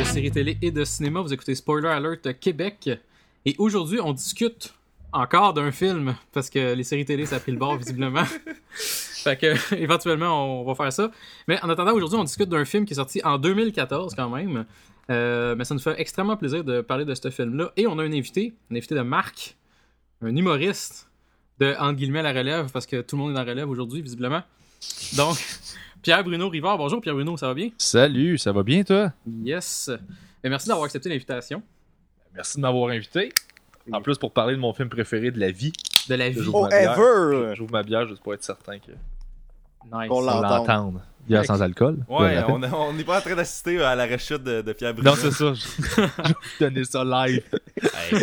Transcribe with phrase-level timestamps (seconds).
[0.00, 1.20] de séries télé et de cinéma.
[1.20, 2.88] Vous écoutez Spoiler Alert Québec.
[3.44, 4.72] Et aujourd'hui, on discute
[5.12, 8.24] encore d'un film, parce que les séries télé, ça a pris le bord, visiblement.
[8.72, 11.10] fait que, éventuellement, on va faire ça.
[11.48, 14.64] Mais en attendant, aujourd'hui, on discute d'un film qui est sorti en 2014, quand même.
[15.10, 17.70] Euh, mais ça nous fait extrêmement plaisir de parler de ce film-là.
[17.76, 19.58] Et on a un invité, un invité de Marc,
[20.22, 21.10] un humoriste
[21.58, 24.00] de, entre guillemets, la relève, parce que tout le monde est dans la relève aujourd'hui,
[24.00, 24.42] visiblement.
[25.18, 25.36] Donc,
[26.02, 26.78] Pierre-Bruno Rivard.
[26.78, 27.70] Bonjour Pierre-Bruno, ça va bien?
[27.76, 29.12] Salut, ça va bien toi?
[29.26, 29.90] Yes.
[30.42, 31.62] Et merci d'avoir accepté l'invitation.
[32.34, 33.32] Merci de m'avoir invité.
[33.92, 35.72] En plus, pour parler de mon film préféré de la vie.
[36.08, 36.40] De la vie.
[36.40, 36.98] J'ouvre ma bière.
[36.98, 37.54] Ever!
[37.54, 40.08] J'ouvre ma bière juste pour être certain que Nice.
[40.10, 40.40] On on l'entend.
[40.58, 41.02] l'entende.
[41.28, 41.98] Bière sans alcool.
[42.08, 44.94] Ouais, on n'est pas en train d'assister à la rechute de, de Pierre.
[45.02, 45.52] Non, c'est ça.
[45.54, 47.42] Je vais vous donner ça live.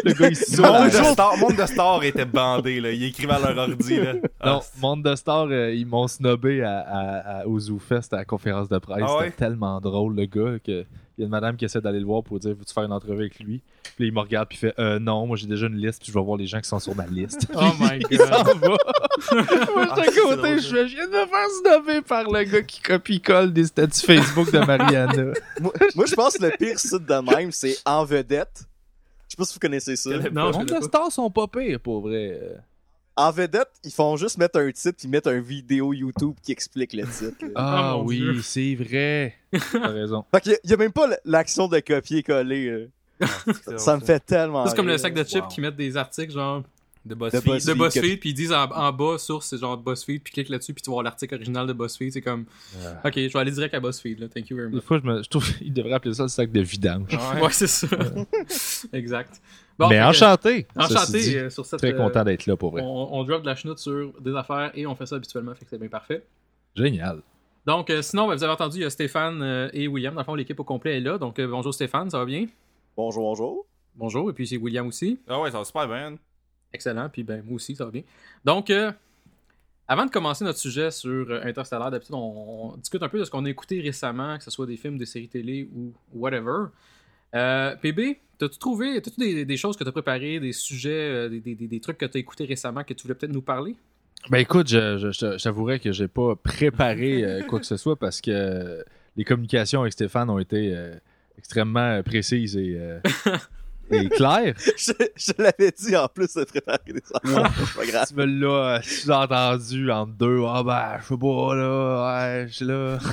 [0.04, 0.66] Le gars, il saoule.
[0.66, 2.92] Monde de, Non, Star, Monde de Star était bandé, là.
[2.92, 4.14] Ils écrivaient à leur ordi, là.
[4.42, 8.26] Ah, Monde de Star, euh, ils m'ont snobé à, à, à- au ZooFest à la
[8.26, 9.04] conférence de presse.
[9.08, 9.26] Ah ouais?
[9.26, 10.86] C'était tellement drôle, le gars, que
[11.18, 12.92] il y a une madame qui essaie d'aller le voir pour dire Veux-tu faire une
[12.92, 13.62] entrevue avec lui?
[13.96, 16.02] Puis là, il me regarde, puis il fait euh, Non, moi j'ai déjà une liste,
[16.04, 17.48] puis je vais voir les gens qui sont sur ma liste.
[17.56, 18.58] Oh my Il s'en god.
[18.60, 18.68] va.
[18.68, 18.78] Moi,
[19.90, 22.62] Ah, c'est à côté, je fais, je viens de me faire snobber par le gars
[22.62, 25.34] qui copie-colle des statuts Facebook de Mariana.
[25.60, 28.64] moi, moi, je pense que le pire site de même, c'est En Vedette.
[29.28, 30.12] Je sais pas si vous connaissez ça.
[30.12, 30.82] Non, Le je monde connais de pas.
[30.82, 32.40] stars sont pas pires, pour vrai.
[33.18, 36.52] Euh, En Vedette, ils font juste mettre un titre puis mettre une vidéo YouTube qui
[36.52, 37.45] explique le titre.
[37.55, 39.36] Ah mon oui, c'est vrai.
[39.72, 40.23] T'as raison.
[40.33, 42.89] Fait qu'il y a- il y a même pas l'action de copier-coller.
[43.20, 43.28] là.
[43.78, 45.48] Ça me fait tellement C'est comme le sac de chips Wow.
[45.48, 46.61] qui mettent des articles genre
[47.04, 47.66] De De BuzzFeed.
[47.67, 50.49] De BuzzFeed que- puis ils disent en, en bas source c'est genre BuzzFeed puis clique
[50.49, 52.45] là-dessus puis tu voir l'article original de BuzzFeed c'est comme
[53.04, 55.08] ok je vais aller direct à BuzzFeed là thank you very Des much fois, je,
[55.10, 57.08] me, je trouve qu'il devrait appeler ça le sac de vidange.
[57.11, 57.42] Ouais.
[57.42, 57.88] ouais c'est ça
[58.94, 59.42] exact
[59.80, 60.65] Bon, Mais enchanté.
[60.76, 61.38] enchanté dit.
[61.38, 62.82] euh, sur cette Très euh, content d'être là, pour vrai.
[62.83, 65.65] on, on drop de la chenoute sur des affaires et on fait ça habituellement fait
[65.65, 66.26] que c'est bien parfait
[66.76, 67.21] Génial.
[67.65, 70.21] donc euh, sinon ben, vous avez entendu il y a Stéphane euh, et William dans
[70.21, 72.48] le fond l'équipe au complet est là donc euh, bonjour Stéphane ça va bien?
[72.95, 73.66] Bonjour, bonjour.
[73.95, 76.16] bonjour et puis c'est William aussi Ah ouais, ça va super bien.
[76.73, 78.02] Excellent, puis ben moi aussi, ça va bien.
[78.43, 78.92] Donc, euh,
[79.87, 83.32] avant de commencer notre sujet sur Interstellar, d'habitude, on, on discute un peu de ce
[83.32, 86.66] qu'on a écouté récemment, que ce soit des films, des séries télé ou whatever.
[87.36, 91.39] Euh, PB, t'as-tu trouvé, t'as-tu des, des choses que t'as préparées, des sujets, euh, des,
[91.39, 93.76] des- des- trucs que t'as écoutés récemment que tu voulais peut-être nous parler?
[94.30, 97.95] Ben écoute, je, je, je- j'avouerais que j'ai pas préparé euh, quoi que ce soit
[97.98, 98.83] parce que
[99.16, 100.76] les communications avec Stéphane ont été
[101.37, 102.80] extrêmement précises et,
[103.92, 104.53] et claires.
[104.77, 107.52] Je, je l'avais dit en plus de préparer des affaires.
[107.58, 108.05] C'est pas grave.
[108.08, 110.42] Tu me l'as entendu entre deux.
[110.48, 112.05] Ah ben, je sais pas, là.
[112.42, 112.98] Ouais, je suis là.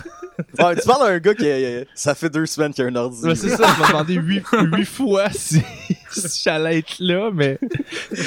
[0.58, 3.24] Ouais, tu parles d'un gars qui euh, ça fait deux semaines qu'il a un ordi.
[3.24, 5.62] Ouais, c'est ça, je m'ai demandé huit, huit fois si,
[6.10, 7.56] si j'allais être là, mais.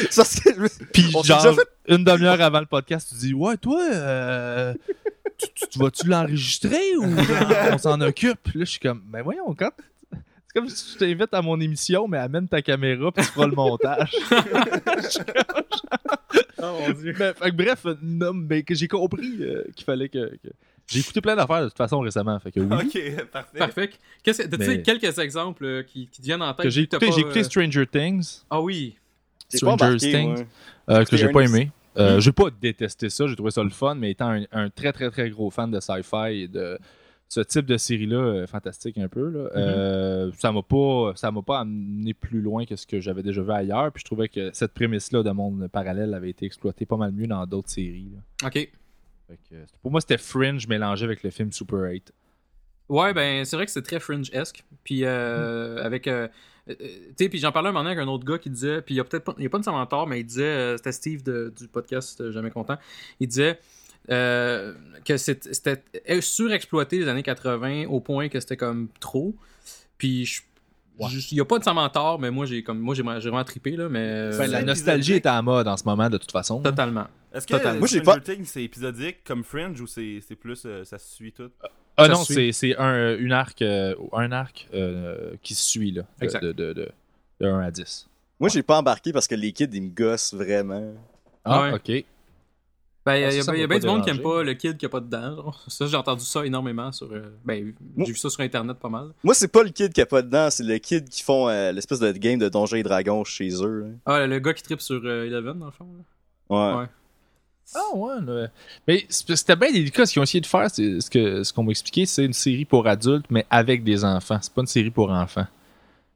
[0.10, 0.56] Ça, c'est-
[0.94, 4.74] Puis On genre, fait- une demi-heure avant le podcast, tu dis Ouais, toi, euh,
[5.38, 7.08] tu, tu- tu vas-tu l'enregistrer ou
[7.74, 8.40] on s'en occupe?
[8.56, 9.72] Là, je suis comme Ben voyons, quand.
[10.48, 13.48] C'est comme si je t'invite à mon émission, mais amène ta caméra puis tu feras
[13.48, 14.12] le montage.
[16.60, 17.14] Oh mon dieu.
[17.20, 20.28] Mais, fait que bref, non, mais que j'ai compris euh, qu'il fallait que.
[20.38, 20.50] que-
[20.88, 22.40] J'ai écouté plein d'affaires de toute façon récemment.
[22.40, 22.68] Fait que oui.
[22.76, 23.58] Ok, parfait.
[23.60, 23.90] Parfait.
[24.24, 26.70] Qu'est-ce que- T'as-tu Mais- quelques exemples euh, qui, qui viennent en tête?
[26.72, 28.96] J'ai écouté, pas, écouté euh, Stranger Things, Ah oui.
[29.54, 30.46] Stranger Things.
[30.90, 31.70] euh, que j'ai pas aimé.
[32.00, 34.92] Euh, J'ai pas détesté ça, j'ai trouvé ça le fun, mais étant un, un très
[34.94, 36.78] très très gros fan de sci-fi et de
[37.30, 41.42] ce type de série-là, euh, fantastique un peu, là, euh, ça m'a pas ça m'a
[41.42, 43.92] pas amené plus loin que ce que j'avais déjà vu ailleurs.
[43.92, 47.28] Puis je trouvais que cette prémisse-là de monde parallèle avait été exploitée pas mal mieux
[47.28, 48.12] dans d'autres séries.
[48.16, 48.48] là.
[48.48, 48.54] Ok.
[48.54, 52.14] Fait que, pour moi, c'était Fringe mélangé avec le film Super 8.
[52.88, 54.64] Ouais, ben c'est vrai que c'est très fringe-esque.
[54.86, 56.08] Puis euh, avec.
[56.08, 56.30] euh,
[56.70, 56.76] tu
[57.18, 58.82] sais, puis j'en parlais un moment avec un autre gars qui disait.
[58.82, 60.78] Puis il a peut-être pas, il a pas nécessairement tort, mais il disait.
[60.78, 62.78] c'était Steve de- du podcast Jamais Content.
[63.20, 63.60] Il disait.
[64.10, 64.74] Euh,
[65.06, 65.84] que c'était
[66.22, 69.36] surexploité les années 80 au point que c'était comme trop.
[69.98, 70.42] Puis je-
[71.32, 73.88] il y a pas nécessairement tort, mais moi j'ai comme moi j'ai vraiment trippé là,
[73.90, 76.62] mais euh, Ben, la c'est nostalgie est à mode en ce moment, de toute façon.
[76.62, 77.08] totalement.
[77.34, 77.80] Est-ce que Totalement.
[77.80, 81.14] Moi, j'ai Stranger pas- c'est épisodique comme Fringe ou c'est c'est plus euh, ça se
[81.14, 81.52] suit tout?
[81.98, 85.92] Ah Ça non, c'est c'est un, une arc, euh, un arc euh, qui se suit,
[85.92, 86.04] là.
[86.20, 86.44] de- Exact.
[86.44, 86.90] De, de, de,
[87.42, 88.08] de 1 à 10.
[88.40, 90.94] Moi, j'ai pas embarqué parce que les kids, ils me gossent vraiment.
[91.44, 91.74] Ah, Ouais.
[91.74, 92.06] ok.
[93.08, 94.10] Ben, il y a, Ah, ça, ça il y a m'a bien du monde qui
[94.10, 95.36] aime pas le kid qui a pas de dents.
[95.36, 95.64] genre.
[95.70, 97.12] Ça, j'ai entendu ça énormément sur.
[97.12, 99.12] euh, ben, j'ai vu ça sur internet pas mal.
[99.24, 101.72] Moi, c'est pas le kid qui a pas dedans, c'est le kid qui font euh,
[101.72, 103.80] l'espèce de game de Donjons et Dragons chez eux.
[103.80, 103.88] là.
[104.06, 105.88] Ah, le gars qui tripe sur euh, Eleven, dans le fond.
[106.50, 106.74] là.
[106.76, 106.82] Ouais.
[106.82, 106.88] Ouais.
[107.76, 108.48] Ah ouais, là.
[108.88, 110.06] mais c'était bien délicat.
[110.06, 112.32] Ce qu'ils ont essayé de faire, c'est ce que ce qu'on m'a expliqué, c'est une
[112.34, 114.40] série pour adultes, mais avec des enfants.
[114.42, 115.48] C'est pas une série pour enfants.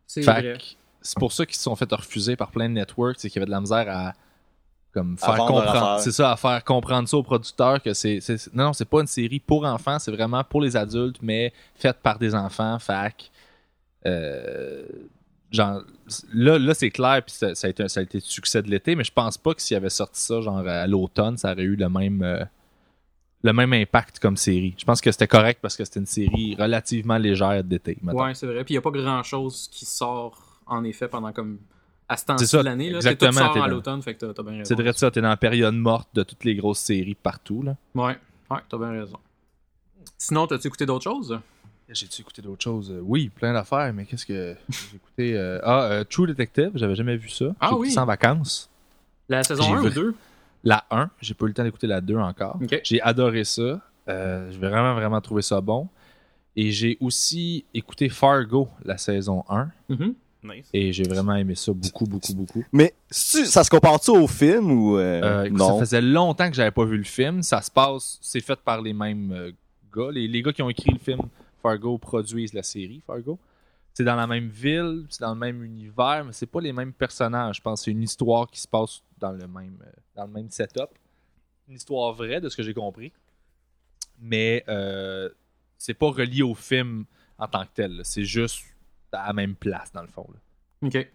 [0.08, 0.58] C'est vrai.
[1.02, 3.44] c'est pour ça qu'ils se sont fait refuser par plein de networks, c'est qu'il y
[3.44, 4.14] avait de la misère à
[4.94, 6.00] comme faire comprendre.
[6.00, 8.20] C'est ça, à faire comprendre ça aux producteurs que c'est
[8.54, 11.98] non, non, c'est pas une série pour enfants, c'est vraiment pour les adultes, mais faite
[12.02, 12.78] par des enfants.
[12.80, 13.32] Fac.
[14.06, 14.84] euh,
[15.52, 15.82] genre,
[16.34, 18.70] là, là c'est clair, puis ça, ça a été, ça a été le succès de
[18.70, 21.64] l'été, mais je pense pas que s'il avait sorti ça genre à l'automne, ça aurait
[21.64, 22.44] eu le même, euh,
[23.44, 24.76] le même impact comme série.
[24.78, 27.98] Je pense que c'était correct parce que c'était une série relativement légère d'été.
[28.04, 28.64] Ouais, c'est vrai.
[28.64, 31.60] Puis il n'y a pas grand chose qui sort en effet pendant comme
[32.12, 32.86] à ce C'est temps-ci ça, de l'année.
[32.86, 34.64] C'est tout exactement, sort à l'automne, fait que t'as- bien raison.
[34.66, 37.62] C'est vrai de ça, t'es dans la période morte de toutes les grosses séries partout.
[37.64, 37.76] Là.
[37.96, 38.18] Ouais,
[38.50, 39.18] ouais, t'as bien raison.
[40.18, 41.40] Sinon, t'as-tu écouté d'autres choses?
[41.90, 42.92] J'ai-tu écouté d'autres choses?
[42.92, 45.36] Euh, Oui, plein d'affaires, mais qu'est-ce que j'ai écouté?
[45.38, 47.46] euh, Ah, euh, True Detective, j'avais jamais vu ça.
[47.60, 47.94] Ah oui.
[47.98, 48.70] en vacances.
[49.28, 50.16] La saison J'ai 1 ou vu- 2?
[50.64, 52.58] La 1, j'ai pas eu le temps d'écouter la 2 encore.
[52.62, 52.80] Ok.
[52.84, 53.82] J'ai adoré ça.
[54.10, 55.88] Euh, j'ai vraiment, vraiment trouvé ça bon.
[56.56, 59.70] Et j'ai aussi écouté Fargo, la saison 1.
[59.90, 60.14] Mhm.
[60.44, 60.68] Nice.
[60.74, 62.64] Et j'ai vraiment aimé ça beaucoup, beaucoup, beaucoup.
[62.72, 65.74] Mais si- ça se compare-tu au film ou euh, Euh, écoute, non?
[65.80, 67.44] Ça faisait longtemps que j'avais pas vu le film.
[67.44, 69.52] Ça se passe, c'est fait par les mêmes euh,
[69.96, 70.10] gars.
[70.12, 71.20] Les, les gars qui ont écrit le film
[71.62, 73.38] Fargo produisent la série Fargo.
[73.94, 76.94] C'est dans la même ville, c'est dans le même univers, mais c'est pas les mêmes
[76.94, 77.58] personnages.
[77.58, 79.78] Je pense que c'est une histoire qui se passe dans le même,
[80.16, 80.88] dans le même setup.
[81.68, 83.12] Une histoire vraie, de ce que j'ai compris.
[84.20, 85.30] Mais euh,
[85.78, 87.06] c'est pas relié au film
[87.38, 88.02] en tant que tel.
[88.04, 88.64] C'est juste
[89.14, 90.28] à la même place, dans le fond.
[90.34, 90.88] là.
[90.88, 91.08] Ok.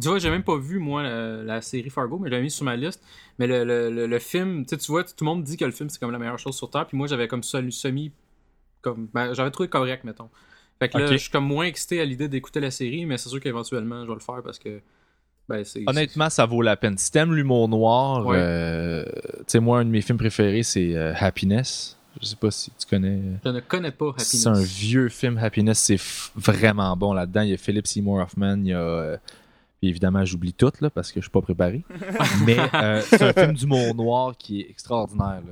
[0.00, 2.50] Tu vois, j'ai même pas vu, moi, la, la série Fargo, mais je l'ai mis
[2.52, 3.02] sur ma liste.
[3.38, 5.88] Mais le, le, le, le film, tu vois, tout le monde dit que le film,
[5.90, 6.86] c'est comme la meilleure chose sur Terre.
[6.86, 8.12] Puis moi, j'avais comme ça, semi.
[8.80, 10.28] Comme, ben, j'avais trouvé correct, mettons.
[10.78, 13.28] Fait que là, je suis comme moins excité à l'idée d'écouter la série, mais c'est
[13.28, 14.80] sûr qu'éventuellement, je vais le faire parce que.
[15.48, 15.64] Ben.
[15.88, 16.96] Honnêtement, ça vaut la peine.
[16.96, 18.36] Si t'aimes l'humour noir, Ouais.
[18.38, 19.04] euh,
[19.38, 21.97] tu sais, moi, un de mes films préférés, c'est euh, Happiness.
[22.20, 23.20] Je sais pas si tu connais.
[23.44, 24.28] Je ne connais pas Happiness.
[24.42, 25.78] C'est un vieux film, Happiness.
[25.78, 26.00] C'est
[26.34, 27.42] vraiment bon là-dedans.
[27.42, 28.78] Il y a Philip Seymour Hoffman, il y a.
[28.80, 29.16] euh,
[29.80, 31.84] puis évidemment, j'oublie tout là, parce que je suis pas préparé.
[32.46, 35.42] Mais euh, c'est un film d'humour noir qui est extraordinaire.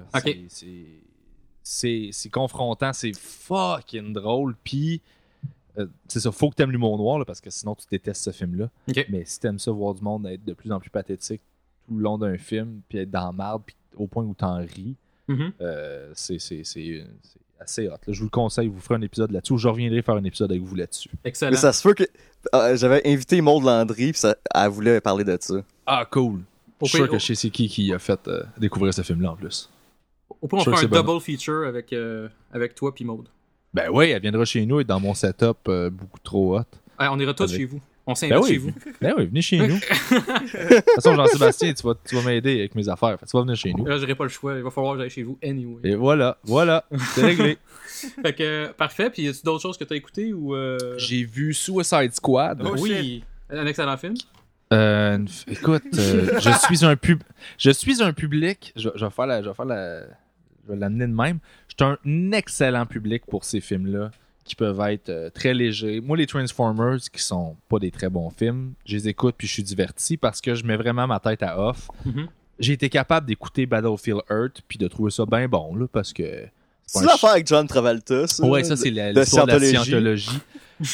[1.63, 4.57] C'est- confrontant, c'est fucking drôle.
[4.65, 5.01] Puis,
[5.79, 8.31] euh, c'est ça, faut que t'aimes l'humour noir là, parce que sinon tu détestes ce
[8.31, 8.69] film-là.
[9.11, 11.41] Mais si t'aimes ça, voir du monde être de plus en plus pathétique
[11.87, 14.97] tout le long d'un film, puis être dans marde, puis au point où t'en ris,
[15.28, 15.52] Mhm.
[15.61, 17.93] euh, c'est c'est- c'est- c'est assez hot.
[17.93, 17.99] là.
[18.08, 20.50] Je vous le conseille, vous ferez un épisode là-dessus, ou je reviendrai faire un épisode
[20.50, 21.11] avec vous là-dessus.
[21.25, 21.50] Excellent.
[21.50, 22.05] Mais ça se peut que.
[22.55, 25.55] euh, J'avais invité Maud Landry, puis ça, elle voulait parler de ça.
[25.87, 26.40] Ah, cool!
[26.81, 28.93] Au Je suis sûr pire- que je sais c'est qui qui a fait euh, découvrir
[28.94, 29.70] ce film-là en plus.
[30.43, 31.12] Au point, on Je suis sûr fait un que c'est bon.
[31.14, 33.28] double feature avec, euh, avec toi puis Maude.
[33.73, 36.62] Ben oui, elle viendra chez nous et dans mon setup euh, beaucoup trop hot.
[36.99, 37.81] On ira tous Avec- chez vous.
[38.06, 38.49] On s'invite Ben oui.
[38.50, 38.70] chez vous.
[39.00, 39.67] Ben oui, venez chez nous.
[40.11, 43.19] de toute façon, Jean-Sébastien, tu vas, tu vas m'aider avec mes affaires.
[43.19, 43.85] Tu vas venir chez nous.
[43.85, 44.55] Là, j'aurai pas le choix.
[44.56, 45.81] Il va falloir que j'aille chez vous anyway.
[45.85, 47.58] Et voilà, voilà, c'est réglé.
[48.23, 49.11] Fait que, euh, parfait.
[49.11, 50.55] Puis, y a-tu d'autres choses que t'as écoutées ou.
[50.55, 52.62] euh, J'ai vu Suicide Squad.
[52.64, 53.25] Oh, oui.
[53.50, 54.14] Un excellent film.
[54.73, 57.23] Euh, écoute, euh, je suis un pub,
[57.57, 58.73] je suis un public.
[58.75, 61.38] Je, je vais faire la, je vais faire la, je vais l'amener de même.
[61.69, 64.11] Je suis un excellent public pour ces films-là
[64.47, 66.00] qui peuvent être euh, très légers.
[66.00, 69.53] Moi, les Transformers, qui sont pas des très bons films, je les écoute puis je
[69.53, 71.88] suis diverti parce que je mets vraiment ma tête à off.
[72.05, 72.29] Mhm.
[72.59, 76.47] J'ai été capable d'écouter Battlefield Earth puis de trouver ça bien bon là parce que
[76.87, 78.47] C'est l'affaire avec John Travolta, ça?
[78.47, 80.31] Ouais, ça, c'est la- de l'histoire de la Scientologie.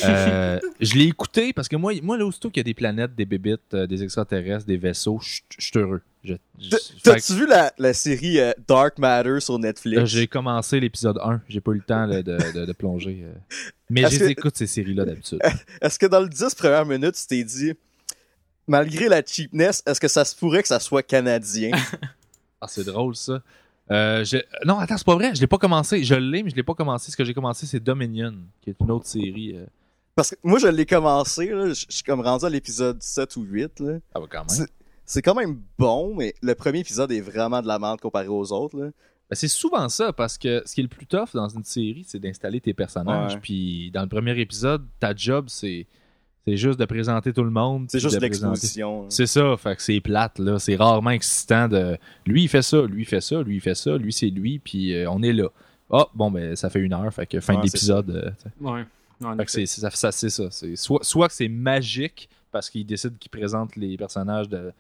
[0.04, 3.16] Euh, je l'ai écouté parce que moi, moi là, aussitôt qu'il y a des planètes,
[3.16, 6.02] des bébites, euh, des extraterrestres, des vaisseaux, je suis heureux.
[6.24, 10.00] Je- je- T- fait que, T'as-tu vu la, la série euh, Dark Matter sur Netflix?
[10.02, 11.40] euh, J'ai commencé l'épisode 1.
[11.48, 13.24] J'ai pas eu le temps là, de, de- de plonger.
[13.24, 13.32] euh.
[13.90, 15.40] Mais Est-ce je les que- écoute, ces séries-là, d'habitude.
[15.80, 17.72] Est-ce que dans le 10 premières minutes, tu t'es dit,
[18.66, 21.72] malgré la cheapness, est-ce que ça se pourrait que ça soit canadien?
[22.64, 23.42] Ah, c'est drôle, ça.
[23.90, 25.34] Euh, je- Non, attends, c'est pas vrai.
[25.34, 26.04] Je l'ai pas commencé.
[26.04, 27.10] Je l'ai, mais je l'ai pas commencé.
[27.10, 29.56] Ce que j'ai commencé, c'est Dominion, qui est une autre série.
[29.56, 29.66] euh.
[30.14, 33.34] Parce que moi, je l'ai commencé, là, je je suis comme rendu à l'épisode 7
[33.36, 33.98] ou 8, là.
[34.14, 34.68] Ah, bah, quand même.
[35.04, 38.52] C'est- quand même bon, mais le premier épisode est vraiment de la merde comparé aux
[38.52, 38.86] autres, là.
[39.30, 42.04] Ben, c'est souvent ça, parce que ce qui est le plus tough dans une série,
[42.06, 43.34] c'est d'installer tes personnages.
[43.34, 43.40] Ouais.
[43.40, 45.86] Puis dans le premier épisode, ta job, c'est
[46.44, 47.86] c'est juste de présenter tout le monde.
[47.88, 49.02] C'est juste l'exposition.
[49.02, 49.06] là.
[49.10, 50.58] C'est ça, fait que c'est plate, là.
[50.58, 51.96] C'est rarement excitant de.
[52.26, 54.58] Lui, il fait ça, lui, il fait ça, lui, il fait ça, lui, c'est lui,
[54.58, 55.48] puis euh, on est là.
[55.90, 58.10] Ah, bon, ben, ça fait une heure, fait que fin Ouais, de c'est l'épisode.
[58.10, 58.50] euh, t'sais.
[58.60, 58.84] Ouais.
[59.24, 60.50] En fait que c'est ça, c'est ça.
[60.50, 64.72] C'est soit, soit que c'est magique, parce qu'il décide qu'il présente les personnages de,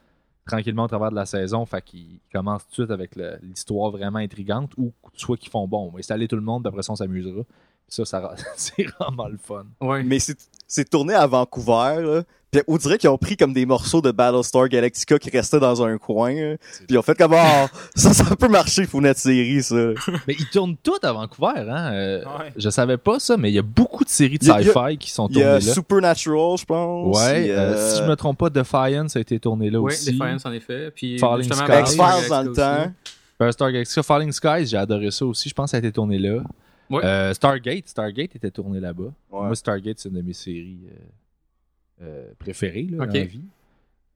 [0.46, 4.18] tranquillement au travers de la saison, fait qu'il commence tout de suite avec l'histoire vraiment
[4.18, 6.92] intrigante, ou soit qu'ils font bon, on va installer tout le monde, puis après ça,
[6.92, 7.42] on s'amusera.
[7.88, 9.64] Ça, ça c'est vraiment le fun.
[9.80, 10.02] Ouais.
[10.02, 10.18] Mais
[10.66, 12.22] c'est tourné à Vancouver, là.
[12.50, 15.82] Puis on dirait qu'ils ont pris comme des morceaux de Battlestar Galactica qui restaient dans
[15.82, 16.34] un coin.
[16.34, 19.74] Puis ils ont fait comme, ah, ça, ça peut marcher pour notre série, ça.
[20.28, 21.92] Mais ils tournent tout à Vancouver, hein.
[21.94, 22.52] euh, Ouais.
[22.54, 25.28] Je savais pas ça, mais il y a beaucoup de séries de sci-fi qui sont
[25.28, 25.60] Il y tournées a là.
[25.60, 27.16] Supernatural, je pense.
[27.18, 30.12] Ouais, a- euh, si je me trompe pas, Defiance a été tourné là Oui, aussi.
[30.12, 30.90] Defiance en effet.
[30.94, 31.62] Puis Falling Skies.
[31.80, 32.92] X-Files dans le temps.
[33.38, 35.48] Battlestar Galactica, Falling Skies, j'ai adoré ça aussi.
[35.48, 36.42] Je pense que ça a été tourné là.
[36.92, 37.04] Ouais.
[37.04, 39.04] Euh, Stargate, Stargate était tourné là-bas.
[39.04, 39.12] Ouais.
[39.30, 43.08] Moi, Stargate, c'est une de mes séries euh, euh, préférées là, Ok.
[43.08, 43.44] dans la vie.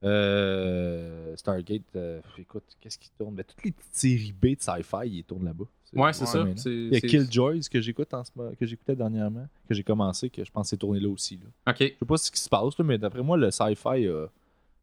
[0.05, 3.35] Euh, Stargate, euh, écoute, qu'est-ce qui tourne?
[3.35, 5.65] Ben, toutes les petites séries B de sci-fi, ils tournent là-bas.
[5.95, 6.45] Ouais, c'est ça.
[6.67, 10.29] Il y a Killjoys que j'écoute en ce moment- que j'écoutais dernièrement, que j'ai commencé,
[10.29, 11.37] que je pense que c'est tourné là aussi.
[11.39, 11.73] Là.
[11.73, 11.77] Ok.
[11.81, 14.27] Je sais pas ce qui se passe, là, mais d'après moi, le sci-fi a,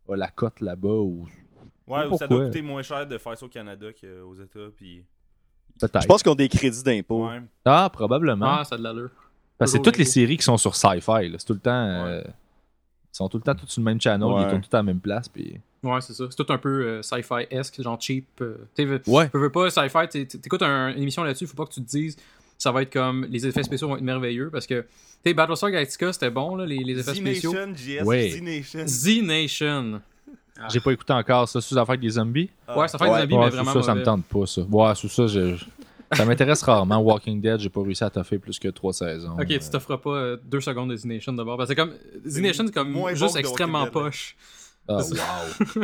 [0.09, 0.89] a la cote là-bas.
[0.89, 1.27] Ou...
[1.87, 4.69] Ouais, ça doit coûter moins cher de faire ça au Canada qu'aux États.
[4.75, 5.03] Puis...
[5.79, 6.01] Peut-être.
[6.01, 7.27] Je pense qu'ils ont des crédits d'impôt.
[7.27, 7.41] Ouais.
[7.65, 8.57] Ah, probablement.
[8.59, 9.09] Ah, ça a de l'allure.
[9.57, 11.29] Parce que c'est toutes les séries qui sont sur sci-fi.
[11.29, 11.35] là.
[11.37, 11.71] C'est tout le temps.
[11.71, 14.41] euh, ils sont tout le temps tous sur le même channel, Ouais.
[14.43, 15.29] ils tournent tous à la même place.
[15.29, 15.59] Puis...
[15.83, 16.25] Ouais, c'est ça.
[16.29, 18.25] C'est tout un peu euh, sci-fi-esque, genre cheap.
[18.41, 19.29] euh, tu sais, Ouais.
[19.33, 21.81] veux- veux pas sci-fi, t'é- t'é- t'écoutes un- une émission là-dessus, faut pas que tu
[21.83, 22.15] te dises
[22.57, 24.87] ça va être comme les effets spéciaux vont être merveilleux parce que tu
[25.25, 27.51] sais Battlestar Galactica c'était bon là, les, les effets spéciaux.
[27.51, 28.29] Z-Nation, JS, Ouais.
[28.29, 28.83] Z-Nation.
[28.87, 30.01] Z-Nation.
[30.69, 32.49] J'ai pas écouté encore ça sous affaire avec des zombies?
[32.67, 32.77] Ah.
[32.79, 33.25] Ouais, ça fait Ouais.
[33.27, 34.61] des Ouais, mais vraiment ça, ça me tente pas, ça.
[34.61, 35.55] Ouais, sous ça, je-
[36.13, 36.97] ça m'intéresse rarement.
[36.99, 39.33] Walking Dead, j'ai pas réussi à toffer plus que trois saisons.
[39.33, 41.57] Ok, Euh, tu t'offres pas euh, deux secondes de Z-Nation d'abord.
[41.57, 41.93] Parce que comme
[42.25, 44.35] Z-Nation, c'est comme moins juste extrêmement poche.
[44.87, 44.97] Ah,
[45.77, 45.83] wow.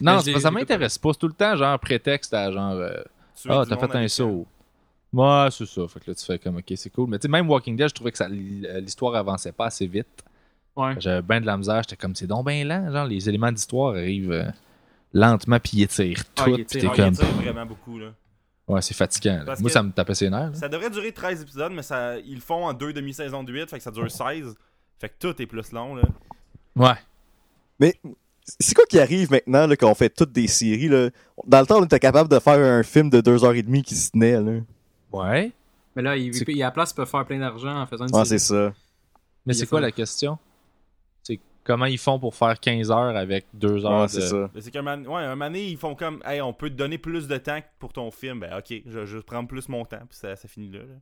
[0.00, 1.10] Non, c'est pas- ça m'intéresse pas.
[1.12, 2.72] C'est tout le temps genre prétexte à genre.
[2.72, 3.02] euh,
[3.48, 4.46] ah, t'as fait un saut.
[5.12, 5.82] Ouais, c'est ça.
[5.88, 7.08] Fait que là, tu fais comme, ok, c'est cool.
[7.08, 10.24] Mais tu sais, même Walking Dead, je trouvais que ça- l'histoire avançait pas assez vite.
[10.76, 10.94] Ouais.
[10.98, 11.82] J'avais bien de la misère.
[11.82, 12.90] J'étais comme, c'est donc bien lent.
[12.92, 14.44] Genre, les éléments d'histoire arrivent euh,
[15.12, 16.50] lentement, puis ils étirent Ah, tout.
[16.50, 16.80] ils puis étirent.
[16.80, 18.08] t'es Ah, il comme, étire vraiment beaucoup, là.
[18.68, 19.42] ouais, c'est fatigant.
[19.46, 19.54] là.
[19.58, 20.50] Moi, ça me tapait ses nerfs.
[20.50, 20.54] là.
[20.54, 23.70] Ça devrait durer 13 épisodes, mais ça, ils le font en deux demi-saisons de 8,
[23.70, 24.54] fait que ça dure 16.
[24.98, 26.02] Fait que tout est plus long, là.
[26.74, 26.94] Ouais.
[27.80, 27.94] Mais
[28.58, 30.88] c'est quoi qui arrive maintenant là, quand on fait toutes des séries?
[30.88, 31.08] Là?
[31.46, 33.82] Dans le temps, on était capable de faire un film de deux heures et demie
[33.82, 34.40] qui se tenait.
[34.40, 34.60] Là.
[35.12, 35.52] Ouais.
[35.94, 38.06] Mais là, il, C'est- il, à la place, il peut faire plein d'argent en faisant
[38.06, 38.38] une Ah, série.
[38.40, 38.72] c'est ça.
[39.46, 40.38] Mais Il c'est quoi la question?
[41.66, 44.10] Comment ils font pour faire 15 heures avec 2 heures Ouais, de...
[44.10, 44.48] c'est ça.
[44.60, 45.04] C'est qu'un man...
[45.04, 47.92] ouais, un donné, ils font comme, hey, on peut te donner plus de temps pour
[47.92, 48.38] ton film.
[48.38, 50.78] Ben, ok, je, je prends plus mon temps, puis ça, ça finit là.
[50.78, 50.94] là.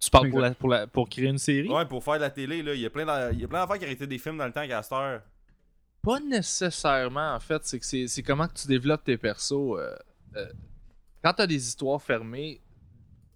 [0.00, 1.68] Tu parles pour, la- pour, la- pour créer une série?
[1.70, 3.48] Ouais, pour faire de la télé, là, il y a plein d'a- il y a
[3.48, 5.22] plein d'affaires qui arrêtaient des films dans le temps qu'à cette heure.
[6.02, 7.64] Pas nécessairement, en fait.
[7.64, 9.52] C'est que c'est c'est comment que tu développes tes persos.
[9.52, 9.94] euh,
[10.36, 10.46] euh,
[11.22, 12.60] quand tu as des histoires fermées,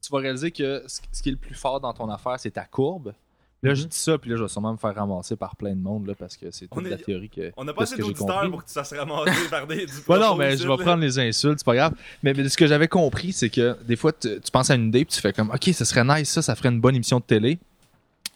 [0.02, 2.50] tu vas réaliser que ce, ce qui est le plus fort dans ton affaire, c'est
[2.50, 3.14] ta courbe.
[3.62, 3.88] Là, je Mhm.
[3.88, 6.14] dis ça, puis là, je vais sûrement me faire ramasser par plein de monde, là,
[6.14, 7.50] parce que c'est toute est- la théorie que.
[7.56, 9.84] On n'a pas ce assez que d'auditeurs pour que tu fasses ramasser par des.
[9.86, 11.94] Du Ouais, non, mais je vais prendre les insultes, c'est pas grave.
[12.22, 14.88] Mais, mais ce que j'avais compris, c'est que des fois, tu, tu penses à une
[14.88, 17.18] idée, puis tu fais comme, OK, ça serait nice, ça, ça ferait une bonne émission
[17.18, 17.58] de télé.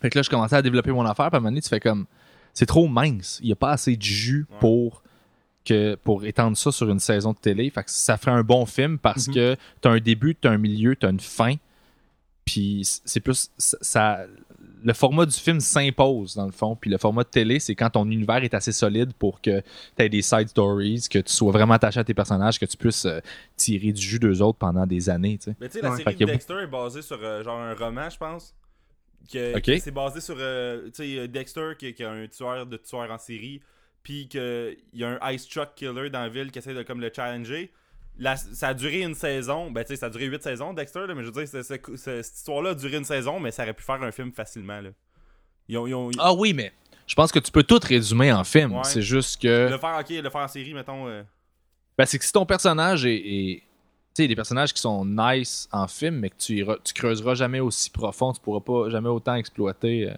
[0.00, 1.68] Fait que là, je commençais à développer mon affaire, puis à un moment donné, tu
[1.68, 2.06] fais comme,
[2.52, 3.38] c'est trop mince.
[3.42, 4.56] Il n'y a pas assez de jus Ouais.
[4.58, 5.02] pour,
[5.64, 7.70] que, pour étendre ça sur une saison de télé.
[7.70, 9.34] Fait que ça ferait un bon film parce Mhm.
[9.34, 11.54] que tu as un début, tu as un milieu, tu as une fin.
[12.44, 13.50] Puis c'est plus.
[13.56, 14.26] Ça, ça-
[14.84, 16.76] le format du film s'impose, dans le fond.
[16.76, 20.02] Puis le format de télé, c'est quand ton univers est assez solide pour que tu
[20.02, 23.04] aies des side stories, que tu sois vraiment attaché à tes personnages, que tu puisses
[23.04, 23.20] euh,
[23.56, 25.38] tirer du jus d'eux autres pendant des années.
[25.38, 25.56] tu sais.
[25.60, 25.96] Mais tu sais, la Ouais.
[26.02, 28.54] série de a Dexter est basée sur euh, genre un roman, je pense.
[29.32, 29.62] Que, Ok.
[29.62, 33.10] que c'est basé sur euh, tu sais, Dexter qui, qui est un tueur de tueurs
[33.10, 33.60] en série.
[34.02, 37.00] Puis qu'il y a un Ice Truck Killer dans la ville qui essaie de comme
[37.00, 37.70] le challenger.
[38.19, 39.71] La- ça a duré une saison.
[39.71, 41.07] Ben, tu sais, ça a duré 8 saisons, Dexter.
[41.07, 43.50] là, mais je veux dire, c'est- c'est- c'est- cette histoire-là a duré une saison, mais
[43.50, 44.81] ça aurait pu faire un film facilement.
[44.81, 44.90] Là.
[45.69, 46.73] Ils ont, ils ont- Ah oui, mais
[47.07, 48.73] je pense que tu peux tout résumer en film.
[48.75, 48.85] Ouais.
[48.85, 49.69] C'est juste que.
[49.71, 51.09] Le faire, ok, le faire en série, mettons.
[51.09, 51.23] euh,
[51.99, 53.16] Ben, c'est que si ton personnage est.
[53.16, 53.62] est-
[54.14, 57.35] Tu sais, des personnages qui sont nice en film, mais que tu, iras- tu creuseras
[57.35, 60.14] jamais aussi profond, tu pourras pas jamais autant exploiter euh,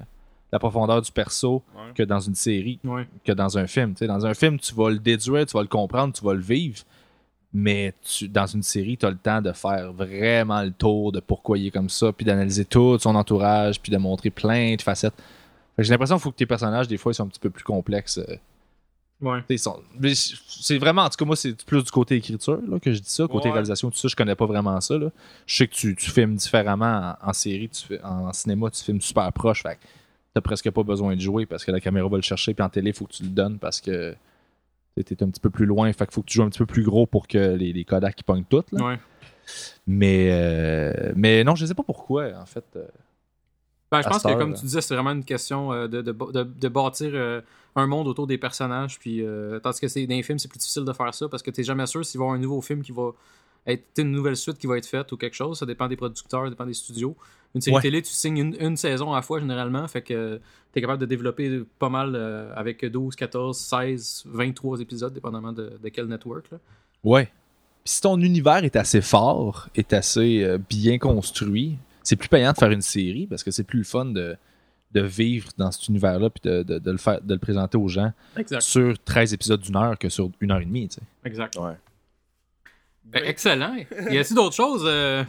[0.51, 1.93] la profondeur du perso ouais.
[1.95, 3.07] que dans une série, Ouais.
[3.25, 3.93] que dans un film.
[3.95, 6.35] Tu sais, dans un film, tu vas le déduire, tu vas le comprendre, tu vas
[6.35, 6.79] le vivre.
[7.57, 11.21] Mais tu, dans une série, tu as le temps de faire vraiment le tour de
[11.21, 14.83] pourquoi il est comme ça, puis d'analyser tout son entourage, puis de montrer plein de
[14.83, 15.15] facettes.
[15.79, 17.65] J'ai l'impression qu'il faut que tes personnages, des fois, ils sont un petit peu plus
[17.65, 18.19] complexes.
[18.19, 18.37] euh,
[19.21, 19.39] Ouais.
[19.49, 23.09] C'est vraiment, en tout cas, moi, c'est plus du côté écriture là, que je dis
[23.11, 23.27] ça.
[23.29, 23.53] Côté Ouais.
[23.53, 24.99] réalisation, tout ça, je connais pas vraiment ça.
[24.99, 25.11] Là.
[25.47, 29.01] Je sais que tu, tu filmes différemment en, en série, tu en, cinéma, tu filmes
[29.01, 29.63] super proche.
[29.63, 29.79] Fait
[30.35, 32.53] t'as presque pas besoin de jouer parce que la caméra va le chercher.
[32.55, 34.15] Puis en télé, il faut que tu le donnes parce que
[34.95, 35.93] t'es t'es un petit peu plus loin.
[35.93, 37.85] Fait qu'il faut que tu joues un petit peu plus gros pour que les, les
[37.85, 38.63] Kodak pognent tout.
[38.73, 38.85] Là.
[38.87, 38.99] Ouais.
[39.87, 42.65] Mais, euh, mais non, je sais pas pourquoi, en fait.
[42.77, 42.87] euh,
[43.91, 46.13] Ben, je pense que, comme heure, tu disais, c'est vraiment une question euh, de, de,
[46.13, 47.41] de, de bâtir euh,
[47.77, 48.99] un monde autour des personnages.
[48.99, 51.43] Puis, euh, tandis que c'est, dans les films, c'est plus difficile de faire ça parce
[51.43, 53.11] que tu jamais sûr s'il va y avoir un nouveau film qui va
[53.67, 55.59] être une nouvelle suite qui va être faite ou quelque chose.
[55.59, 57.17] Ça dépend des producteurs, ça dépend des studios.
[57.55, 57.83] Une série Ouais.
[57.83, 59.87] télé, tu signes une, une saison à la fois généralement.
[59.89, 60.41] Fait que
[60.73, 65.53] tu es capable de développer pas mal euh, avec 12, 14, 16, 23 épisodes, dépendamment
[65.53, 66.51] de, de quel network.
[66.51, 66.59] Là.
[67.05, 67.27] Ouais.
[67.85, 72.53] Puis si ton univers est assez fort, est assez euh, bien construit, c'est plus payant
[72.53, 74.37] de faire une série parce que c'est plus le fun de,
[74.93, 77.89] de vivre dans cet univers-là puis de, de- de le faire, de le présenter aux
[77.89, 78.63] gens Exact.
[78.63, 80.89] sur 13 épisodes d'une heure que sur une heure et demie.
[80.89, 81.03] tu sais.
[81.25, 81.57] Exact.
[81.57, 81.75] Ouais.
[83.05, 83.77] Ben, excellent.
[84.11, 85.23] Y a-t-il d'autres choses euh,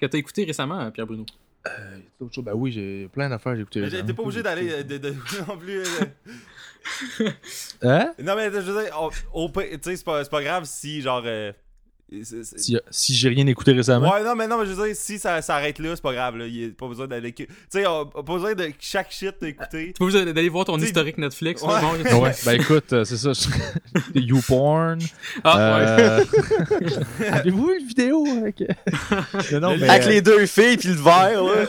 [0.00, 1.26] que tu as écoutées récemment, Pierre Bruno
[1.66, 1.98] Euh,
[2.32, 2.44] choses?
[2.44, 3.80] Ben oui, j'ai plein d'affaires, j'ai écouté.
[3.80, 5.10] Mais T'es pas obligé d'aller euh, de, de-
[5.48, 5.80] non plus.
[5.80, 7.30] euh,
[7.82, 8.12] Hein?
[8.18, 8.96] Non, mais je veux dire,
[9.78, 11.22] tu sais, c'est pas, c'est pas grave si, genre.
[11.26, 11.52] euh,
[12.10, 14.10] Si, si j'ai rien écouté récemment.
[14.10, 16.36] Ouais, non, mais non, mais je veux dire, si ça s'arrête là, c'est pas grave,
[16.38, 16.46] là.
[16.46, 17.32] Il y a pas besoin d'aller.
[17.34, 19.88] Tu sais, on pas besoin de chaque shit écouter.
[19.88, 21.60] Tu peux vous d'aller voir ton T'sais, historique Netflix.
[21.62, 21.68] ouais.
[21.68, 23.32] là, bon, Ouais, ben écoute, euh, c'est ça.
[24.14, 25.00] je- YouPorn.
[25.44, 25.84] Ah, ouais.
[25.86, 26.24] Euh,
[27.32, 28.60] Avez-vous vu une vidéo avec.
[29.52, 31.66] Non, non, Le- mais, Avec euh, les deux filles puis le verre, là.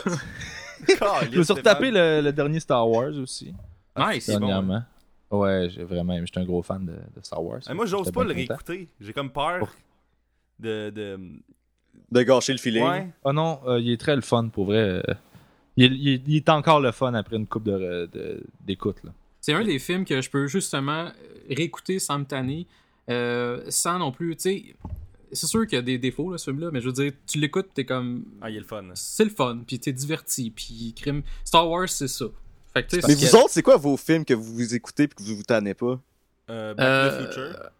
[1.30, 3.52] Je me suis retapé le, le dernier Star Wars aussi,
[3.96, 4.24] Nice.
[4.24, 4.82] c'est bon, dernièrement.
[5.30, 6.16] Ouais, j'ai vraiment.
[6.24, 7.60] J'étais un gros fan de, de Star Wars.
[7.66, 8.88] Ah, moi, j'ose pas le réécouter.
[9.00, 9.68] J'ai comme peur Pour-
[10.60, 10.90] de.
[10.90, 11.18] de...
[12.12, 12.82] De gâcher le feeling.
[12.82, 13.08] Ouais.
[13.24, 14.78] Ah non, euh, il est très le fun pour vrai.
[14.78, 15.02] euh,
[15.76, 18.96] Il est, il est- il est encore le fun après une coupe de, de- d'écoute.
[19.04, 19.12] là.
[19.40, 21.10] C'est un des films que je peux justement
[21.48, 22.66] réécouter sans me tanner,
[23.08, 24.64] euh, sans non plus, tu sais,
[25.32, 27.38] c'est sûr qu'il y a des défauts, là, ce film-là, mais je veux dire, tu
[27.38, 28.82] l'écoutes, t'es comme, Ah, il est le fun.
[28.94, 31.22] c'est le fun, puis t'es diverti, puis crime.
[31.44, 32.26] Star Wars, c'est ça.
[32.74, 34.74] Fait que, tu sais, Mais c'est- vous autres, c'est quoi vos films que vous vous
[34.74, 35.98] écoutez puis que vous vous tannez pas?
[36.50, 37.70] Euh, Back to the Euh, Future.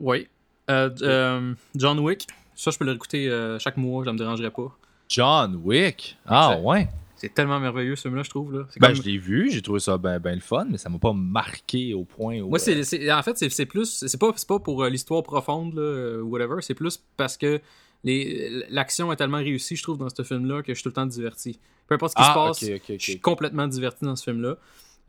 [0.00, 0.28] Oui.
[0.70, 4.50] Euh, euh, John Wick, ça, je peux le réécouter euh, chaque mois, ça me dérangerait
[4.50, 4.76] pas.
[5.08, 6.16] John Wick?
[6.26, 6.88] Ah ouais.
[7.16, 8.52] C'est tellement merveilleux, ce film-là, je trouve.
[8.52, 8.64] Là.
[8.80, 11.12] Ben je l'ai vu, j'ai trouvé ça ben, ben le fun, mais ça m'a pas
[11.12, 12.48] marqué au point où.
[12.48, 14.04] Moi, c'est, en fait, c'est, plus.
[14.06, 16.56] C'est pas, pas pour euh, l'histoire profonde, là, whatever.
[16.62, 17.60] C'est plus parce que
[18.02, 20.94] les, l'action est tellement réussie, je trouve, dans ce film-là, que je suis tout le
[20.94, 21.60] temps diverti.
[21.86, 24.56] Peu importe ce qui ah, se passe, je suis complètement diverti dans ce film-là.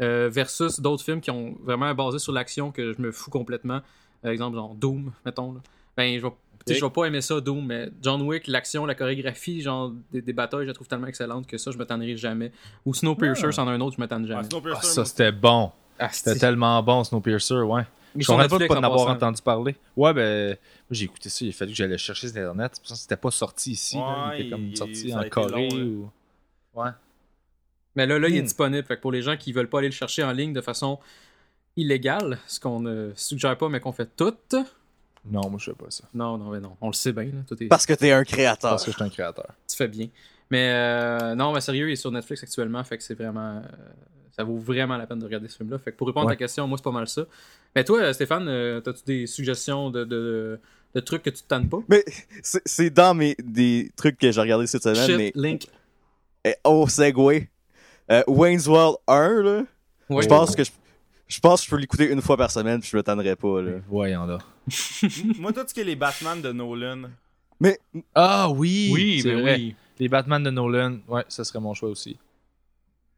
[0.02, 3.82] Euh, versus d'autres films qui ont vraiment basé sur l'action que je me fous complètement.
[4.24, 5.54] Par exemple, genre Doom, mettons.
[5.54, 5.60] Là.
[5.96, 6.34] Ben, je vais.
[6.66, 10.32] Je vais pas aimer ça, Doom, mais John Wick, l'action, la chorégraphie, genre des, des
[10.32, 12.54] batailles, je la trouve tellement excellente que ça, je me tannerai jamais.
[12.86, 13.52] Ou Snowpiercer, Ah.
[13.52, 14.44] c'en a un autre, je me tanne Ah, jamais.
[14.50, 15.72] Snowpiercer, Ah, ça c'était bon.
[16.00, 17.84] Ah, C'était tellement bon Snowpiercer, ouais.
[18.16, 19.16] Je ne pas de pas en avoir passant.
[19.18, 19.76] entendu parler.
[19.98, 20.58] Ouais, ben, moi
[20.92, 22.72] j'ai écouté ça, il a fallu que j'allais chercher sur Internet.
[22.76, 23.98] C'est pour ça que C'était pas sorti ici.
[23.98, 24.32] là.
[24.36, 25.84] Il était comme il- sorti en Corée long, là.
[25.84, 26.10] ou.
[26.76, 26.90] Ouais.
[27.96, 28.46] Mais là, là, il est Hmm.
[28.46, 28.88] disponible.
[28.88, 30.98] Fait que pour les gens qui veulent pas aller le chercher en ligne de façon
[31.76, 34.34] illégale, ce qu'on ne suggère pas, mais qu'on fait tout.
[35.26, 36.04] Non, moi je fais pas ça.
[36.14, 36.76] Non, non, mais non.
[36.82, 37.24] On le sait bien.
[37.26, 37.42] Là.
[37.48, 37.68] Tout est...
[37.68, 38.72] Parce que t'es un créateur.
[38.72, 39.48] Parce que je suis un créateur.
[39.70, 40.08] Tu fais bien.
[40.52, 42.84] Mais euh, non, mais sérieux, il est sur Netflix actuellement.
[42.84, 43.58] Fait que c'est vraiment.
[43.58, 43.62] euh,
[44.36, 45.78] ça vaut vraiment la peine de regarder ce film-là.
[45.80, 47.24] Fait que pour répondre à ta question, moi, c'est pas mal ça.
[47.76, 50.60] Mais toi, euh, Stéphane, euh, as-tu des suggestions de, de,
[50.94, 51.80] de trucs que tu te tannes pas?
[51.88, 52.04] Mais
[52.42, 55.68] c'est dans mes des trucs que j'ai regardé cette semaine, Shit, mais Link.
[56.66, 57.50] oh Segway.
[58.12, 59.64] Euh, Wayne's World 1, là.
[60.10, 60.22] Ouais.
[60.24, 60.72] Je pense que je,
[61.28, 63.62] je pense que je peux l'écouter une fois par semaine puis je me tannerai pas,
[63.62, 63.72] là.
[63.88, 64.38] Voyons là.
[65.40, 67.04] Moi, tout ce qui est les Batman de Nolan.
[67.60, 67.80] Mais
[68.16, 68.90] Ah oui!
[68.94, 69.56] Oui, c'est mais vrai.
[69.56, 69.76] oui.
[70.00, 72.18] Les Batman de Nolan, ouais, ça serait mon choix aussi.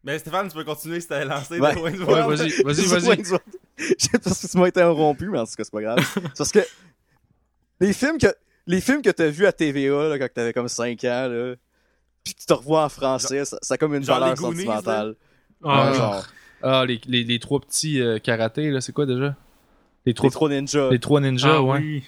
[0.04, 1.74] Mais Stéphane, tu peux continuer si t'as lancé Ouais.
[1.74, 2.38] de Wayne's Ouais, World.
[2.40, 3.06] vas-y, vas-y, vas-y.
[3.08, 3.42] World.
[3.78, 6.06] Je sais pas si tu m'as été interrompu, mais en tout cas, c'est pas grave.
[6.38, 6.60] Parce que
[7.80, 8.28] les films que
[8.68, 11.56] les films que t'as vus à TVA là, quand t'avais comme 5 ans, là,
[12.24, 15.16] puis que tu te revois en français, ça, ça a comme une Genre valeur sentimentale.
[15.64, 16.26] Ah, Ouais, genre.
[16.68, 19.36] Ah, les, les, les trois petits euh, karatés, là, c'est quoi déjà?
[20.06, 20.90] Les trois, les trois ninjas.
[20.90, 21.80] les trois ninjas, ah ouais.
[21.80, 22.04] oui.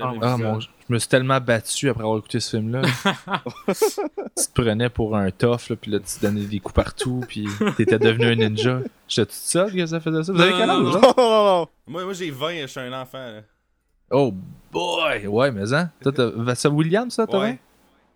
[0.00, 0.36] Ah ça.
[0.36, 2.82] mon, je me suis tellement battu après avoir écouté ce film-là.
[3.66, 7.24] tu te prenais pour un tough, là, puis là, tu te donnais des coups partout,
[7.26, 8.80] puis t'étais devenu un ninja.
[9.08, 10.32] J'étais tout seul que ça faisait ça?
[10.32, 11.00] Vous avez quel âge, non, là?
[11.00, 11.68] Non, non, non.
[11.86, 13.18] Moi, moi j'ai 20, je suis un enfant.
[13.18, 13.40] là.
[14.10, 14.32] Oh
[14.72, 15.26] boy!
[15.26, 15.90] Ouais, mais hein?
[16.02, 16.12] Toi,
[16.54, 17.58] C'est William, ça, t'as Ouais.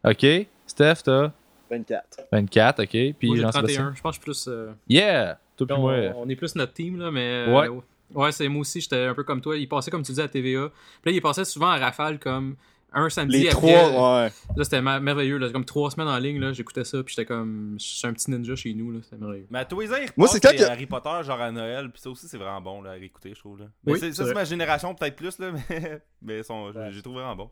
[0.04, 0.10] 20?
[0.10, 0.46] Ok.
[0.66, 1.32] Steph, t'as?
[1.70, 2.20] 24.
[2.32, 2.88] 24, ok.
[2.90, 3.80] Puis Moi, j'ai Jean-Sébastien?
[3.82, 3.94] 31.
[3.94, 4.52] Je pense que je suis plus.
[4.52, 5.38] euh, Yeah!
[5.56, 5.94] Toi, puis on, moi.
[6.16, 7.46] on est plus notre team, là, mais.
[7.48, 7.68] euh, Ouais.
[8.14, 9.56] ouais, c'est moi aussi, j'étais un peu comme toi.
[9.56, 10.70] Il passait, comme tu disais, à TVA.
[11.02, 12.56] Puis là, il passait souvent à rafale comme
[12.94, 13.38] un samedi.
[13.44, 14.32] Les après- trois, ouais.
[14.56, 15.38] Là, c'était merveilleux.
[15.38, 15.48] Là.
[15.50, 17.02] Comme trois semaines en ligne, là, j'écoutais ça.
[17.02, 17.76] Puis j'étais comme.
[17.80, 18.92] Je suis un petit ninja chez nous.
[18.92, 19.46] là, C'était merveilleux.
[19.50, 22.00] Mais à tous les ans, Moi, c'est quand que- Harry Potter, genre à Noël, puis
[22.02, 23.60] ça aussi, c'est vraiment bon là, à réécouter, je trouve.
[23.60, 23.66] Là.
[23.84, 26.42] Mais Oui, c'est- c'est ça, c'est ma génération, peut-être plus, là, mais, mais
[26.90, 27.50] j'ai trouvé vraiment bon.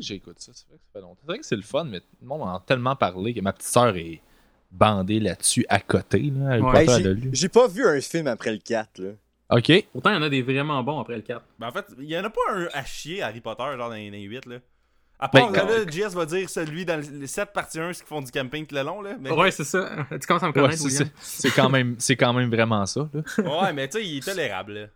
[0.00, 0.50] J'écoute ça.
[0.54, 1.20] C'est vrai que ça fait longtemps.
[1.20, 3.40] C'est vrai que c'est le fun, mais tout le monde en a tellement parlé que
[3.40, 4.20] ma petite sœur est
[4.70, 6.30] bandée là-dessus à côté.
[6.34, 6.50] Là.
[6.50, 7.16] Harry Ouais.
[7.32, 9.10] J'ai- pas vu un film après le 4, là.
[9.50, 9.70] Ok.
[9.94, 11.42] Autant il y en a des vraiment bons après le 4.
[11.58, 13.94] Ben, en fait, il y en a pas un à chier Harry Potter, genre dans
[13.94, 14.56] les, dans les 8, là.
[15.18, 18.02] À Ben, part, quand- là, JS va dire celui dans les 7 parties 1 qui
[18.04, 19.16] font du camping tout le long, là.
[19.18, 19.30] Mais...
[19.30, 19.88] Ouais, c'est ça.
[20.10, 21.08] Tu commences à me connaître, c'est, William.
[21.20, 23.08] c'est- c'est quand même, c'est quand même vraiment ça.
[23.14, 23.62] Là.
[23.62, 24.86] ouais, mais tu sais, il est tolérable, là.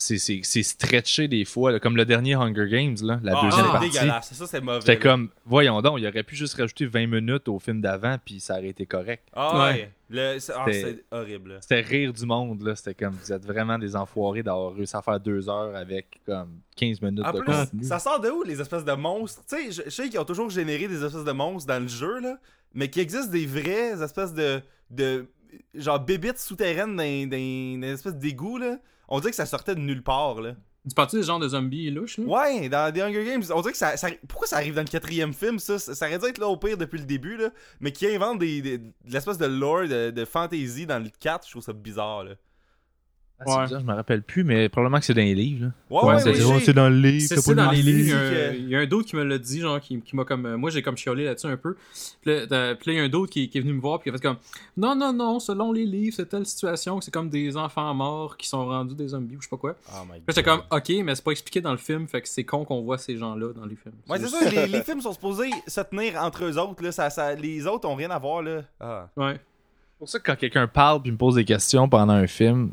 [0.00, 3.42] C'est, c'est, c'est stretché des fois, là, comme le dernier Hunger Games, là, la Ah,
[3.44, 3.90] deuxième c'est partie.
[3.90, 4.32] dégueulasse.
[4.32, 4.80] Ça, c'est mauvais.
[4.80, 8.38] C'était comme, voyons donc, il aurait pu juste rajouter 20 minutes au film d'avant, puis
[8.38, 9.24] ça aurait été correct.
[9.34, 9.72] Ah, Ouais.
[9.72, 9.92] ouais.
[10.10, 10.38] Le...
[10.38, 11.56] c'est- ah, c'est horrible, là.
[11.60, 12.76] C'était rire du monde, là.
[12.76, 16.60] C'était comme, vous êtes vraiment des enfoirés d'avoir réussi à faire deux heures avec comme
[16.76, 17.84] 15 minutes En de plus, contenu.
[17.84, 19.42] ça sort de où les espèces de monstres?
[19.48, 21.88] Tu sais, je, je sais qu'ils ont toujours généré des espèces de monstres dans le
[21.88, 22.38] jeu, là,
[22.72, 24.60] mais qu'il existe des vraies espèces de.
[24.90, 25.26] de
[25.74, 28.78] genre bébites souterraines dans, dans, dans une espèce d'égout, là.
[29.08, 30.54] On dirait que ça sortait de nulle part, là.
[30.88, 32.24] Tu parles des genres de zombies louches, là?
[32.24, 34.88] Ouais, dans The Hunger Games, on dirait que ça, ça- Pourquoi ça arrive dans le
[34.88, 35.78] quatrième film, ça?
[35.78, 37.50] Ça, ça aurait dû être là au pire depuis le début, là.
[37.80, 41.46] Mais qui invente des, des- de l'espèce de lore, de, de fantasy dans le 4,
[41.46, 42.32] je trouve ça bizarre, là.
[43.40, 43.62] Ah, Ouais.
[43.66, 45.66] bizarre, je me rappelle plus, mais probablement que c'est dans les livres.
[45.66, 45.72] Là.
[45.90, 47.26] Ouais, ouais, c'est- oui, dans le livre.
[47.40, 48.18] C'est dans les le livres.
[48.54, 50.44] Il y a un- d'autre qui me l'a dit, genre, qui, qui m'a comme.
[50.46, 51.76] euh, moi, j'ai comme chiolé là-dessus un peu.
[52.22, 54.14] Puis là, il y a un d'autre qui, qui est venu me voir, puis il
[54.14, 54.38] a fait comme
[54.76, 58.36] Non, non, non, selon les livres, c'est telle situation que c'est comme des enfants morts
[58.36, 59.74] qui sont rendus des zombies ou je sais pas quoi.
[59.74, 60.04] Puis Oh
[60.36, 62.82] my comme Ok, mais c'est pas expliqué dans le film, fait que c'est con qu'on
[62.82, 63.94] voit ces gens-là dans les films.
[64.08, 66.90] Ouais, c'est ça, les, les films sont supposés se tenir entre eux autres, là.
[66.90, 68.62] Ça, ça, les autres ont rien à voir, là.
[68.80, 69.08] Ah.
[69.16, 69.34] Ouais.
[69.34, 72.70] C'est pour ça que quand quelqu'un parle puis me pose des questions pendant un film,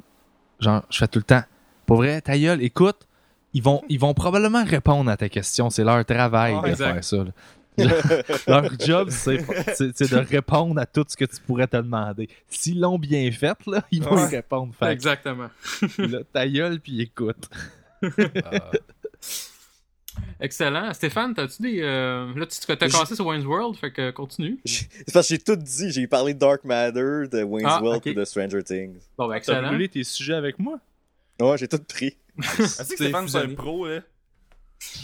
[0.59, 1.43] genre, je fais tout le temps.
[1.85, 3.07] Pour vrai, ta gueule, écoute,
[3.53, 5.69] ils vont, ils vont probablement répondre à ta question.
[5.69, 6.93] C'est leur travail Ouais, de exact.
[6.93, 7.17] faire ça.
[7.17, 7.31] là.
[8.47, 12.29] leur job, c'est de répondre à tout ce que tu pourrais te demander.
[12.47, 14.23] S'ils l'ont bien fait, là, ils vont Ouais.
[14.31, 14.73] y répondre.
[14.79, 15.49] Fait Exactement.
[15.97, 17.49] là, ta gueule, puis écoute.
[18.45, 18.71] Ah.
[20.39, 20.93] Excellent.
[20.93, 21.81] Stéphane, t'as-tu des.
[21.81, 24.59] euh, Là, tu t'as commencé sur Wayne's World, fait que continue.
[24.65, 25.91] C'est parce que j'ai tout dit.
[25.91, 28.95] J'ai parlé de Dark Matter, de Wayne's Ah, World et de Stranger Things.
[29.17, 29.67] Bon, ben, T'as excellent.
[29.69, 30.79] brûlé tes sujets avec moi?
[31.39, 32.17] Ouais, j'ai tout pris.
[32.37, 34.01] Est-ce que C'est Stéphane, c'est un pro, là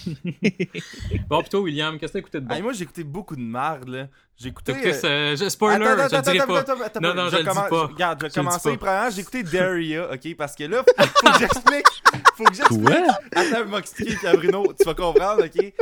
[1.29, 2.55] Bon, plutôt, William, qu'est-ce que t'as écouté de bon?
[2.55, 4.07] Hey, moi, j'ai écouté beaucoup de marde, là.
[4.37, 4.73] J'ai écouté.
[4.73, 4.93] Euh,
[5.35, 6.59] ce- je- Spoiler, Attends, je attends, le dirai attends, pas.
[6.59, 7.85] attends, attends, Non, non, je le dis pas.
[7.85, 8.77] Regarde, je vais Je commencer.
[8.77, 10.35] Premièrement, j'ai écouté Daria, ok?
[10.37, 11.87] Parce que là, faut que j'explique.
[12.35, 12.81] Faut que j'explique.
[12.81, 12.97] Quoi?
[13.35, 15.73] Attends, puis à Bruno, tu vas comprendre, ok?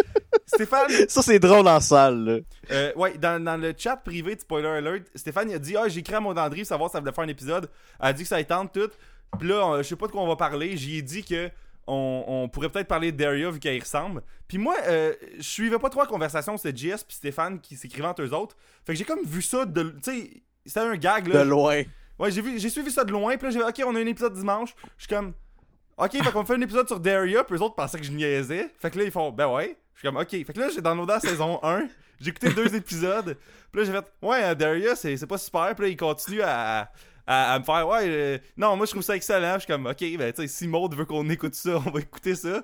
[0.45, 2.37] Stéphane, Ça, c'est drôle en salle, là.
[2.71, 5.87] euh, ouais, dans, dans le chat privé de Spoiler Alert, Stéphane il a dit Ah,
[5.87, 7.69] j'ai écrit à mon André pour savoir si ça voulait faire un épisode.
[7.99, 8.89] Elle a dit que ça tente tout.
[9.39, 10.75] Puis là, on- je sais pas de quoi on va parler.
[10.75, 11.49] J'y ai dit que
[11.89, 14.21] on, on pourrait peut-être parler de Daria vu qu'elle y ressemble.
[14.47, 18.07] Puis moi, euh, je suivais pas trop la conversation, c'était JS puis Stéphane qui s'écrivaient
[18.07, 18.55] entre eux autres.
[18.85, 19.95] Fait que j'ai comme vu ça de.
[20.03, 21.43] Tu sais, c'était un gag là.
[21.43, 21.83] De loin.
[22.17, 23.99] Ouais, j'ai vu, j'ai suivi ça de loin, puis là j'ai dit, ok, on a
[23.99, 24.75] un épisode dimanche.
[24.97, 25.33] Je suis comme,
[25.97, 28.69] ok, fait qu'on fait un épisode sur Daria, puis eux autres pensaient que je niaisais.
[28.77, 29.77] Fait que là ils font, ben ouais.
[29.93, 30.29] Je suis comme, ok.
[30.29, 31.87] Fait que là j'ai downloadé la saison 1,
[32.19, 33.37] j'ai écouté deux épisodes,
[33.71, 36.41] puis là j'ai fait, ouais, euh, Daria c'est c'est pas super, puis là ils continuent
[36.43, 36.91] à,
[37.29, 39.53] à, à me faire, ouais, euh, non, moi je trouve ça excellent.
[39.53, 41.99] Je suis comme, ok, ben tu sais, si Maud veut qu'on écoute ça, on va
[41.99, 42.63] écouter ça.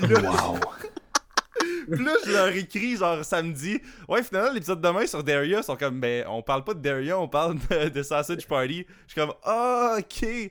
[0.00, 0.20] Puis là,
[1.90, 3.80] Puis là, je leur écris, genre, samedi.
[4.08, 7.18] Ouais, finalement, l'épisode de demain sur Daria sont comme, ben, on parle pas de Daria,
[7.18, 8.86] on parle de, de Sausage Party.
[9.06, 10.06] Je suis comme, ah, ok.
[10.08, 10.50] Puis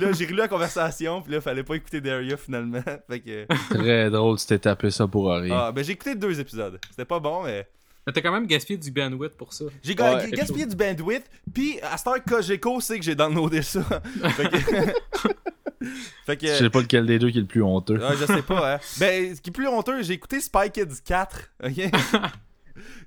[0.00, 2.82] là, j'ai relu la conversation, puis là, fallait pas écouter Daria finalement.
[3.08, 3.46] fait que.
[3.70, 5.56] Très drôle, tu t'es tapé ça pour rien.
[5.56, 6.80] Ah, ben, j'ai écouté deux épisodes.
[6.90, 7.68] C'était pas bon, mais.
[8.06, 9.64] Mais t'as quand même gaspillé du bandwidth pour ça.
[9.82, 10.30] J'ai Ouais.
[10.32, 13.82] gaspillé du bandwidth, puis à cette heure, Cogeco sait que j'ai downloadé ça.
[14.36, 14.58] fait que.
[16.26, 16.46] fait que.
[16.46, 17.98] Je sais pas lequel des deux qui est le plus honteux.
[17.98, 18.80] Ouais, je sais pas, hein.
[18.98, 21.90] Ben, ce qui est plus honteux, j'ai écouté Spy Kids 4, ok?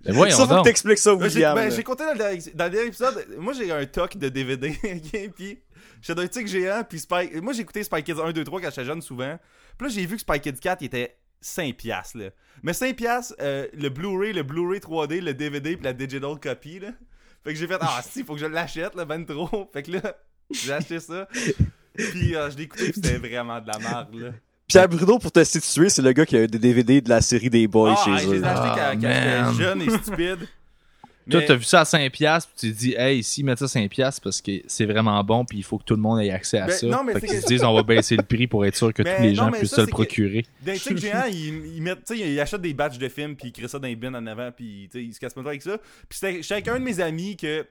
[0.05, 1.55] Mais voyons ça, faut que t'expliques ça, j'ai William.
[1.55, 3.27] ben, j'ai compté dans le, dernier- dans le dernier épisode.
[3.38, 4.69] Moi, j'ai un toc de DVD.
[4.83, 5.60] ok, Puis,
[6.01, 6.83] Shadow Stick géant.
[6.88, 7.29] Puis, Spy...
[7.41, 9.38] moi, j'ai écouté Spy Kids 1, 2, 3 quand j'étais jeune souvent.
[9.77, 11.73] Puis là, j'ai vu que Spy Kids 4 il était 5$.
[11.73, 12.30] piastres, Là.
[12.63, 16.80] Mais 5$, piastres, euh, le Blu-ray, le Blu-ray 3D, le DVD, puis la digital copy.
[16.80, 16.89] Là.
[17.43, 19.69] Fait que j'ai fait, ah, si, faut que je l'achète, là, ben trop.
[19.73, 20.15] Fait que là,
[20.52, 21.28] j'ai acheté ça.
[21.95, 24.13] Puis, euh, je l'ai écouté, c'était vraiment de la merde.
[24.15, 24.30] Là.
[24.67, 27.50] Pierre Bruno, pour te situer, c'est le gars qui a des DVD de la série
[27.50, 28.43] des Boys ah, chez hey, je les eux.
[28.43, 29.52] ai achetés Ah, quand, quand man.
[29.54, 30.47] j'étais jeune et stupide.
[31.30, 33.80] Toi, t'as vu ça à 5$, piastres, puis tu te dis, hey, ici, mettre ça
[33.80, 36.22] à 5$ piastres parce que c'est vraiment bon, puis il faut que tout le monde
[36.22, 36.88] ait accès à Ben, ça.
[36.88, 39.02] non, mais fait qu'ils se disent, on va baisser le prix pour être sûr que
[39.18, 40.46] tous les non, gens puissent ça, se le procurer.
[40.66, 43.50] Dans les trucs géants, ils, mettent, tu sais, ils achètent des batchs de films, puis
[43.50, 45.52] ils créent ça dans les bins en avant, puis ils se cassent pas le doigt
[45.52, 45.78] avec ça.
[46.10, 47.66] Puis c'était j'étais avec un de mes amis que.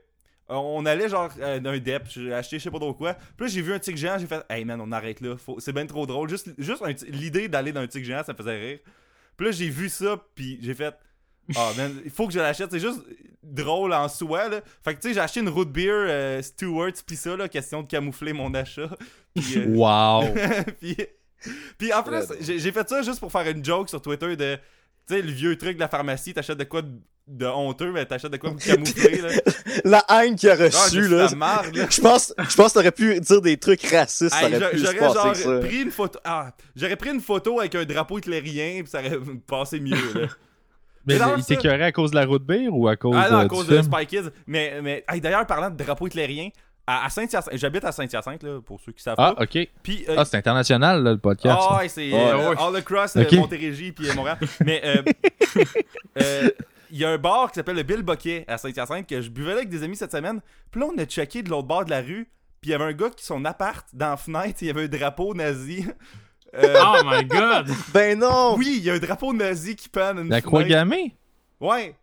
[0.49, 3.15] On allait genre euh, d'un dep, j'ai acheté je sais pas trop quoi.
[3.15, 5.59] Puis là j'ai vu un tic géant, j'ai fait Hey man, on arrête là, faut-
[5.59, 6.29] c'est bien trop drôle.
[6.29, 8.79] Juste, juste l'idée d'aller dans un tic géant, ça me faisait rire.
[9.37, 10.95] Puis là j'ai vu ça, puis j'ai fait
[11.55, 13.01] Ah man, il faut que je l'achète, c'est juste
[13.43, 14.61] drôle en soi là.
[14.85, 17.83] Fait que tu sais, j'ai acheté une root beer euh, Stewart, puis ça là, question
[17.83, 18.89] de camoufler mon achat.
[19.35, 20.25] Puis, euh, Wow!
[20.81, 20.97] puis,
[21.79, 24.57] puis en plus, j'ai fait ça juste pour faire une joke sur Twitter de.
[25.07, 26.89] Tu sais, le vieux truc de la pharmacie, t'achètes de quoi de,
[27.29, 29.29] de honteux, mais t'achètes de quoi de camouflé, là.
[29.85, 31.29] La haine qu'il a Ah, reçue, là.
[31.29, 34.69] Je pense, je pense que t'aurais pu dire des trucs racistes, ça Hey, aurait j'a-
[34.71, 35.59] pu se J'aurais passer genre que ça.
[35.61, 36.19] pris une photo.
[36.25, 40.27] Ah, j'aurais pris une photo avec un drapeau hitlérien, puis ça aurait passé mieux, là.
[41.07, 43.41] Mais il t'écœurait à cause de la route beer ou à cause, Ah non, euh,
[43.41, 43.93] à du cause de film?
[43.93, 44.31] Spy Kids.
[44.47, 46.49] Mais, mais hey, d'ailleurs, parlant de drapeau hitlérien,
[46.89, 49.43] à, à Saint-Hyacinthe, j'habite à Saint-Hyacinthe, là, pour ceux qui savent Ah, pas.
[49.45, 49.59] ok.
[49.83, 51.59] Puis, euh, Ah, c'est international, là, le podcast.
[51.69, 52.57] Ah ouais, c'est euh, Ouais.
[52.59, 53.33] all across euh, Ok.
[53.33, 54.39] Montérégie puis euh, Montréal.
[54.65, 55.03] Mais euh,
[56.21, 56.49] euh,
[56.91, 59.51] il y a un bar qui s'appelle le Bill Boquet à Saint-Hyacinthe que je buvais
[59.51, 60.41] là avec des amis cette semaine.
[60.71, 62.29] Puis là, on a checké de l'autre bord de la rue.
[62.61, 64.85] Puis il y avait un gars qui, son appart, dans la fenêtre, il y avait
[64.85, 65.87] un drapeau nazi.
[66.63, 67.69] Euh, Oh my god!
[67.93, 68.55] Ben non!
[68.57, 71.15] oui, il y a un drapeau nazi qui pend dans une La croix gammée?
[71.61, 71.95] Ouais.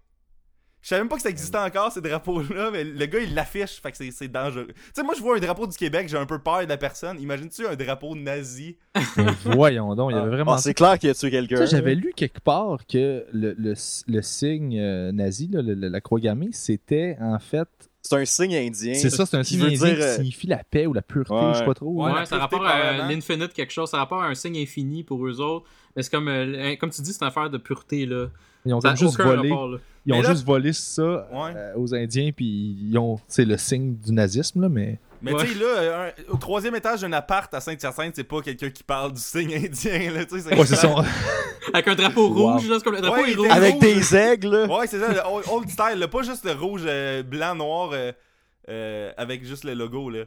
[0.81, 3.79] Je savais même pas que ça existait encore, ces drapeaux-là, mais le gars, il l'affiche,
[3.81, 4.67] fait que c'est- dangereux.
[4.67, 6.75] Tu sais, moi, je vois un drapeau du Québec, j'ai un peu peur de la
[6.75, 7.17] personne.
[7.21, 8.75] Imagine-tu un drapeau nazi?
[9.17, 11.65] Mais voyons donc, il y avait vraiment Ah, c'est clair qu'il a tué quelqu'un.
[11.65, 13.75] J'avais lu quelque part que le, le,
[14.07, 17.69] le signe euh, nazi, là, le- le- la croix gammée, c'était en fait.
[18.05, 18.93] C'est un signe indien.
[18.95, 20.93] C'est ça, c'est un qui signe veut indien dire, qui euh, signifie la paix ou
[20.93, 21.53] la pureté, Ouais.
[21.53, 21.89] je sais pas trop.
[22.03, 23.89] Ouais, ça pureté rapporte à l'infinite quelque chose.
[23.89, 25.65] Ça rapporte à un signe infini pour eux autres.
[25.95, 28.27] Mais c'est comme, euh, comme tu dis, c'est une affaire de pureté, là.
[28.65, 29.49] Ils ont Ça juste volé.
[29.49, 29.77] rapport, là.
[30.05, 31.53] Ils ont là- juste volé ça Ouais.
[31.55, 33.19] euh, aux Indiens, puis ils ont.
[33.27, 34.99] C'est le signe du nazisme, là, mais.
[35.23, 35.45] Mais Ouais.
[35.45, 38.69] tu sais, là, euh, un- au troisième étage d'un appart à Saint-Hyacinthe, c'est pas quelqu'un
[38.69, 40.53] qui parle du signe indien, là, tu sais.
[40.55, 40.93] Ouais, c'est ça.
[41.73, 42.51] Avec un drapeau Wow.
[42.53, 43.47] rouge, là, c'est comme le drapeau Ouais, est rouge.
[43.49, 44.49] Avec des aigles.
[44.49, 44.65] là.
[44.77, 47.91] Ouais, c'est ça, le old old style, là, pas juste le rouge, euh, blanc, noir,
[47.93, 48.11] euh,
[48.69, 50.25] euh, avec juste le logo, là.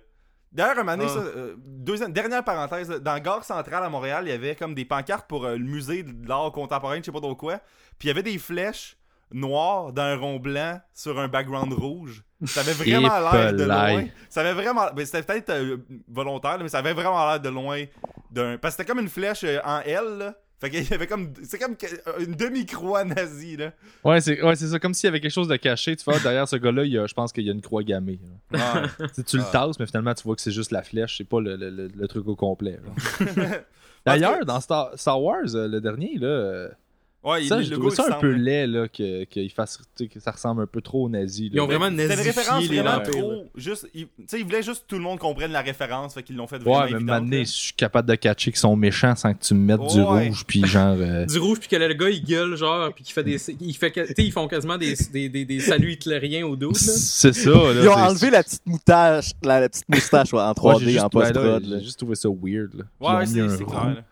[0.53, 1.15] D'ailleurs, un moment donné, Ah.
[1.15, 4.87] ça, euh, deuxième, dernière parenthèse, dans Gare Centrale à Montréal, il y avait comme des
[4.87, 7.59] pancartes pour euh, le musée de l'art contemporain, je sais pas trop quoi.
[7.99, 8.97] Puis il y avait des flèches
[9.33, 12.23] noires d'un rond blanc sur un background rouge.
[12.45, 14.05] Ça avait vraiment l'air de loin.
[14.29, 14.87] Ça avait vraiment.
[14.95, 15.77] Ben, c'était peut-être euh,
[16.09, 17.85] volontaire, mais ça avait vraiment l'air de loin
[18.31, 18.59] d'un.
[18.59, 20.35] Parce que c'était comme une flèche euh, en L, là.
[20.59, 21.33] Fait qu'il y avait comme.
[21.43, 23.73] C'est comme que- une demi-croix nazie, là.
[24.05, 24.79] Ouais, c'est ouais, c'est ça.
[24.79, 25.95] Comme s'il y avait quelque chose de caché.
[25.97, 27.83] Tu vois, derrière ce gars-là, il y a- je pense qu'il y a une croix
[27.83, 28.21] gammée.
[29.27, 29.51] Tu le Ah.
[29.53, 31.89] tasses, mais finalement, tu vois que c'est juste la flèche, c'est pas le, le- le-
[31.95, 32.79] le truc au complet.
[34.07, 36.69] D'ailleurs, que- dans Star, Star Wars, euh, le dernier, là, euh,
[37.27, 40.31] Ouais, il- ça, logo, trouvé ça un peu laid là, que, qu'il fasse, que ça
[40.31, 41.51] ressemble un peu trop aux nazis.
[41.53, 41.77] Ils ont là.
[41.77, 43.01] vraiment une référence les vraiment là.
[43.01, 43.47] trop.
[43.57, 46.23] Juste, ils- tu sais, ils voulaient juste que tout le monde comprenne la référence, fait
[46.23, 47.43] qu'ils l'ont fait vraiment Ouais, mais maintenant, là.
[47.43, 50.45] je suis capable de catcher qu'ils sont méchants sans que tu me mettes du rouge,
[50.47, 50.97] puis genre.
[51.01, 53.39] euh, Du rouge, puis que le gars, il gueule, genre, puis qu'il fait des.
[53.61, 56.75] Il fait, que- ils font quasiment des, des, des, des saluts hitlériens au dos, là.
[56.79, 57.83] c'est ça, là.
[57.83, 60.91] Ils ont enlevé la petite moustache, la, la petite moustache ouais, en Ouais, 3D, j'ai
[60.93, 61.65] juste- en là, post-prod.
[61.67, 61.79] là.
[61.81, 63.17] J'ai juste trouvé ça weird, là.
[63.19, 64.05] Ouais, c'est clair.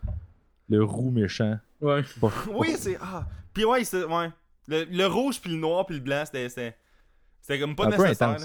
[0.69, 1.59] Le roux méchant.
[1.81, 2.03] Ouais.
[2.19, 2.97] Pas- Oui, c'est.
[3.01, 3.27] Ah.
[3.53, 4.03] Puis ouais, c'est.
[4.05, 4.31] Ouais.
[4.67, 6.49] Le, le rouge, puis le noir, puis le blanc, c'était.
[6.49, 8.37] C'était comme pas Un nécessaire.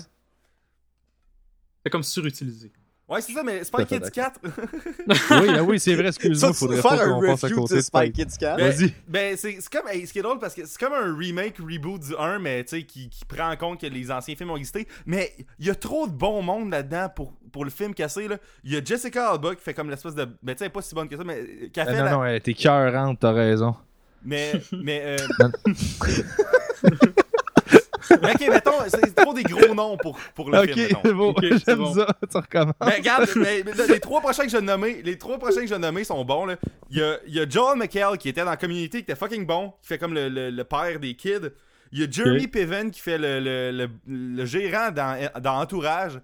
[1.83, 2.73] C'est comme surutilisé.
[3.11, 4.40] Ouais, c'est ça, mais Spy Kids 4.
[4.44, 7.81] oui, ah oui, c'est vrai, excuse-moi, faudrait faire pas un qu'on passe à côté de
[7.81, 8.12] Spy Spike.
[8.12, 8.57] Kids 4.
[8.57, 8.94] Ben, Vas-y.
[9.09, 9.88] Ben, c'est c'est comme.
[9.88, 12.62] hey, ce qui est drôle, parce que c'est comme un remake, reboot du 1, mais
[12.62, 14.87] tu sais, qui, qui prend en compte que les anciens films ont existé.
[15.07, 18.37] Mais il y a trop de bon monde là-dedans pour, pour le film cassé, là.
[18.62, 20.29] Il y a Jessica Alba qui fait comme l'espèce de.
[20.42, 21.40] Ben, tu sais, pas si bonne que ça, mais.
[21.40, 23.75] euh, Qui a Ah, non, la- non, elle était cœurante, t'as raison.
[24.25, 24.53] Mais.
[24.73, 25.16] Mais.
[25.40, 25.49] Euh...
[28.23, 31.01] Mais ok, mettons, c'est trop des gros noms pour, pour le Ok, film, mettons.
[31.05, 31.94] c'est bon, Ok, c'est j'aime bon.
[31.94, 32.75] ça, tu recommences.
[32.85, 35.75] Mais regarde, mais- mais les trois prochains que je nommer, les trois prochains que je
[36.05, 36.57] sont bons là.
[36.90, 39.16] Il y a, il y a Joel McHale qui était dans la communauté, qui était
[39.16, 41.51] fucking bon, qui fait comme le, le- le père des kids.
[41.92, 42.46] Il y a Jeremy.
[42.46, 46.20] Piven qui fait le, le, le- le gérant dans, dans Entourage,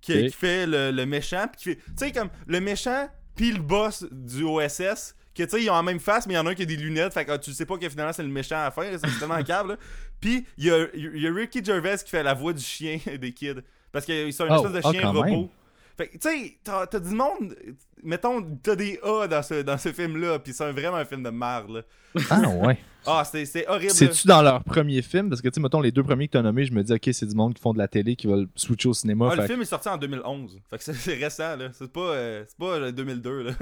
[0.00, 3.52] qui, qui fait le, le méchant, puis qui fait, tu sais comme le méchant puis
[3.52, 5.14] le boss du OSS.
[5.32, 6.62] Que tu sais, ils ont la même face, mais il y en a un qui
[6.62, 8.64] a des lunettes, fait que ah, tu sais pas que finalement c'est le méchant à
[8.82, 9.78] là, c'est tellement câble.
[10.20, 13.32] Puis il y a, y a Ricky Gervais qui fait la voix du chien des
[13.32, 13.54] kids.
[13.92, 15.24] Parce que c'est un Oh, espèce de ah, chien quand robot.
[15.24, 15.48] même.
[15.96, 17.54] Fait que, tu sais, t'as t'as du monde.
[18.02, 21.28] Mettons, t'as des A dans ce, dans ce film-là, puis c'est vraiment un film de
[21.30, 21.82] merde, là.
[22.30, 22.78] Ah, ouais.
[23.06, 23.92] Ah, c'est c'est horrible.
[23.92, 25.30] C'est-tu dans leur premier film?
[25.30, 27.08] Parce que, tu sais, mettons, les deux premiers que t'as nommés, je me dis, ok,
[27.12, 29.30] c'est du monde qui font de la télé, qui veulent switcher au cinéma.
[29.32, 30.60] Ah, le film est sorti en 2011.
[30.68, 31.70] Fait que c'est- c'est récent, là.
[31.72, 33.52] C'est pas, euh, c'est pas euh, 2002, là.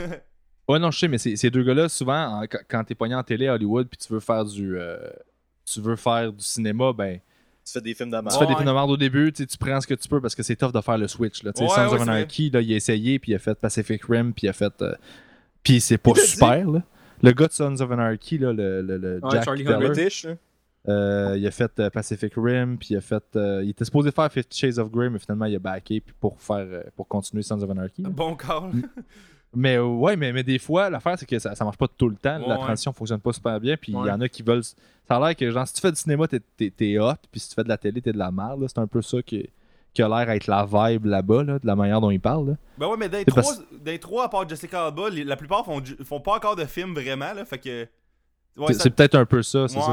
[0.68, 3.23] Ouais, non, je sais, mais ces deux gars-là, souvent, en- quand- quand t'es pogné en
[3.23, 4.77] télé à Hollywood, puis tu veux faire du.
[4.77, 4.99] euh,
[5.72, 7.18] tu veux faire du cinéma, ben.
[7.64, 9.78] Tu fais des films de Tu fais des films de merde au début, tu prends
[9.81, 11.42] ce que tu peux parce que c'est tough de faire le switch.
[11.42, 11.52] Là.
[11.59, 14.46] Ouais, Sons ouais, Anarchy, là, il a essayé, puis il a fait Pacific Rim, puis
[14.46, 14.72] il a fait.
[14.81, 14.94] euh,
[15.62, 16.20] Puis c'est pas dit.
[16.20, 16.83] super, là.
[17.22, 19.64] Le gars de Sons of Anarchy, là, le, le, le Ouais, Jack Charlie.
[19.64, 20.37] British, là.
[20.88, 23.24] euh, il a fait euh, Pacific Rim, puis il a fait.
[23.37, 26.14] euh, il était supposé faire Fifty Shades of Grey, mais finalement il a backé puis
[26.18, 28.00] pour faire euh, pour continuer Sons of Anarchy.
[28.02, 28.09] là.
[28.09, 28.70] bon call.
[29.54, 32.08] Mais euh, ouais, mais, mais des fois, l'affaire c'est que ça, ça marche pas tout
[32.08, 32.38] le temps.
[32.40, 34.62] Ouais, la transition fonctionne pas super bien, puis il y en a qui veulent.
[34.62, 37.40] Ça a l'air que genre si tu fais du cinéma, t'es, t'es, t'es hot, puis
[37.40, 38.61] si tu fais de la télé, t'es de la merde.
[38.61, 38.66] là.
[38.68, 39.48] C'est un peu ça qui,
[39.94, 42.50] qui a l'air être la vibe là-bas, là, de la manière dont ils parlent.
[42.50, 42.54] là.
[42.76, 46.20] Ben ouais, mais C'est trois, parce- trois, à part Jessica Alba, la plupart font, font
[46.20, 47.44] pas encore de films vraiment, là.
[47.46, 47.88] Fait que.
[48.56, 49.92] Ouais, c'est, ça- c'est peut-être un peu ça, c'est ça.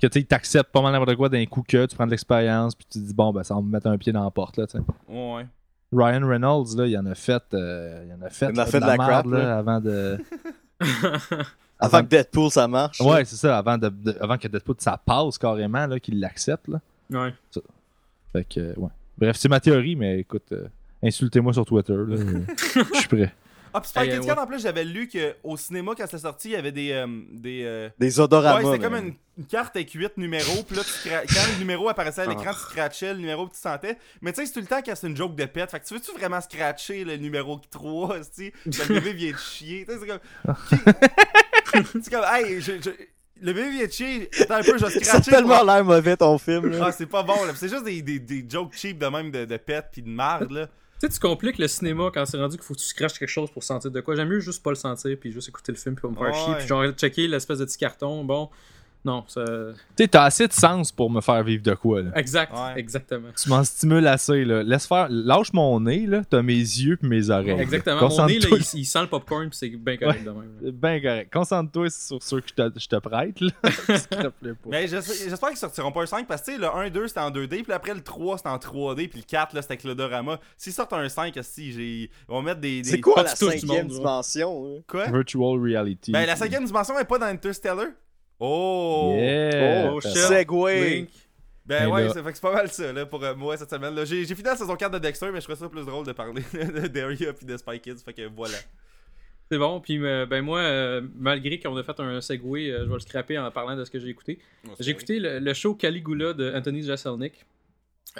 [0.00, 2.76] Que tu sais, t'acceptes pas mal n'importe quoi d'un coup que tu prends de l'expérience,
[2.76, 4.56] puis tu te dis bon, ben ça va me mettre un pied dans la porte.
[4.56, 4.84] Là, tu sais.
[5.08, 5.44] Ouais.
[5.92, 8.64] Ryan Reynolds, là, il en a fait, euh, il en a fait, Il en a
[8.64, 9.58] là, fait de la crap, merde, là, là.
[9.58, 10.18] avant de.
[11.80, 13.00] Avant que Deadpool, ça marche.
[13.00, 16.66] Ouais, c'est ça, avant, de, de- avant que Deadpool, ça passe carrément, là, qu'il l'accepte.
[16.66, 16.80] Là.
[17.10, 17.32] Ouais.
[18.32, 18.90] Fait que, euh, ouais.
[19.16, 20.66] Bref, c'est ma théorie, mais écoute, euh,
[21.04, 21.94] insultez-moi sur Twitter.
[21.96, 22.16] là.
[22.94, 23.32] Je suis prêt.
[23.74, 24.26] Ah, Kids ouais.
[24.26, 26.92] 4, en plus, j'avais lu qu'au cinéma, quand c'est sorti, il y avait des.
[26.92, 28.62] euh, des euh, Des odoramas.
[28.62, 31.88] Ouais, c'était comme une, une carte avec 8 numéros, puis là, tu quand le numéro
[31.88, 32.30] apparaissait à Ah.
[32.30, 33.96] l'écran, tu scratchais le numéro que tu sentais.
[34.22, 35.70] Mais tu sais, c'est tout le temps quand c'est une joke de pète.
[35.70, 39.86] Fait que tu veux-tu vraiment scratcher le numéro 3, tu Le bébé vient de chier.
[39.86, 40.94] Tu sais, c'est comme.
[42.02, 42.90] c'est comme, hey, je- je-
[43.40, 44.28] Le bébé vient de chier.
[44.40, 45.30] Attends un peu, je vais scratcher.
[45.30, 46.86] tellement pour- l'air mauvais ton film, là.
[46.88, 47.52] Ah, c'est pas bon, là.
[47.54, 50.50] C'est juste des, des, des jokes cheap de même de, de pète pis de marde,
[50.50, 50.66] là.
[51.00, 53.28] Tu sais, tu compliques le cinéma quand c'est rendu qu'il faut que tu scratches quelque
[53.28, 54.16] chose pour sentir de quoi.
[54.16, 56.26] J'aime mieux juste pas le sentir puis juste écouter le film puis pas me faire
[56.26, 56.44] Ouais.
[56.44, 56.54] chier.
[56.58, 58.24] Puis genre checker l'espèce de petit carton.
[58.24, 58.50] Bon,
[59.04, 59.44] non, ça.
[59.44, 62.10] Tu sais, t'as assez de sens pour me faire vivre de quoi, là.
[62.16, 62.78] Exact, Ouais.
[62.78, 63.28] exactement.
[63.40, 64.62] Tu m'en stimules assez, là.
[64.62, 65.06] Laisse faire.
[65.10, 66.22] Lâche mon nez, là.
[66.28, 67.60] T'as mes yeux pis mes oreilles.
[67.60, 68.08] Exactement.
[68.08, 70.50] Mon nez, là, il, il sent le popcorn puis c'est bien correct de même.
[70.60, 70.70] là.
[70.72, 71.32] Ben correct.
[71.32, 73.50] Concentre-toi sur ceux que je te, je te prête, là.
[73.70, 74.68] S'il te plaît pas.
[74.70, 77.08] Mais j'es- j'espère qu'ils sortiront pas un 5 parce que tu sais, le 1, 2
[77.08, 79.72] c'était en 2D, puis après le 3 c'était en 3D, puis le 4 là c'était
[79.74, 80.38] avec l'odorama.
[80.56, 82.82] S'ils sortent un 5, si j'ai ils vont mettre des.
[82.82, 83.98] des- C'est quoi la cinquième monde, ouais.
[83.98, 84.80] dimension, hein?
[84.86, 85.06] Quoi?
[85.06, 86.12] Virtual reality.
[86.12, 87.86] Ben la cinquième dimension est pas dans Interstellar.
[88.40, 89.92] Oh Yeah.
[89.92, 90.00] Oh.
[90.00, 91.06] Segway!
[91.66, 93.94] Ben ouais, ça fait que c'est pas mal ça là pour euh, moi cette semaine.
[94.06, 96.42] J'ai fini la saison 4 de Dexter, mais je trouvais ça plus drôle de parler
[96.54, 98.56] de Daria puis de Spy Kids, fait que voilà.
[99.50, 99.78] C'est bon.
[99.80, 103.00] Puis euh, ben moi, euh, malgré qu'on a fait un segway, euh, je vais le
[103.00, 104.38] scraper en parlant de ce que j'ai écouté.
[104.80, 107.44] J'ai écouté le, le show Caligula de Anthony Jeselnik.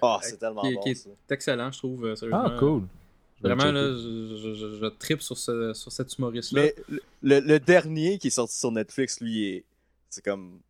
[0.02, 1.08] Ah, c'est tellement qui, bon, qui ça.
[1.08, 2.14] est excellent, je trouve.
[2.32, 2.82] Ah, cool.
[3.40, 6.62] Vraiment, là, je, je, je, je trippe sur, ce, sur cet humoriste-là.
[7.22, 9.64] Mais le dernier qui est sorti sur Netflix, lui, est-
[10.10, 10.60] c'est comme...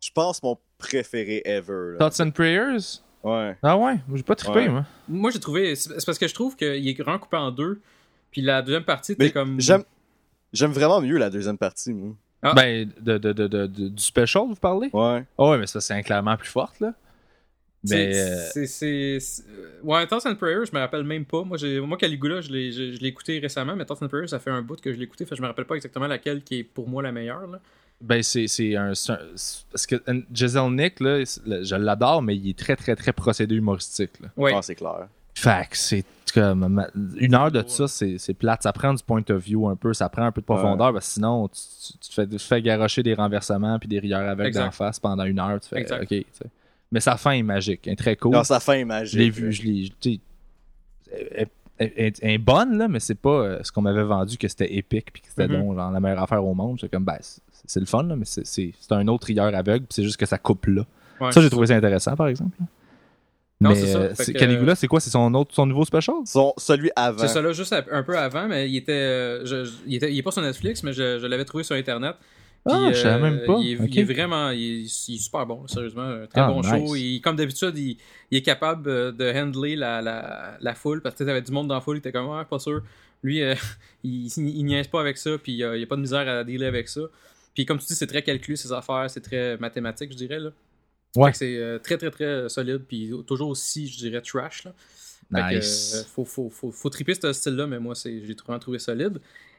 [0.00, 1.92] Je pense mon préféré ever.
[1.92, 1.98] là.
[1.98, 3.00] Thoughts and Prayers?
[3.22, 3.56] Ouais.
[3.62, 3.98] Ah ouais?
[4.14, 4.68] J'ai pas trippé, Ouais.
[4.68, 4.84] moi.
[5.08, 5.74] Moi, j'ai trouvé.
[5.74, 7.80] C'est parce que je trouve qu'il est vraiment coupé en deux.
[8.30, 9.60] Puis la deuxième partie, t'es comme.
[9.60, 9.82] j'aime...
[10.52, 12.14] J'aime vraiment mieux la deuxième partie, moi.
[12.42, 12.52] Ah.
[12.54, 14.90] Ben, de, de, de, de- de- du special, vous parlez?
[14.92, 15.24] Ouais.
[15.38, 16.94] Ah ouais, mais ça, c'est clairement plus forte, là.
[17.88, 18.12] Mais.
[18.52, 19.44] C'est- euh, c'est-
[19.82, 21.42] Ouais, Thoughts and Prayers, je me rappelle même pas.
[21.42, 24.28] Moi, j'ai- moi Caligula, je l'ai je- je l'ai écouté récemment, mais Thoughts and Prayers,
[24.28, 25.24] ça fait un bout que je l'ai écouté.
[25.24, 27.46] Fait que je me rappelle pas exactement laquelle qui est pour moi la meilleure.
[27.48, 27.60] Là.
[28.00, 32.22] Ben, c'est c'est un, c'est un- c'est- Parce que euh, Jeselnik, là, le- je l'adore,
[32.22, 34.28] mais il est très, très, très procédé humoristique, là.
[34.36, 34.52] Ouais.
[34.54, 35.08] Ah, c'est clair.
[35.34, 36.04] Fait que c'est
[36.34, 36.86] comme.
[37.16, 38.62] Une heure de ça, c'est c'est plate.
[38.62, 41.06] Ça prend du point of view un peu, ça prend un peu de profondeur, parce
[41.06, 43.98] que sinon, tu, tu- tu te fais, tu te fais garrocher des renversements puis des
[43.98, 45.58] rieurs avec d'en face pendant une heure.
[45.60, 46.02] Tu fais, Exact.
[46.02, 46.46] OK, tu sais.
[46.92, 48.32] Mais sa fin est magique, elle est très cool.
[48.32, 49.18] Non, sa fin est Je magique.
[49.18, 49.90] l'ai vu, je l'ai.
[50.00, 50.20] tu sais,
[51.32, 54.74] Elle, elle est bonne, là, mais c'est pas euh, ce qu'on m'avait vendu que c'était
[54.74, 56.78] épique puis que c'était donc genre, la meilleure affaire au monde.
[56.80, 57.18] C'est comme, ben,
[57.66, 60.38] c'est le fun, là, mais c'est- un autre rieur aveugle, puis c'est juste que ça
[60.38, 60.82] coupe là.
[61.20, 62.56] Ouais, ça, j'ai trouvé ça intéressant, par exemple.
[63.58, 63.98] Non, mais c'est ça.
[63.98, 65.00] euh, Fait c'est- que- Caligula, c'est quoi?
[65.00, 66.16] C'est son, autre, son nouveau special?
[66.26, 67.18] Son, celui avant.
[67.18, 70.12] C'est ça là, juste un peu avant, mais il était, euh, je- je- il était,
[70.12, 72.16] il est pas sur Netflix, mais je, je l'avais trouvé sur internet.
[72.66, 73.58] Puis, Ah, je savais euh, même pas.
[73.62, 73.88] Il est, Ok.
[73.92, 76.70] il est vraiment, il est, il est super bon, sérieusement, un très Ah, bon nice.
[76.70, 76.96] show.
[76.96, 77.96] Il- comme d'habitude, il,
[78.32, 81.68] est capable euh, de handler la, la, la foule parce que tu avais du monde
[81.68, 82.82] dans la foule, il était comme, ah, pas sûr.
[83.22, 83.54] Lui, euh,
[84.04, 86.66] il, il, niaise pas avec ça, puis il n'y a pas de misère à dealer
[86.66, 87.02] avec ça.
[87.54, 90.50] Puis comme tu dis, c'est très calculé ses affaires, c'est très mathématique, je dirais là.
[91.14, 91.32] Ouais.
[91.32, 94.72] C'est euh, très très très solide, puis toujours aussi, je dirais, trash là.
[95.32, 99.18] Que, euh, faut, faut, faut, faut triper ce style-là, mais moi, j'ai vraiment trouvé solide.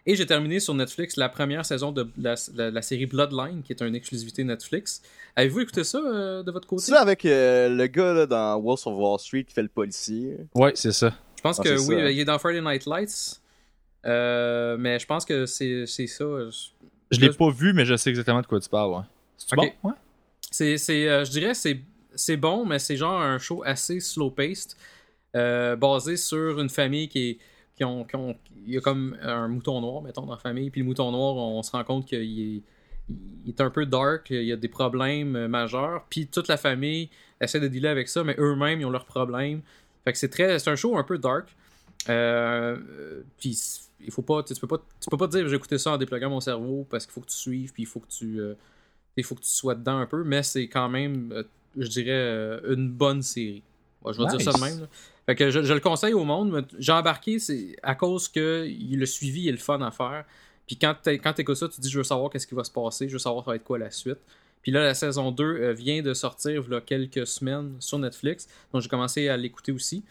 [0.09, 3.73] Et j'ai terminé sur Netflix la première saison de la, la- la série Bloodline, qui
[3.73, 5.01] est une exclusivité Netflix.
[5.35, 6.81] Avez-vous écouté ça euh, de votre côté?
[6.83, 9.67] C'est ça avec euh, le gars là, dans Wolves of Wall Street qui fait le
[9.67, 10.37] policier.
[10.55, 11.13] Ouais, c'est ça.
[11.35, 12.09] Je pense Ah, que oui, ça.
[12.11, 13.41] il est dans Friday Night Lights.
[14.05, 16.25] Euh, mais je pense que c'est, ça.
[17.11, 18.91] Je l'ai pas vu, mais je sais exactement de quoi tu parles.
[18.91, 19.03] Ouais.
[19.37, 19.69] C'est bon?
[19.83, 19.93] Ouais.
[20.49, 21.81] C'est, euh, je dirais c'est
[22.15, 24.75] c'est bon, mais c'est genre un show assez slow-paced,
[25.35, 27.37] euh, basé sur une famille qui est
[27.77, 28.35] qui ont, qui ont-
[28.65, 30.69] il y a comme un mouton noir, mettons, dans la famille.
[30.69, 32.61] Puis le mouton noir, on se rend compte qu'il est,
[33.45, 36.05] il est un peu dark, il y a des problèmes euh, majeurs.
[36.09, 37.09] Puis toute la famille
[37.39, 39.61] essaie de dealer avec ça, mais eux-mêmes, ils ont leurs problèmes.
[40.03, 41.47] Fait que c'est très, c'est un show un peu dark.
[42.09, 42.77] Euh,
[43.39, 43.57] puis
[43.99, 46.29] il faut pas, tu peux pas, tu peux pas dire j'ai écouté ça en dépluguant
[46.29, 48.53] mon cerveau parce qu'il faut que tu suives, puis il faut que tu, euh,
[49.15, 51.43] il faut que tu sois dedans un peu, mais c'est quand même,
[51.77, 53.63] je dirais, une bonne série.
[54.05, 54.79] Je vais dire ça de même.
[54.81, 54.87] là.
[55.27, 56.65] Je, le conseille au monde.
[56.79, 57.37] J'ai embarqué
[57.83, 60.25] à cause que le suivi est le fun à faire.
[60.65, 63.07] Puis quand tu écoutes ça, tu dis je veux savoir qu'est-ce qui va se passer,
[63.07, 64.19] je veux savoir ça va être quoi la suite.
[64.61, 67.99] Puis là, la saison 2 euh, vient de sortir il y a quelques semaines sur
[67.99, 68.47] Netflix.
[68.73, 70.03] Donc j'ai commencé à l'écouter aussi.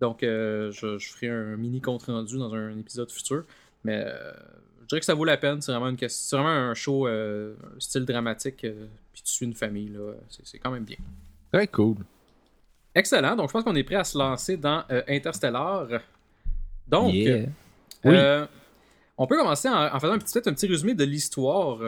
[0.00, 3.44] Donc euh, je, ferai un mini compte rendu dans un épisode futur.
[3.84, 4.32] Mais euh,
[4.82, 5.60] je dirais que ça vaut la peine.
[5.60, 7.08] C'est vraiment, un show
[7.78, 8.66] style dramatique.
[9.12, 9.96] puis tu suis une famille.
[10.28, 10.98] C'est c'est quand même bien.
[11.52, 11.96] Très cool.
[12.94, 13.36] Excellent.
[13.36, 15.86] Donc je pense qu'on est prêt à se lancer dans euh, Interstellar.
[16.88, 17.46] Donc, Yeah.
[18.04, 18.14] Oui.
[18.16, 18.46] euh,
[19.18, 21.78] on peut commencer en, en faisant un petit, peut-être un petit résumé de l'histoire.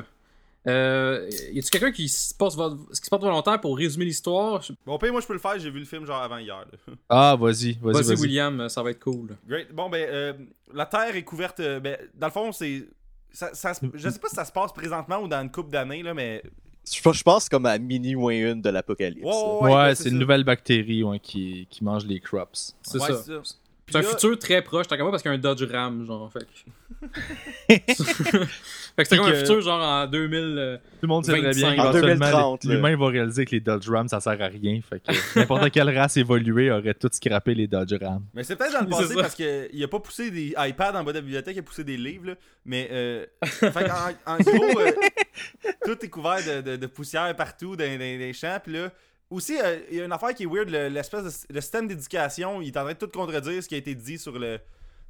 [0.69, 4.63] Euh, y a-tu quelqu'un qui se passe vo- qui se porte volontaire pour résumer l'histoire?
[4.87, 6.59] Bon, paye, moi je peux le faire, j'ai vu le film genre avant hier.
[6.87, 6.95] là.
[7.09, 8.21] Ah, vas-y, vas-y, Vas-y.
[8.21, 9.37] William, ça va être cool.
[9.49, 9.73] Great.
[9.73, 10.33] Bon, ben, euh,
[10.73, 11.59] la Terre est couverte.
[11.61, 12.87] euh, ben, dans le fond, c'est.
[13.33, 16.03] Ça, ça je sais pas si ça se passe présentement ou dans une couple d'années,
[16.05, 16.43] là, mais.
[16.91, 19.25] Je pense- je pense comme à mini moins une de l'apocalypse.
[19.25, 19.59] Ouais, là.
[19.61, 20.21] ouais, Ouais, c'est une ça.
[20.21, 22.75] nouvelle bactérie ouais, qui, qui mange les crops.
[22.83, 23.23] C'est Ouais, ça.
[23.25, 23.55] c'est ça.
[23.91, 26.33] C'est un là- futur très proche, t'as parce qu'il y a un Dodge Ram, genre,
[26.33, 27.07] fait que...
[27.69, 30.39] fait que c'est comme un futur, genre, en 2000...
[30.39, 31.67] euh, Tout le monde sait très bien 25.
[31.69, 32.75] En qu'éventuellement, 2030, là.
[32.75, 34.81] l'humain va réaliser que les Dodge Rams, ça sert à rien.
[34.89, 38.25] Fait que n'importe quelle race évoluée aurait tout scrappé les Dodge Rams.
[38.35, 39.21] Mais c'est peut-être dans le passé ça.
[39.23, 41.85] parce qu'il a pas poussé des iPads en bas de la bibliothèque, il a poussé
[41.85, 42.29] des livres.
[42.29, 42.35] là.
[42.65, 44.93] Mais euh, fait qu'en- en, gros, euh,
[45.85, 48.59] tout est couvert de, de- de poussière partout dans, dans- dans les champs.
[48.63, 48.91] Puis là,
[49.33, 51.89] aussi, euh, il y a une affaire qui est weird le- l'espèce de le système
[51.89, 52.61] d'éducation.
[52.63, 54.59] Il est en train de tout contredire ce qui a été dit sur le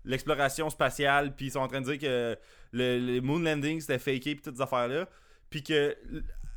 [0.04, 1.34] l'exploration spatiale.
[1.36, 2.36] Puis ils sont en train de dire que
[2.72, 4.34] le, le moon landing c'était faké.
[4.34, 5.08] Puis toutes ces affaires-là.
[5.50, 5.96] Puis que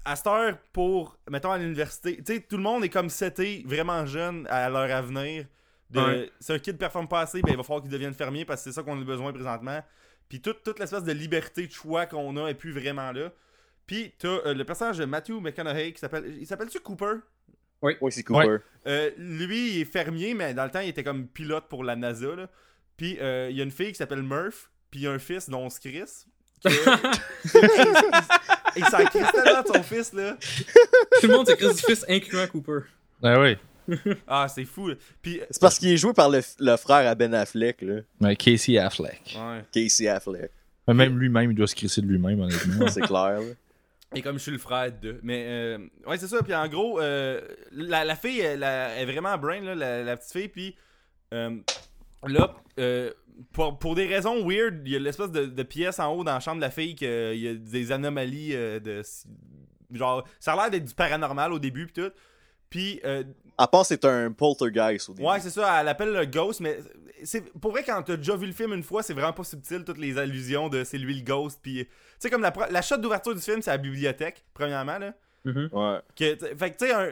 [0.04, 3.64] à cette heure, pour, mettons, à l'université, tu sais, tout le monde est comme seté
[3.66, 5.46] vraiment jeune à leur avenir.
[5.90, 6.32] De, Ouais.
[6.40, 8.70] Si un kid performe pas assez, ben, il va falloir qu'il devienne fermier parce que
[8.70, 9.84] c'est ça qu'on a besoin présentement.
[10.30, 13.32] Puis toute, toute l'espèce de liberté de choix qu'on a est plus vraiment là.
[13.88, 16.36] Puis t'as euh, le personnage de Matthew McConaughey qui s'appelle.
[16.40, 17.18] Il s'appelle-tu Cooper?
[17.82, 18.58] Oui, c'est Cooper.
[18.88, 21.96] Euh, Lui, il est fermier, mais dans le temps, il était comme pilote pour la
[21.96, 22.36] NASA.
[22.36, 22.50] Là.
[22.98, 25.20] Puis euh, il y a une fille qui s'appelle Murph, puis il y a un
[25.20, 26.28] fils dont on se crisse.
[26.64, 26.70] que-
[28.78, 30.38] il s'en crisse tellement de son fils, là.
[31.22, 32.80] Tout le monde s'écrit du fils, incluant Cooper.
[33.24, 33.58] Ah oui.
[34.28, 34.90] Ah, c'est fou.
[34.90, 34.96] là.
[35.22, 35.42] Puis.
[35.50, 38.02] C'est parce qu'il est joué par le, le frère à Ben Affleck, là.
[38.22, 39.38] Ouais, Casey Affleck.
[39.38, 39.64] Ouais.
[39.72, 40.52] Casey Affleck.
[40.88, 42.88] Mais Même lui-même, il doit se crisser de lui-même, honnêtement.
[42.88, 43.54] C'est clair, là.
[44.16, 45.20] Et comme je suis le frère de.
[45.24, 46.42] Mais euh, ouais, c'est ça.
[46.42, 47.42] Puis en gros, euh,
[47.72, 50.48] la, la fille, elle, elle est vraiment brain, là, la, la petite fille.
[50.48, 50.76] Puis
[51.34, 51.58] euh,
[52.26, 53.12] là, euh,
[53.52, 56.34] pour, pour des raisons weird, il y a l'espèce de, de pièce en haut dans
[56.34, 59.02] la chambre de la fille qu'il y a des anomalies euh, de.
[59.92, 62.12] Genre, ça a l'air d'être du paranormal au début, puis tout.
[62.70, 63.24] Puis euh,
[63.58, 65.28] À part, c'est un poltergeist au début.
[65.28, 66.80] Ouais, c'est ça, elle appelle le Ghost, mais
[67.62, 69.98] pour vrai quand t'as déjà vu le film une fois, c'est vraiment pas subtil toutes
[69.98, 73.34] les allusions de c'est lui le Ghost puis tu sais comme la, la shot d'ouverture
[73.36, 75.14] du film, c'est la bibliothèque premièrement là.
[75.46, 75.70] Mhm.
[75.72, 76.00] Ouais.
[76.16, 77.10] Que fait que tu sais un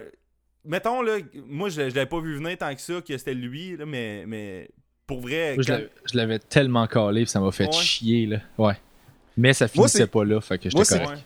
[0.65, 3.75] mettons là, moi je, je l'avais pas vu venir tant que ça que c'était lui
[3.77, 4.69] là, mais mais
[5.05, 7.71] pour vrai Moi, je quand- l'avais- je l'avais tellement calé, puis ça m'a fait Ouais.
[7.73, 8.37] chier, là.
[8.57, 8.75] Ouais.
[9.35, 11.17] Mais ça finissait c'est- pas là, fait que Moi, j'étais c'est- correct.
[11.17, 11.23] ouais.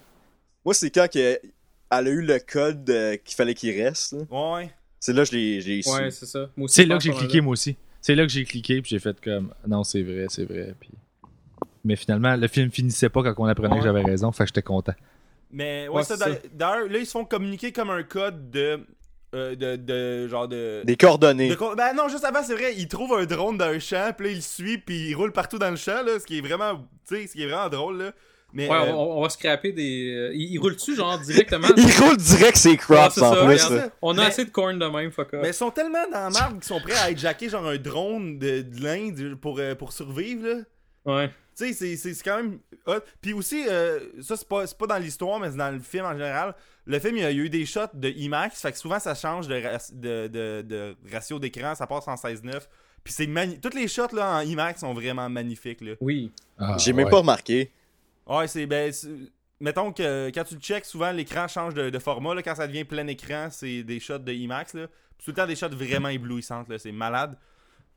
[0.66, 1.40] Moi, c'est quand que
[1.90, 4.14] elle a eu le code euh, qu'il fallait qu'il reste.
[4.14, 4.20] là.
[4.58, 4.72] ouais.
[5.00, 5.90] C'est là que je l'ai je l'ai su.
[5.92, 6.50] Ouais, c'est ça.
[6.58, 7.78] Moi aussi, C'est là que j'ai cliqué, moi aussi.
[8.02, 10.74] C'est là que j'ai cliqué, puis j'ai fait comme, non, c'est vrai, c'est vrai.
[10.80, 10.90] Puis...
[11.84, 13.80] Mais finalement, le film finissait pas quand on apprenait Ouais.
[13.80, 14.94] que j'avais raison, fait que j'étais content.
[15.52, 16.16] Mais ouais, Ouais, ça,
[16.54, 18.82] d'ailleurs là ils se font communiquer comme un code de
[19.34, 21.50] euh, de, de genre de Des coordonnées.
[21.50, 24.28] De Ben non, juste avant, c'est vrai, il trouve un drone dans un champ, puis
[24.28, 26.42] là, il le suit, puis il roule partout dans le champ, là, ce qui est
[26.42, 26.76] vraiment,
[27.08, 28.12] tu sais, ce qui est vraiment drôle, là.
[28.58, 30.12] Mais, Ouais, euh, on, on va scraper des.
[30.12, 31.68] euh, il, il roule-tu, genre, directement?
[31.78, 33.58] Il roule direct Ouais, crops c'est en ça, plus.
[33.60, 33.90] ça.
[34.02, 35.40] On a Mais- assez de corn de même, fuck off.
[35.44, 38.40] mais ils sont tellement dans la marde qu'ils sont prêts à hijacker, genre, un drone
[38.40, 40.56] de, de l'Inde pour, euh, pour survivre, là.
[41.06, 41.28] Ouais.
[41.56, 42.94] Tu sais, c'est- c'est c'est quand même hot.
[43.22, 46.06] Puis aussi, euh, ça, c'est pas, c'est pas dans l'histoire, mais c'est dans le film
[46.06, 46.56] en général.
[46.88, 49.48] Le film, il y a, eu des shots de IMAX, fait que souvent, ça change
[49.48, 52.68] de, ra- de, de- de ratio d'écran, ça passe en 16-9.
[53.04, 55.94] Puis c'est mani- Toutes les shots, là, en IMAX sont vraiment magnifiques, là.
[56.02, 56.32] Oui.
[56.58, 57.12] Ah, J'ai même ouais.
[57.12, 57.72] pas remarqué.
[58.28, 58.66] Ouais, c'est.
[58.66, 58.92] Ben,
[59.60, 62.36] mettons que quand tu le checks, souvent l'écran change de, de format.
[62.36, 64.74] Là, quand ça devient plein écran, c'est des shots de IMAX.
[64.74, 64.88] Là.
[65.18, 66.70] Puis tout le temps des shots vraiment éblouissantes.
[66.70, 67.38] là, C'est malade.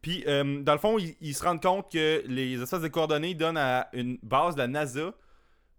[0.03, 3.35] Puis, euh, dans le fond, ils, ils se rendent compte que les espèces de coordonnées
[3.35, 5.13] donnent à une base de la NASA.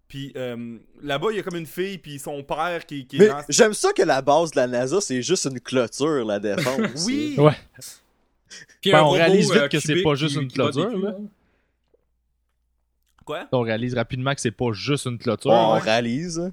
[0.07, 3.29] Puis euh, là-bas, il y a comme une fille, puis son père qui, qui est
[3.29, 3.41] dans.
[3.47, 7.05] j'aime ça que la base de la NASA, c'est juste une clôture, la défense.
[7.07, 7.35] Oui!
[7.37, 7.55] Ouais.
[8.81, 11.15] Puis Ben, on robot, réalise vite euh, que c'est pas juste une clôture, là.
[13.25, 13.47] Quoi?
[13.51, 15.51] On réalise rapidement que c'est pas juste une clôture.
[15.51, 16.51] On réalise.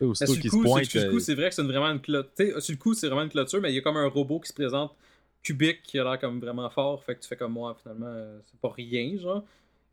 [0.00, 0.84] sur le coup, se c'est- pointe.
[0.84, 2.30] sur le coup, euh, c'est vrai que c'est vraiment une clôture.
[2.36, 4.06] Tu sais, sur le coup, c'est vraiment une clôture, mais il y a comme un
[4.08, 4.92] robot qui se présente
[5.42, 7.02] cubique qui a l'air comme vraiment fort.
[7.04, 9.44] Fait que tu fais comme moi, finalement, euh, c'est pas rien, genre.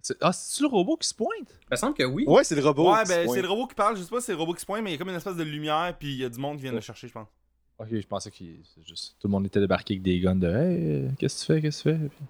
[0.01, 1.29] c'est- Ah, c'est-tu le robot qui se pointe?
[1.39, 2.25] Il me semble que oui.
[2.27, 2.91] Ouais, c'est le robot.
[2.93, 3.97] Ouais, qui se ben, c'est le robot qui parle.
[3.97, 5.09] Je sais pas si c'est le robot qui se pointe, mais il y a comme
[5.09, 7.13] une espèce de lumière, puis il y a du monde qui vient le chercher, je
[7.13, 7.27] pense.
[7.79, 9.15] Ok, je pensais que c'est juste.
[9.19, 11.61] Tout le monde était débarqué avec des guns de Hey, euh, qu'est-ce que tu fais,
[11.61, 12.07] qu'est-ce que tu fais?
[12.09, 12.25] Puis-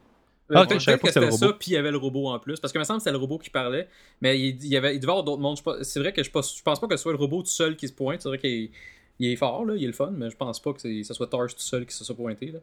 [0.54, 1.58] Ah, je savais pas que c'était ça, robot.
[1.60, 2.60] puis il y avait le robot en plus.
[2.60, 3.88] Parce que il me semble que c'était le robot qui parlait,
[4.22, 5.58] mais il, il y avait, il devait y avoir d'autres mondes.
[5.84, 7.76] C'est vrai que je, pense- je pense pas que ce soit le robot tout seul
[7.76, 8.22] qui se pointe.
[8.22, 8.72] C'est vrai qu'il est,
[9.20, 11.28] il est fort, là, il est le fun, mais je pense pas que ce soit
[11.28, 12.52] Tarsh tout seul qui se soit pointé.
[12.52, 12.60] Là.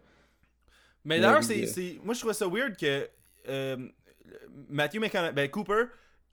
[1.04, 1.66] Mais d'ailleurs, c'est, euh.
[1.66, 3.08] c'est- moi je trouvais ça weird que
[3.48, 3.76] euh,
[4.70, 5.84] Matthew McConaughey, ben Cooper,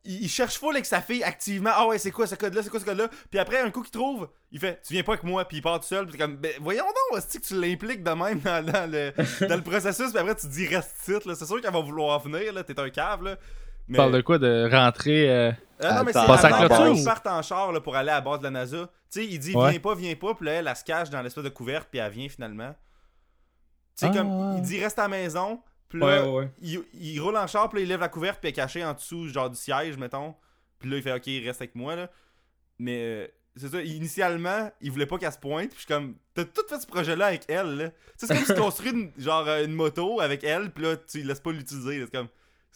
[0.06, 1.72] il, il cherche full avec sa fille activement.
[1.74, 3.10] Ah ouais, c'est quoi ce code-là, c'est quoi ce code-là?
[3.30, 5.62] Puis après, un coup qu'il trouve, il fait Tu viens pas avec moi, puis il
[5.62, 6.06] part tout seul.
[6.08, 9.12] Puis comme, ben voyons donc, que tu l'impliques de même dans, dans le,
[9.48, 10.10] dans le processus?
[10.12, 11.36] Puis après, tu te dis reste titre, là.
[11.36, 12.64] C'est sûr qu'elle va vouloir venir, là.
[12.64, 13.36] T'es un cave, là.
[13.88, 13.96] Mais...
[13.96, 14.38] Tu parles de quoi?
[14.38, 15.30] De rentrer.
[15.30, 18.22] euh, Ah non, mais c'est avant qu'ils partent en char là, pour aller à la
[18.22, 18.86] base de la NASA.
[19.12, 19.72] Tu sais, il dit Ouais.
[19.72, 22.00] viens pas, viens pas, puis là, elle, elle se cache dans l'espèce de couverte, puis
[22.00, 22.76] elle vient finalement.
[23.98, 24.58] Tu sais, Ah, comme, ouais.
[24.58, 25.60] il dit reste à la maison,
[25.90, 26.50] puis Ouais, là, ouais, ouais.
[26.62, 28.84] Il, il roule en char, puis là, il lève la couverte, puis elle est cachée
[28.86, 30.36] en dessous, genre du siège, mettons.
[30.80, 32.10] Puis là, il fait ok, reste avec moi, là.
[32.78, 36.16] Mais, euh, c'est ça, initialement, il voulait pas qu'elle se pointe, puis je suis comme,
[36.34, 37.90] t'as tout fait ce projet-là avec elle, là.
[37.90, 40.84] Tu sais, c'est comme si tu construis une, genre, euh, une moto avec elle, puis
[40.86, 42.28] là, tu laisses pas l'utiliser, c'est comme,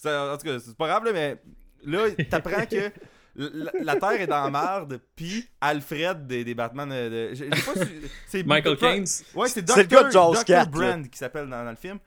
[0.06, 1.38] en tout cas, c'est pas grave, là, mais
[1.86, 2.92] là, t'apprends que
[3.36, 7.10] la, la Terre est dans la merde, puis Alfred des, des Batman de...
[7.10, 9.06] de- j'ai- j'ai pas su- c'est Michael pas- Caine.
[9.34, 10.06] Ouais, c'est Dr.
[10.06, 10.46] de Jaws Dr.
[10.46, 11.98] 4, Brand qui s'appelle dans, dans le film.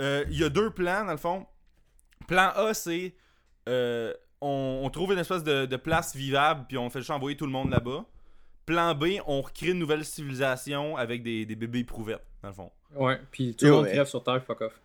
[0.00, 1.46] Euh, Il y a deux plans, dans le fond.
[2.26, 3.14] Plan A, c'est
[3.68, 7.36] euh, on, on trouve une espèce de, de place vivable, puis on fait juste envoyer
[7.36, 8.04] tout le monde là-bas.
[8.66, 12.70] Plan B, on recrée une nouvelle civilisation avec des, des bébés éprouvettes, dans le fond.
[12.94, 13.92] Ouais, puis tout le monde Ouais.
[13.92, 14.80] crève sur Terre, fuck off.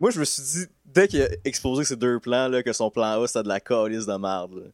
[0.00, 2.90] Moi, je me suis dit, dès qu'il a exposé ces deux plans, là, que son
[2.90, 4.72] plan A, c'était de la calice de merde.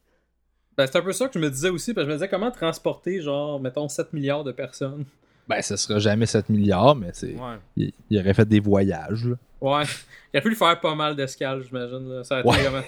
[0.75, 2.29] Ben, c'est un peu ça que je me disais aussi, parce que je me disais
[2.29, 5.05] comment transporter, genre, mettons, 7 milliards de personnes?
[5.47, 7.35] Ben, ce sera jamais 7 milliards, mais c'est.
[7.35, 7.57] Ouais.
[7.75, 9.35] Il, il aurait fait des voyages, là.
[9.69, 9.83] Ouais,
[10.33, 12.07] il a pu le faire pas mal d'escales, j'imagine.
[12.09, 12.23] là.
[12.23, 12.61] Ça a été Ouais.
[12.63, 12.83] vraiment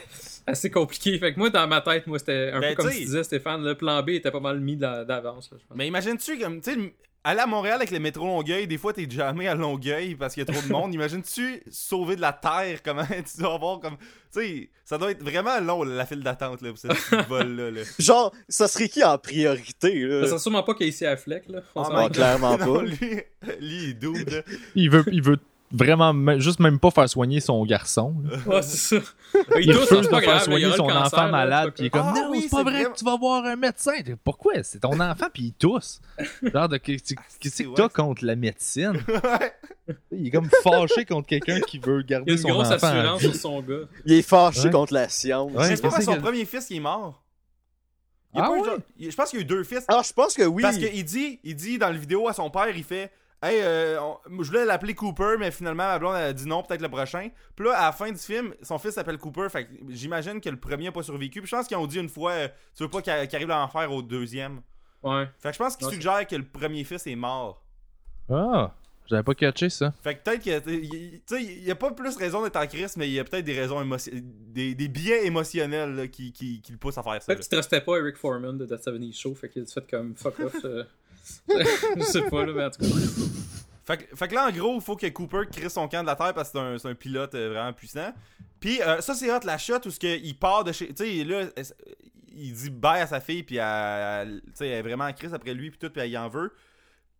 [0.45, 1.17] assez compliqué.
[1.19, 3.63] Fait que moi, dans ma tête, moi, c'était un Ben, peu comme tu disais, Stéphane,
[3.63, 5.49] le plan B était pas mal mis d'a- d'avance.
[5.51, 5.77] là, je pense.
[5.77, 9.05] Mais imagine-tu, comme, tu sais, aller à Montréal avec le métro Longueuil, des fois t'es
[9.09, 10.93] jamais à Longueuil parce qu'il y a trop de monde.
[10.93, 13.97] Imagine-tu sauver de la terre, comment tu dois avoir comme.
[14.31, 17.71] Tu sais, ça doit être vraiment long la file d'attente là, pour ce vol-là.
[17.71, 17.81] Là.
[17.99, 20.27] Genre, ça serait qui en priorité, là?
[20.27, 21.61] Ça sûrement pas Casey Affleck, là.
[21.75, 22.83] On Ah, ben, clairement Non, pas.
[22.83, 22.97] lui,
[23.59, 24.41] lui, il là.
[24.75, 25.39] Il veut, il veut
[25.71, 28.15] vraiment me- juste même pas faire soigner son garçon.
[28.45, 29.05] Ouais, c'est ça.
[29.59, 31.83] Il tousse, refuse de pas faire grave, il soigner son cancer, enfant là, malade, puis
[31.83, 33.45] il est pas comme Ah non, oui, c'est pas vrai vraiment- que tu vas voir
[33.45, 33.91] un médecin.
[34.23, 34.63] Pourquoi?
[34.63, 35.99] C'est ton enfant puis il tousse.
[36.41, 38.93] Genre de qu'est-ce qu'est-ce que t'as contre la médecine?
[39.07, 39.53] Ouais.
[40.11, 42.67] Il est comme fâché contre quelqu'un qui veut Il y a garder une son grosse
[42.71, 42.87] enfant.
[42.87, 43.85] assurance sur son gars.
[44.05, 44.69] Il est fâché Ouais.
[44.71, 45.49] contre la science.
[45.53, 45.63] Ouais.
[45.75, 47.23] C'est pas parce que son premier fils qui est mort.
[48.33, 48.65] Il a Ah pas eu ouais?
[48.65, 49.85] genre- il- Je pense qu'il y a eu deux fils.
[49.87, 50.61] Alors, je pense que oui.
[50.61, 53.09] Parce qu'il dit, il dit dans le vidéo à son père, il fait
[53.41, 56.81] Hey, euh, on- je voulais l'appeler Cooper, mais finalement ma blonde a dit non, peut-être
[56.81, 57.29] le prochain.
[57.55, 60.49] Puis là, à la fin du film, son fils s'appelle Cooper, fait que j'imagine que
[60.49, 61.39] le premier a pas survécu.
[61.41, 63.51] Puis je pense qu'ils ont dit une fois euh, Tu veux pas qu'il qu'il arrive
[63.51, 64.61] à en faire au deuxième.
[65.03, 65.27] Ouais.
[65.39, 67.63] Fait que je pense qu'il Ouais, suggère que le premier fils est mort.
[68.29, 68.73] Ah,
[69.05, 69.93] j'avais pas catché ça.
[70.01, 70.59] Fait que peut-être que.
[70.59, 73.23] Tu sais, il y a pas plus raison d'être en crise, mais il y a
[73.23, 74.23] peut-être des raisons émotionnelles.
[74.25, 77.27] Des, des biais émotionnels là, qui, qui, qui le poussent à faire ça.
[77.27, 80.15] Peut-être qu'il trustait pas Eric Foreman de That 70 Show, fait qu'il a fait comme
[80.15, 80.55] fuck off.
[81.49, 81.63] euh.
[81.97, 82.87] je sais pas, là, mais en tout cas.
[83.87, 86.07] Fait que, fait que là, en gros, il faut que Cooper crée son camp de
[86.07, 88.13] la Terre parce que c'est un, pilote euh, vraiment puissant.
[88.59, 90.87] Puis euh, ça, c'est hot, la shot où il part de chez...
[90.93, 91.63] Tu sais, là, euh,
[92.33, 95.69] il dit bye à sa fille, puis elle, elle- est vraiment en crise après lui,
[95.69, 96.53] puis tout, puis elle y en veut.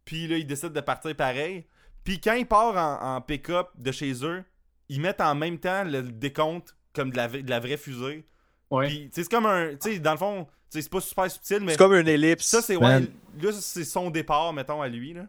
[0.03, 1.65] Puis là, il décide de partir pareil.
[2.03, 4.43] Puis quand il part en, en pick-up de chez eux,
[4.89, 8.25] ils mettent en même temps le décompte comme de la, de la vraie fusée.
[8.69, 8.87] Ouais.
[8.87, 9.69] Puis, c'est comme un...
[9.75, 11.71] Tu sais, dans le fond, c'est pas super subtil, mais...
[11.73, 12.45] C'est comme une ellipse.
[12.45, 12.75] Ça, c'est...
[12.75, 12.99] Ouais,
[13.41, 15.23] là, c'est son départ, mettons, à lui, là.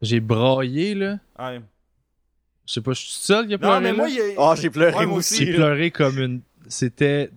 [0.00, 1.18] J'ai braillé là.
[1.38, 1.60] Ouais.
[2.66, 3.74] Je sais pas, je suis seul qui a pleuré.
[3.74, 3.96] Non, mais là?
[3.96, 5.46] moi, il y a- Ah, j'ai pleuré Ouais, moi aussi.
[5.46, 6.40] J'ai pleuré comme une.
[6.68, 7.30] C'était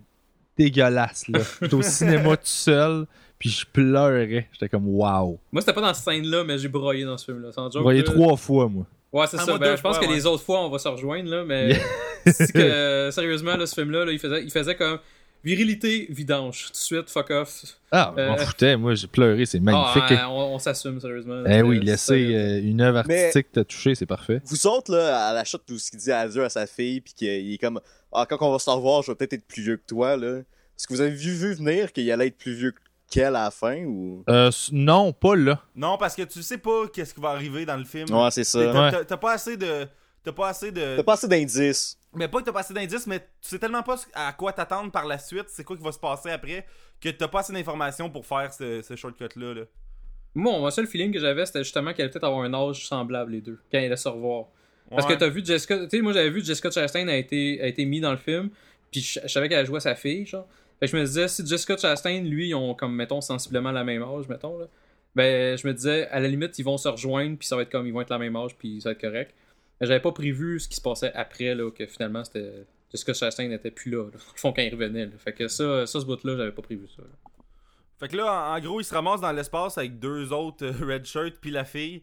[0.56, 1.40] dégueulasse, là.
[1.62, 3.06] J'étais au cinéma tout seul,
[3.38, 4.48] puis je pleurais.
[4.52, 5.38] J'étais comme, waouh.
[5.50, 7.48] Moi, c'était pas dans cette scène-là, mais j'ai broyé dans ce film-là.
[7.56, 8.02] Là.
[8.02, 8.86] trois fois, moi.
[9.12, 9.58] Ouais, c'est Ah, ça.
[9.58, 10.16] Ben, deux je pense fois, que ouais.
[10.16, 11.80] les autres fois, on va se rejoindre, là, mais.
[12.24, 14.98] que, euh, sérieusement, là, ce film-là, là, il, faisait, il faisait comme.
[15.44, 16.66] Virilité, vidange.
[16.66, 17.64] Tout de suite, fuck off.
[17.90, 18.36] Ah, Euh.
[18.36, 20.02] foutais, moi, j'ai pleuré, c'est magnifique.
[20.18, 21.42] Ah, on on s'assume, sérieusement.
[21.46, 24.40] eh oui, laisser euh, une œuvre Mais- artistique te toucher, c'est parfait.
[24.44, 27.12] Vous autres, là, à la shot où ce qu'il dit adieu à sa fille, puis
[27.14, 27.80] qu'il est comme
[28.12, 30.38] Ah, quand on va se revoir, je vais peut-être être plus vieux que toi, là.
[30.38, 32.74] Est-ce que vous avez vu, vu venir qu'il allait être plus vieux
[33.10, 34.22] qu'elle à la fin, ou?
[34.28, 35.62] Euh, non, pas là.
[35.74, 38.10] Non, parce que tu sais pas qu'est-ce qui va arriver dans le film.
[38.10, 38.60] Ouais, c'est ça.
[38.92, 39.16] T'as Ouais.
[39.20, 39.86] pas assez de.
[40.24, 40.96] T'as pas assez de.
[40.96, 41.98] T'as pas assez d'indices.
[42.14, 44.90] Mais pas que t'as pas assez d'indices, mais tu sais tellement pas à quoi t'attendre
[44.92, 46.66] par la suite, c'est quoi qui va se passer après,
[47.00, 49.54] que t'as pas assez d'informations pour faire ce, ce shortcut-là.
[49.54, 49.62] Là.
[50.34, 53.32] Moi, mon seul feeling que j'avais, c'était justement qu'elle allait peut-être avoir un âge semblable,
[53.32, 54.46] les deux, quand elle allait se revoir.
[54.90, 55.14] Parce Ouais.
[55.14, 55.78] que t'as vu Jessica.
[55.78, 58.50] Tu sais, moi, j'avais vu Jessica Chastain a été, a été mis dans le film,
[58.90, 60.46] puis je, je savais qu'elle jouait sa fille, genre.
[60.80, 63.84] Fait que je me disais, si Jessica Chastain, lui, ils ont comme, mettons, sensiblement la
[63.84, 64.66] même âge, mettons, là.
[65.14, 67.70] Ben, je me disais, à la limite, ils vont se rejoindre, puis ça va être
[67.70, 69.34] comme, ils vont être la même âge, puis ça va être correct.
[69.82, 72.64] Mais j'avais pas prévu ce qui se passait après, là, que finalement, c'était.
[72.92, 74.10] Jessica Chastain n'était plus là, là.
[74.34, 75.12] Le fond, quand il revenait, là.
[75.18, 77.02] Fait que ça, ça ce bout-là, j'avais pas prévu ça.
[77.02, 77.08] là.
[77.98, 80.86] Fait que là, en, en gros, il se ramasse dans l'espace avec deux autres euh,
[80.86, 82.02] red shirts, puis la fille.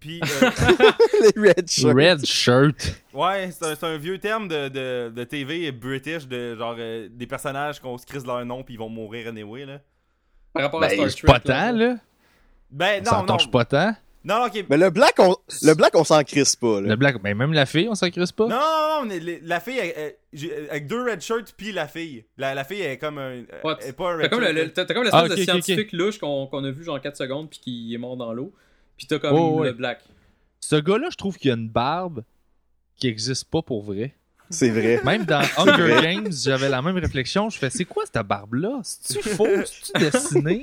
[0.00, 0.50] Puis, euh,
[1.36, 1.94] Les red shirts.
[1.96, 3.02] Red shirt.
[3.12, 7.08] ouais, c'est un, c'est un vieux terme de, de, de TV british, de genre euh,
[7.10, 9.80] des personnages qu'on se crise leur nom, puis ils vont mourir anyway, là.
[10.54, 11.32] Par rapport à Ben, Star c'est Trek.
[11.32, 11.96] pas tant, là.
[12.70, 13.36] Ben, non, non.
[13.36, 13.94] touche pas tant.
[14.24, 14.64] Non, non, ok.
[14.70, 16.88] Mais le black, on, le black, on s'en crisse pas, là.
[16.88, 18.46] Le black, ben même la fille, on s'en crisse pas?
[18.46, 21.86] Non, non, non, les- la fille, elle- elle- j'ai- avec deux red shirts, puis la
[21.86, 22.24] fille.
[22.38, 23.40] La, la fille, elle est comme un.
[23.64, 24.56] Ouais, elle est pas un T'as comme, le- shirt.
[24.58, 27.16] le- t'as- t'as comme l'espèce Ah, de scientifique louche qu'on qu'on a vu genre 4
[27.18, 28.52] secondes puis qui est mort dans l'eau.
[28.96, 29.72] Puis t'as comme Oh, le ouais.
[29.74, 30.00] black.
[30.60, 32.24] Ce gars-là, je trouve qu'il a une barbe
[32.96, 34.14] qui existe pas pour vrai.
[34.54, 35.00] C'est vrai.
[35.04, 37.50] Même dans Hunger Games, j'avais la même réflexion.
[37.50, 38.80] Je fais, c'est quoi cette barbe-là?
[38.82, 39.46] C'est-tu faux?
[39.64, 40.62] C'est-tu dessiné?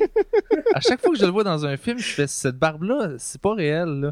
[0.74, 3.42] À chaque fois que je le vois dans un film, je fais, cette barbe-là, c'est
[3.42, 4.12] pas réel, là.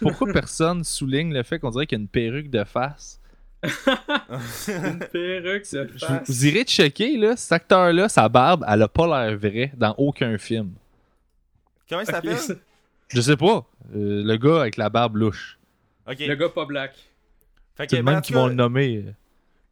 [0.00, 3.18] Pourquoi personne souligne le fait qu'on dirait qu'il y a une perruque de face?
[4.68, 8.88] Une perruque, ça Je vous, vous irez checker, là, cet acteur-là, sa barbe, elle a
[8.88, 10.72] pas l'air vraie dans aucun film.
[11.88, 12.36] Comment il s'appelle?
[13.08, 13.66] Je sais pas.
[13.94, 15.58] Euh, le gars avec la barbe louche.
[16.06, 16.94] Le gars pas black.
[17.76, 19.04] Fait même qui vont le nommer.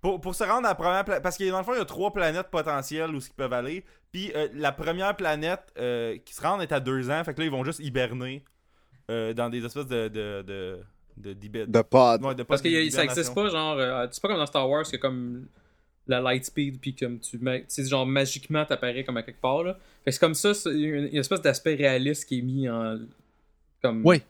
[0.00, 1.80] Pour, pour se rendre à la première planète, parce que dans le fond, il y
[1.80, 3.84] a trois planètes potentielles où ils peuvent aller.
[4.10, 7.22] Puis euh, la première planète euh, qui se rend est à deux ans.
[7.24, 8.42] Fait que là, ils vont juste hiberner
[9.10, 10.08] euh, dans des espèces de.
[10.08, 10.80] de, de,
[11.16, 12.24] de, De pod.
[12.24, 13.20] ouais, de Parce que y a- ça d'hibernation.
[13.20, 13.78] existe pas, genre.
[13.78, 15.46] euh, c'est pas comme dans Star Wars, que comme
[16.08, 17.60] la light speed, puis comme tu mets.
[17.60, 19.74] Tu sais, genre magiquement t'apparais comme à quelque part, là.
[20.04, 22.98] Fait que c'est comme ça, c'est une, une espèce d'aspect réaliste qui est mis en.
[23.80, 24.02] Comme.
[24.04, 24.20] Oui.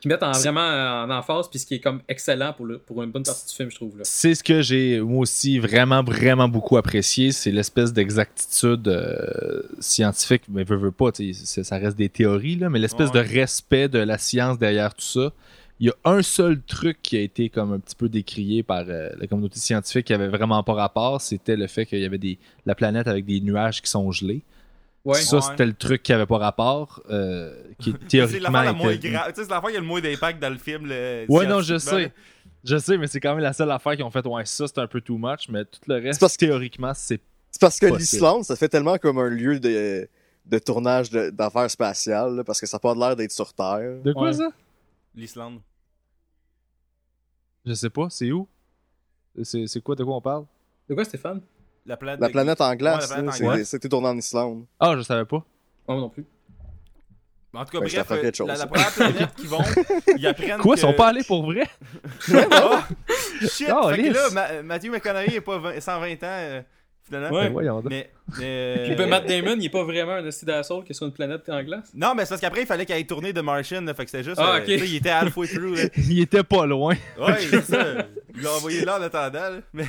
[0.00, 3.02] Qui mettent en, vraiment en emphase, puis ce qui est comme excellent pour, le, pour
[3.02, 3.94] une bonne partie du film, je trouve.
[4.04, 10.42] C'est ce que j'ai moi aussi vraiment vraiment beaucoup apprécié, c'est l'espèce d'exactitude euh, scientifique,
[10.48, 11.10] mais veux, veux pas,
[11.42, 13.24] ça reste des théories là, mais l'espèce Ouais.
[13.24, 15.32] de respect de la science derrière tout ça.
[15.80, 18.84] Il y a un seul truc qui a été comme un petit peu décrié par
[18.88, 22.18] euh, la communauté scientifique qui avait vraiment pas rapport, c'était le fait qu'il y avait
[22.18, 24.42] des la planète avec des nuages qui sont gelés.
[25.04, 25.14] Ouais.
[25.20, 25.42] Ça Ouais.
[25.42, 29.28] c'était le truc qui avait pas rapport, euh, qui C'est théoriquement l'affaire la grave.
[29.28, 30.86] Tu sais, c'est l'affaire qui a le moins d'impact dans le film.
[30.86, 32.12] Le Ouais, non, je sais.
[32.64, 34.26] Je sais, mais c'est quand même la seule affaire qu'ils ont fait.
[34.26, 36.92] Ouais, ça, c'est un peu too much, mais tout le reste, C'est parce que- théoriquement,
[36.94, 37.20] c'est.
[37.50, 40.06] C'est parce que l'Islande, ça fait tellement comme un lieu de,
[40.44, 44.02] de tournage de- d'affaires spatiales, là, parce que ça n'a pas l'air d'être sur Terre.
[44.04, 44.32] De quoi Ouais.
[44.34, 44.48] ça?
[45.14, 45.60] L'Islande.
[47.64, 48.46] Je sais pas, c'est où?
[49.42, 50.44] C'est c'est quoi, de quoi on parle?
[50.88, 51.40] De quoi, Stéphane?
[51.88, 54.66] La planète, La planète en glace, la c'était tourné en Islande.
[54.78, 55.38] Ah, je savais pas.
[55.86, 56.24] Oh, moi non plus.
[57.54, 58.46] En tout cas, Ouais, je bref, euh, la, chose.
[58.58, 59.58] la première planète qu'ils vont,
[60.18, 60.78] ils apprennent Quoi, que...
[60.78, 61.66] ils sont pas allés pour vrai?
[62.52, 62.86] Ah!
[63.40, 63.68] Shit!
[63.74, 64.12] Oh, fait que lisse.
[64.12, 66.62] là, Ma- Matthew McConaughey est pas 20 120 ans, euh,
[67.08, 67.36] finalement.
[67.36, 67.50] Ouais.
[67.50, 67.82] Ben.
[67.84, 68.10] Mais...
[68.38, 71.06] mais- Puis ben, Matt Damon, il est pas vraiment un hostie d'assaut qui est sur
[71.06, 71.90] une planète en glace.
[71.94, 74.10] Non, mais c'est parce qu'après, il fallait qu'il aille tourner The Martian, là, fait que
[74.10, 74.38] c'était juste...
[74.38, 74.64] Ah, euh, ok.
[74.66, 75.82] tu sais, il était halfway through, là.
[75.96, 76.94] Il était pas loin.
[77.18, 78.06] Ouais, c'est ça.
[78.34, 79.60] Il l'a envoyé là en attendant, là.
[79.72, 79.86] Mais...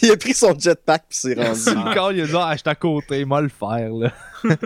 [0.00, 1.60] Il a pris son jetpack puis s'est rendu.
[1.66, 4.12] Le corps, il a dit, ah, je suis à côté, moi le faire, là.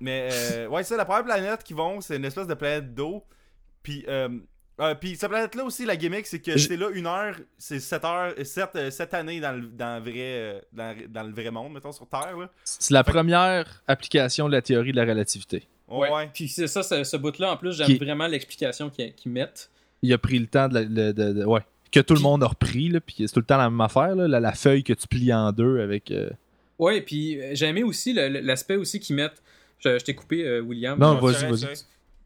[0.00, 2.94] Mais euh, ouais, c'est ça, la première planète qu'ils vont, c'est une espèce de planète
[2.94, 3.24] d'eau.
[3.82, 4.04] Puis,
[4.80, 7.34] euh, euh, puis cette planète-là aussi, la gimmick, c'est que Je- c'est là une heure,
[7.58, 11.32] c'est 7 heures, 7, sept années dans le, dans, le vrai, euh, dans, dans le
[11.32, 12.36] vrai monde, mettons, sur Terre.
[12.36, 12.50] Là.
[12.64, 15.66] C'est la première application de la théorie de la relativité.
[15.88, 16.10] Ouais.
[16.12, 16.30] ouais.
[16.34, 19.70] Puis c'est ça, ce, ce bout-là, en plus, j'aime Qui- vraiment l'explication qu'ils qu'ils mettent.
[20.02, 21.60] Il a pris le temps de, la- de- de- de- ouais,
[21.92, 23.80] que tout le Puis- monde a repris, là, puis c'est tout le temps la même
[23.80, 26.10] affaire, là, la, la feuille que tu plies en deux avec.
[26.10, 26.28] euh,
[26.78, 29.42] Ouais, puis euh, j'ai aimé aussi l'aspect aussi qu'ils mettent.
[29.78, 30.98] Je, je t'ai coupé, euh, William.
[30.98, 31.76] Non, vas-y, vas-y.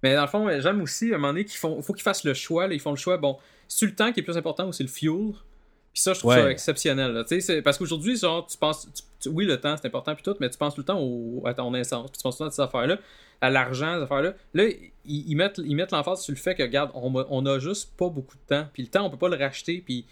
[0.03, 2.24] Mais dans le fond, j'aime aussi à un moment donné qu'il faut, faut qu'ils fassent
[2.24, 2.66] le choix.
[2.66, 3.16] Là, ils font le choix.
[3.18, 3.36] Bon,
[3.68, 5.32] c'est le temps qui est plus important ou c'est le fuel?
[5.92, 6.40] Puis ça, je trouve Ouais.
[6.42, 7.12] ça exceptionnel.
[7.12, 7.24] là.
[7.26, 8.88] C'est- Parce qu'aujourd'hui, genre, tu penses.
[8.94, 11.01] tu- tu- oui, le temps, c'est important, puis tout, mais tu penses tout le temps
[11.01, 12.11] au, à ton essence.
[12.11, 12.98] Puis tu penses tout le temps à ces affaires-là,
[13.40, 14.34] à l'argent, ces affaires-là.
[14.55, 14.64] Là,
[15.05, 17.90] ils, ils mettent ils mettent l'emphase sur le fait que, regarde, on, on a juste
[17.96, 18.66] pas beaucoup de temps.
[18.72, 19.82] Puis le temps, on peut pas le racheter.
[19.84, 20.07] Puis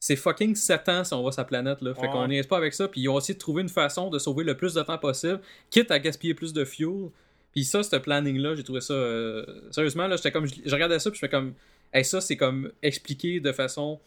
[0.00, 1.82] c'est fucking 7 ans si on va la planète.
[1.82, 1.92] Là.
[1.94, 2.08] Fait Ouais.
[2.08, 2.88] qu'on n'y pas avec ça.
[2.88, 5.40] Puis ils ont essayé de trouver une façon de sauver le plus de temps possible,
[5.70, 7.10] quitte à gaspiller plus de fuel.
[7.58, 8.92] Puis ça, ce planning-là, j'ai trouvé ça.
[8.94, 10.46] euh, sérieusement, là, j'étais comme.
[10.46, 11.54] Je, je regardais ça, puis je fais comme.
[11.92, 13.98] Hey, ça, c'est comme expliqué de façon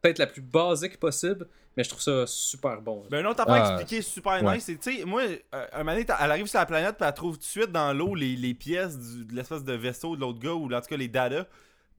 [0.00, 3.02] peut-être la plus basique possible, mais je trouve ça super bon.
[3.10, 4.54] Ben, une autre affaire Ah, expliquée super ouais.
[4.54, 6.96] nice, c'est, tu sais, moi, euh, un moment donné, t'as- elle arrive sur la planète,
[6.98, 9.72] puis elle trouve tout de suite dans l'eau les, les pièces du- de l'espèce de
[9.72, 11.46] vaisseau de l'autre gars, ou en tout cas les data.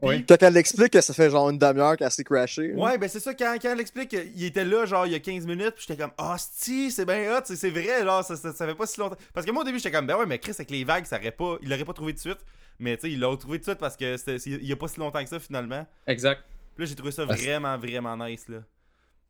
[0.01, 0.25] Puis- Ouais.
[0.27, 2.73] Quand elle explique que ça fait genre une demi-heure qu'elle s'est crashée.
[2.73, 5.19] Ouais, ben c'est ça, quand, quand elle explique qu'il était là, genre, il y a
[5.19, 8.35] 15 minutes, puis j'étais comme, ah, si, c'est bien hot, c'est- c'est vrai, genre, ça,
[8.35, 9.15] ça, ça fait pas si longtemps.
[9.33, 11.17] Parce que moi, au début, j'étais comme, ben ouais, mais Chris, avec les vagues, ça
[11.17, 12.39] aurait pas, il l'aurait pas trouvé de suite.
[12.79, 14.15] Mais tu sais, il l'a trouvé tout de suite parce que
[14.47, 15.85] il y a pas si longtemps que ça, finalement.
[16.07, 16.41] Exact.
[16.75, 18.57] Puis là, j'ai trouvé ça Ah, c'est- vraiment, vraiment nice, là.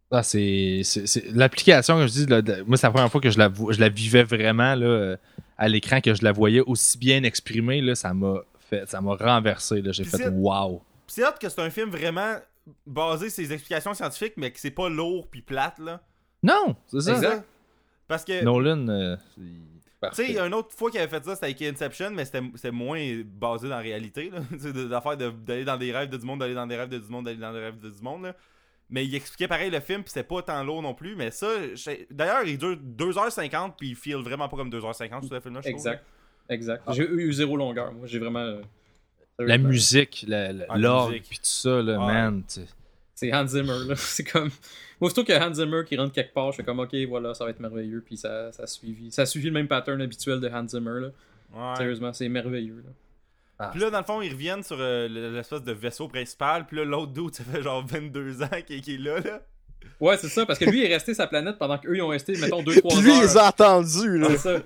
[0.09, 0.81] Ah, c'est.
[0.85, 3.37] c'est- c'est- L'application, comme je dis, là, de- moi, c'est la première fois que je
[3.39, 5.17] la, je la vivais vraiment là, euh,
[5.57, 7.81] à l'écran, que je la voyais aussi bien exprimée.
[7.81, 8.35] Là, ça m'a
[8.79, 8.89] fait.
[8.89, 9.81] Ça m'a renversé.
[9.91, 10.81] J'ai fait c'est- wow.
[11.07, 12.35] C'est hot que c'est un film vraiment
[12.87, 16.01] basé sur ses explications scientifiques, mais que c'est pas lourd puis plate, là.
[16.43, 17.13] Non, c'est ça.
[17.15, 17.45] Exact.
[18.07, 18.87] Parce que, Nolan.
[18.87, 19.43] euh, tu
[20.13, 22.25] sais, il y a une autre fois qu'il avait fait ça, c'était avec Inception, mais
[22.25, 24.39] c'était moins basé dans la réalité, là.
[24.51, 26.75] Tu sais, de- D'affaire de- d'aller dans des rêves de du monde, d'aller dans des
[26.77, 28.35] rêves de du monde, d'aller dans des rêves de du monde, là.
[28.89, 31.15] Mais il expliquait pareil le film, puis c'était pas tant lourd non plus.
[31.15, 31.47] Mais ça,
[32.09, 35.69] d'ailleurs, il dure 2h50, puis il feel vraiment pas comme 2h50 sur le film-là, je
[35.69, 35.79] trouve.
[35.79, 36.03] Exact.
[36.51, 36.83] Exact.
[36.91, 37.91] J'ai eu zéro longueur.
[37.93, 38.39] Moi, j'ai vraiment.
[38.39, 38.61] euh,
[39.39, 42.13] La musique, Ah, la l'orgue, puis tout ça, là, Ouais.
[42.13, 42.43] man.
[43.15, 43.95] C'est Hans Zimmer, là.
[43.97, 44.49] C'est comme.
[44.99, 47.43] Moi, Aussitôt que Hans Zimmer qui rentre quelque part, je fais comme, ok, voilà, ça
[47.45, 48.03] va être merveilleux.
[48.05, 50.99] Puis ça, ça, a suivi, ça a suivi le même pattern habituel de Hans Zimmer,
[51.01, 51.07] là.
[51.53, 51.75] Ouais.
[51.77, 53.69] Sérieusement, c'est merveilleux, là.
[53.71, 56.65] Puis là, dans le fond, ils reviennent sur euh, l'espèce de vaisseau principal.
[56.65, 59.41] Puis là, l'autre dude, ça fait genre 22 ans qu'il qu'il est là, là.
[59.99, 62.07] Ouais, c'est ça, parce que lui il est resté sa planète pendant qu'eux ils ont
[62.09, 63.01] resté, mettons, 2-3 Puis heures.
[63.03, 64.27] lui, il les a entendus, là.
[64.31, 64.59] C'est ça.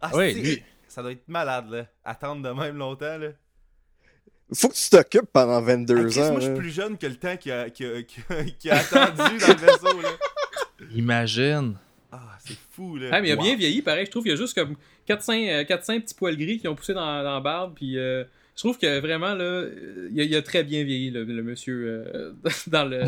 [0.00, 0.62] Ah, Oui, c'est- lui.
[0.92, 1.86] Ça doit être malade, là.
[2.04, 3.28] Attendre de même longtemps, là.
[4.54, 6.32] Faut que tu t'occupes pendant Hey, 22 Chris, ans.
[6.32, 7.88] moi, je suis plus jeune que le temps qu'il a, attendu
[9.38, 10.08] dans le vaisseau, là.
[10.94, 11.76] Imagine.
[12.10, 13.08] Ah, c'est fou, là.
[13.12, 13.42] Ah, mais il a Wow.
[13.42, 14.04] bien vieilli, pareil.
[14.04, 14.76] Je trouve qu'il y a juste comme
[15.08, 17.72] 4-5 petits poils gris qui ont poussé dans, dans la barbe.
[17.74, 18.24] Puis euh,
[18.54, 21.42] je trouve que vraiment, là, euh, il a, il a très bien vieilli, le, le
[21.42, 22.32] monsieur, euh,
[22.66, 23.04] dans le.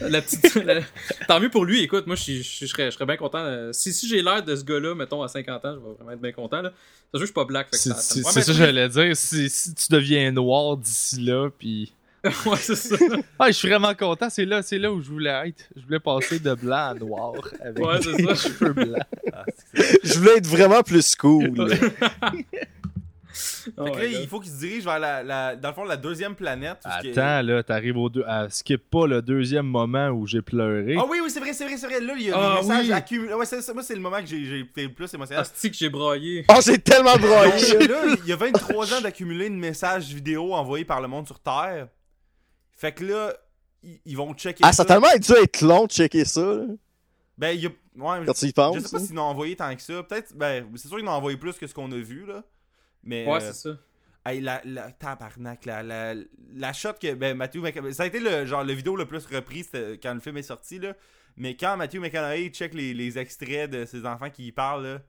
[0.00, 0.54] La petite.
[0.64, 0.80] la-
[1.28, 3.38] Tant mieux pour lui, écoute, moi, je, serais, je serais bien content.
[3.38, 6.10] euh, si si j'ai l'air de ce gars-là, mettons, à 50 ans, je vais vraiment
[6.12, 6.62] être bien content.
[6.62, 6.70] Là.
[7.12, 7.68] Que je suis pas black.
[7.72, 8.56] C'est ça, ça ça que oui.
[8.56, 9.16] j'allais dire.
[9.16, 11.92] Si, si tu deviens noir d'ici là, puis.
[12.46, 12.96] ouais, c'est ça.
[13.38, 14.30] Ah, je suis vraiment content.
[14.30, 15.64] C'est là, c'est là où je voulais être.
[15.76, 18.34] Je voulais passer de blanc à noir avec Ouais, c'est des ça.
[18.34, 19.02] cheveux blancs.
[19.32, 19.44] Ah,
[20.02, 21.52] Je voulais être vraiment plus cool.
[23.76, 25.74] Oh Fait que my là, il faut qu'il se dirige vers la, la- dans le
[25.74, 26.78] fond, la deuxième planète.
[27.00, 28.24] qui est- Attends, là, t'arrives au deux.
[28.26, 30.96] ah, skip pas le deuxième moment où j'ai pleuré.
[30.98, 32.00] Ah oui, oui, c'est vrai, c'est vrai, c'est vrai.
[32.00, 32.92] Là, il y a Ah, des messages oui.
[32.92, 33.34] accumulés.
[33.34, 35.42] Ouais, c'est ça, moi, c'est le moment que j'ai j'ai fait le plus émotionnel.
[35.42, 36.44] Asti que j'ai braillé.
[36.48, 37.72] Oh, j'ai tellement broyé.
[37.72, 41.26] Donc, là, il y a 23 ans d'accumuler de messages vidéo envoyés par le monde
[41.26, 41.88] sur Terre.
[42.76, 43.32] Fait que là,
[44.04, 46.64] ils, vont checker Ah, ça a tellement dû être long de checker ça, là,
[47.38, 47.70] Ben, il y a.
[47.96, 48.80] Ouais, quand tu y je sais pas là.
[49.06, 50.02] s'ils en ont envoyé tant que ça.
[50.02, 50.34] Peut-être.
[50.34, 52.42] Ben, c'est sûr qu'ils en ont envoyé plus que ce qu'on a vu, là.
[53.04, 53.26] Mais.
[53.26, 53.76] Ouais, euh, c'est ça.
[54.26, 56.14] Hey, la, la, tabarnak, la, la,
[56.54, 59.26] la shot que, ben, Matthew McConaughey, ça a été le, genre, le vidéo le plus
[59.26, 59.66] repris
[60.02, 60.94] quand le film est sorti, là.
[61.36, 65.00] Mais quand Matthew McConaughey check les, les extraits de ses enfants qui y parlent, là,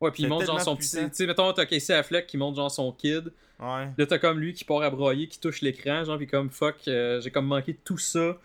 [0.00, 0.98] Ouais, puis il montre genre son puissant.
[0.98, 1.10] petit.
[1.10, 3.32] Tu sais, mettons, t'as Casey Affleck qui montre genre son kid.
[3.58, 3.88] ouais.
[3.96, 6.76] Là, t'as comme lui qui part à broyer, qui touche l'écran, genre, puis comme fuck,
[6.86, 8.36] euh, j'ai comme manqué tout ça.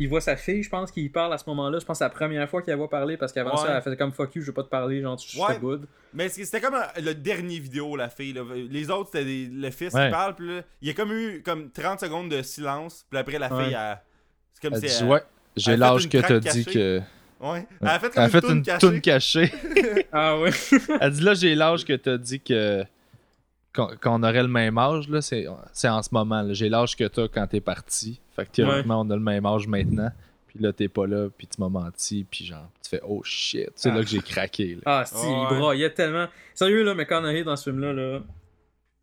[0.00, 1.78] Il voit sa fille, je pense, qui parle à ce moment-là.
[1.80, 3.66] Je pense que c'est la première fois qu'il la voit parler parce qu'avant Ouais.
[3.66, 5.56] ça, elle faisait comme fuck you, je veux pas te parler, genre, je Ouais.
[5.56, 5.86] te boude.
[6.14, 8.32] Mais c'était comme le dernier vidéo, la fille.
[8.32, 8.42] là.
[8.70, 10.06] Les autres, c'était des- le fils Ouais.
[10.06, 13.18] qui parle, puis là, il y a comme eu comme 30 secondes de silence, puis
[13.18, 13.64] après, la Ouais.
[13.64, 13.98] fille, elle-
[14.54, 15.08] c'est comme Elle si dit, elle...
[15.10, 15.22] ouais,
[15.56, 17.00] j'ai l'âge que t'as dit que.
[17.40, 17.66] Ouais.
[17.80, 19.48] Elle a fait Elle comme a fait une, une toune toune cachée.
[19.48, 20.06] cachée.
[20.12, 20.50] Ah ouais.
[21.00, 22.84] Elle dit là, j'ai l'âge que t'as dit que.
[23.74, 26.42] Qu'on qu'on aurait le même âge, là, c'est c'est en ce moment.
[26.42, 26.52] là.
[26.54, 28.18] J'ai l'âge que t'as quand t'es parti.
[28.34, 30.10] Fait que théoriquement, on a le même âge maintenant.
[30.46, 33.68] Puis là, t'es pas là, puis tu m'as menti, puis genre, tu fais oh shit.
[33.76, 33.94] C'est Ah.
[33.96, 34.76] là que j'ai craqué.
[34.76, 34.80] Là.
[34.86, 35.46] Ah, si, Ouais.
[35.50, 36.26] il broyait tellement.
[36.54, 38.20] Sérieux, là, McConaughey dans ce film-là, là,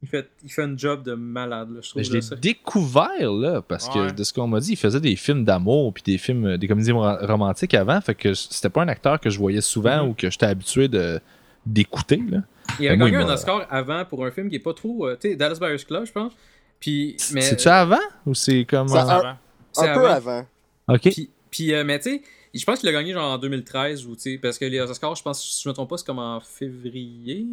[0.02, 2.00] il fait, il fait un job de malade, là, je trouve.
[2.00, 2.36] Mais je l'ai ça.
[2.36, 4.08] découvert là, parce Ouais.
[4.08, 6.68] que de ce qu'on m'a dit, il faisait des films d'amour puis des films, des
[6.68, 8.02] comédies ro- romantiques avant.
[8.02, 10.10] Fait que c'était pas un acteur que je voyais souvent Mhm.
[10.10, 11.20] ou que j'étais habitué de
[11.68, 12.22] d'écouter.
[12.30, 12.40] là.
[12.80, 15.08] Il avait Ben, gagné un Oscar avant pour un film qui est pas trop.
[15.08, 16.34] euh, tu sais, Dallas Buyers Club, je pense.
[16.80, 17.42] Puis, mais.
[17.42, 18.90] C'est-tu avant ou c'est comme.
[18.92, 19.38] Euh, un- Avant.
[19.72, 20.32] c'est Un peu avant.
[20.32, 20.46] avant.
[20.90, 21.02] Ok.
[21.02, 22.22] Puis, puis, euh, mais tu sais,
[22.54, 25.16] je pense qu'il a gagné genre en 2013 ou tu sais, parce que les Oscars,
[25.16, 27.46] je pense, si je me trompe pas, c'est comme en février.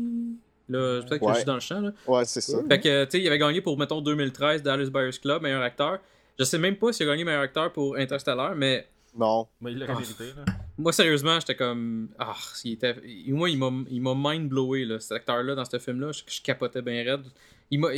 [0.69, 1.33] Là, peut-être que Ouais.
[1.33, 1.91] je suis dans le champ, là.
[2.07, 2.59] Ouais, c'est ça.
[2.69, 5.99] Fait que, tu sais, il avait gagné pour, mettons, 2013, Dallas Buyers Club, meilleur acteur.
[6.39, 8.87] Je sais même pas s'il a gagné meilleur acteur pour Interstellar, mais
[9.19, 9.47] Non.
[9.61, 9.95] Mais il l'a Ah.
[9.95, 10.45] mérité, là.
[10.79, 12.09] moi, sérieusement, j'étais comme.
[12.19, 12.35] Ah,
[12.65, 12.97] il était...
[13.29, 16.13] moi, il m'a il m'a mind-blowé, là, cet acteur-là, dans ce film-là.
[16.13, 17.27] Je, je capotais bien raide.
[17.71, 17.89] Il m'a,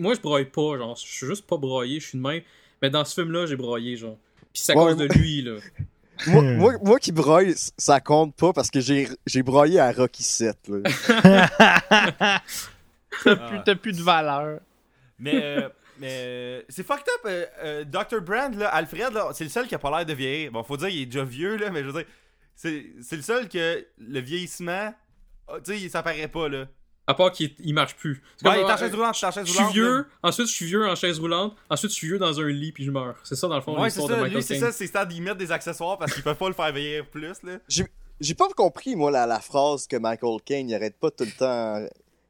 [0.00, 0.96] moi, je broye pas, genre.
[0.96, 2.42] Je suis juste pas broyé, je suis de même.
[2.82, 4.16] Mais dans ce film-là, j'ai broyé, genre.
[4.52, 5.56] Puis c'est à Ouais, cause de lui, là.
[6.28, 9.92] moi, moi, moi qui broye, c- ça compte pas parce que j'ai j'ai broyé à
[9.92, 10.56] Rocky 7.
[10.68, 12.40] Là.
[13.24, 14.60] T'as plus, t'as plus de valeur.
[15.18, 17.20] Mais, euh, mais euh, c'est fucked up.
[17.26, 18.20] euh, euh, Dr.
[18.20, 20.52] Brand, là, Alfred, là, c'est le seul qui a pas l'air de vieillir.
[20.52, 22.10] Bon, faut dire, il est déjà vieux, là, mais je veux dire,
[22.54, 24.94] c'est c'est le seul que le vieillissement,
[25.48, 26.66] ah, tu sais, ça paraît pas, là.
[27.08, 28.20] À part qu'il il marche plus.
[28.36, 30.66] C'est Ouais, il est en chaise roulante, en chaise Je suis vieux, ensuite je suis
[30.66, 33.20] vieux en chaise roulante, ensuite je suis vieux dans un lit puis je meurs.
[33.22, 33.80] C'est ça dans le fond.
[33.80, 35.98] Ouais, c'est l'histoire de ça, Michael lui, c'est ça, c'est ça d'y mettre des accessoires
[35.98, 37.58] parce qu'ils peuvent pas le faire vieillir plus, là.
[38.18, 41.30] J'ai pas compris, moi, la, la phrase que Michael Caine il arrête pas tout le
[41.30, 41.80] temps à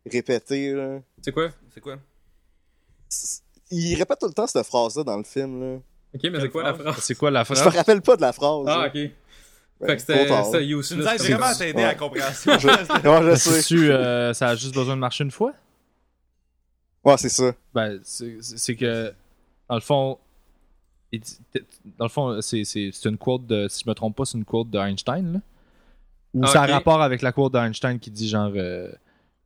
[0.05, 0.73] répéter.
[0.73, 0.99] Là.
[1.23, 1.49] C'est quoi?
[1.73, 1.97] C'est quoi?
[3.71, 5.61] Il répète tout le temps cette phrase-là dans le film.
[5.61, 5.77] Là.
[6.15, 6.87] Ok, mais c'est quoi la phrase?
[6.93, 7.77] phrase C'est quoi la Je me phrase?
[7.77, 8.65] rappelle pas de la phrase.
[8.69, 8.93] Ah, ok.
[9.79, 11.05] Ben, fait que c'était useless.
[11.07, 11.65] comme vraiment à ça.
[11.65, 11.89] t'aider à Ouais.
[11.89, 12.59] la compréhension.
[12.59, 12.67] Je-
[13.09, 13.51] Ouais, je sais.
[13.61, 15.53] C'est-tu, euh, ça a juste besoin de marcher une fois?
[17.05, 17.53] Ouais, c'est ça.
[17.75, 19.13] Ben, c'est que,
[19.69, 20.19] dans le fond,
[21.99, 24.39] dans le fond, c'est c'est- c'est une quote de, si je me trompe pas, c'est
[24.39, 25.41] une quote d'Einstein, là.
[26.35, 28.91] Ou Ah, ça a rapport avec la quote d'Einstein qui dit genre, euh,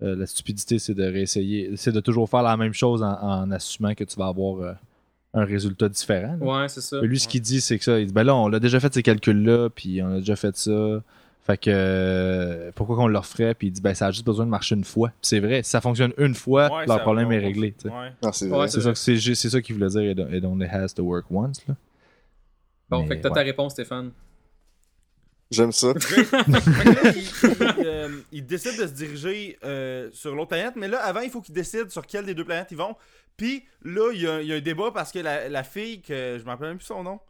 [0.03, 3.51] euh, la stupidité, c'est de réessayer, c'est de toujours faire la même chose en, en
[3.51, 4.73] assumant que tu vas avoir euh,
[5.35, 6.37] un résultat différent.
[6.41, 6.47] là.
[6.63, 6.99] Ouais, c'est ça.
[7.01, 8.81] Mais lui, ce qu'il dit, c'est que ça, il dit, ben là, on a déjà
[8.81, 11.03] fait ces calculs-là, puis on a déjà fait ça.
[11.47, 13.55] Fait que euh, pourquoi qu'on le referait?
[13.55, 15.09] Puis il dit, ben ça a juste besoin de marcher une fois.
[15.09, 17.75] Puis c'est vrai, si ça fonctionne une fois, Ouais, leur problème est réglé.
[17.85, 17.91] Ouais.
[18.23, 18.69] Non, c'est Ouais, vrai.
[18.69, 21.67] c'est C'est ça, c'est ça qu'il voulait dire, it it only has to work once.
[21.67, 21.75] Là.
[22.91, 23.35] Bon, Mais, fait que t'as ouais.
[23.35, 24.11] ta réponse, Stéphane.
[25.51, 25.93] J'aime ça.
[28.01, 31.41] Euh, il décide de se diriger euh, sur l'autre planète, mais là, avant, il faut
[31.41, 32.97] qu'il décide sur quelle des deux planètes ils vont.
[33.37, 36.03] Puis là, il y, a, il y a un débat parce que la, la fille,
[36.03, 37.21] que je me rappelle même plus son nom,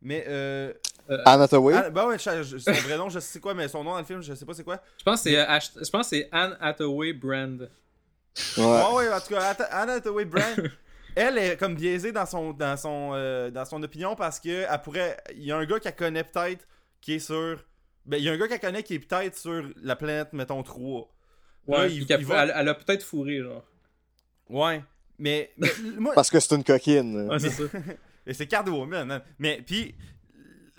[0.00, 0.72] mais euh,
[1.24, 1.74] Anne Hathaway.
[1.74, 3.98] Ah, bah ouais, je- je- son vrai nom, je sais quoi, mais son nom dans
[3.98, 4.80] le film, je sais pas c'est quoi.
[4.98, 7.68] Je pense que c'est euh, Ash- je pense que c'est Anne Hathaway Brand.
[8.56, 8.64] Ouais.
[8.64, 10.70] Ouais, ouais, en tout cas, Anna Hathaway Brand,
[11.16, 14.80] elle est comme biaisée dans son, dans son, euh, dans son opinion parce que elle
[14.82, 15.16] pourrait.
[15.34, 16.66] Il y a un gars qu'elle connaît peut-être
[17.00, 17.58] qui est sur.
[18.08, 20.62] Ben, il y a un gars qu'elle connaît qui est peut-être sur la planète, mettons,
[20.62, 21.08] 3.
[21.68, 23.62] Là, il- va- elle, elle a peut-être fourré, genre.
[24.48, 24.82] Ouais.
[25.18, 27.28] Mais, mais moi, Parce que c'est une coquine.
[27.28, 27.64] Ouais, c'est ça.
[28.26, 29.22] Et c'est Catwoman, hein.
[29.38, 29.94] Mais, puis.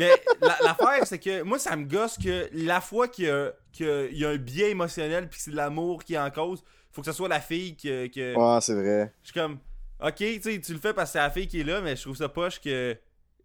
[0.00, 0.10] mais
[0.40, 4.10] la- l'affaire, c'est que moi, ça me gosse que la fois qu'il y a, qu'il
[4.16, 7.00] y a un biais émotionnel puis que c'est de l'amour qui est en cause, faut
[7.00, 8.06] que ce soit la fille que.
[8.08, 9.12] que- Ouais, c'est vrai.
[9.22, 9.58] Je suis comme.
[10.00, 11.96] Ok, tu sais, tu le fais parce que c'est la fille qui est là, mais
[11.96, 12.96] je trouve ça poche que.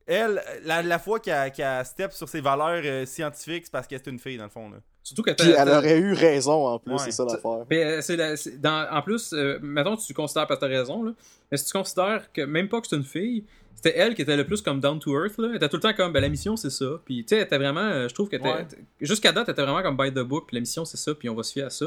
[0.08, 3.96] Elle, la, la fois qu'elle qu'elle step sur ses valeurs euh, scientifiques, c'est parce que
[3.98, 4.70] c'est une fille, dans le fond.
[4.70, 4.78] Là.
[5.04, 7.00] Surtout que Puis t'as- elle aurait eu raison en plus, Ouais.
[7.00, 7.66] c'est ça l'affaire.
[7.70, 10.72] Mais, euh, c'est la- c'est- dans- en plus, euh, mettons, tu considères, parce que t'as
[10.72, 11.12] raison, là,
[11.52, 13.44] mais si tu considères que même pas que c'est une fille,
[13.76, 15.50] c'était elle qui était le plus comme down to earth, là.
[15.52, 16.86] Elle était tout le temps comme, ben la mission c'est ça.
[17.06, 18.66] Puis tu sais, elle était vraiment, euh, je trouve que t'es- Ouais.
[19.02, 21.30] jusqu'à date, elle était vraiment comme by the book, puis la mission c'est ça, puis
[21.30, 21.86] on va se fier à ça.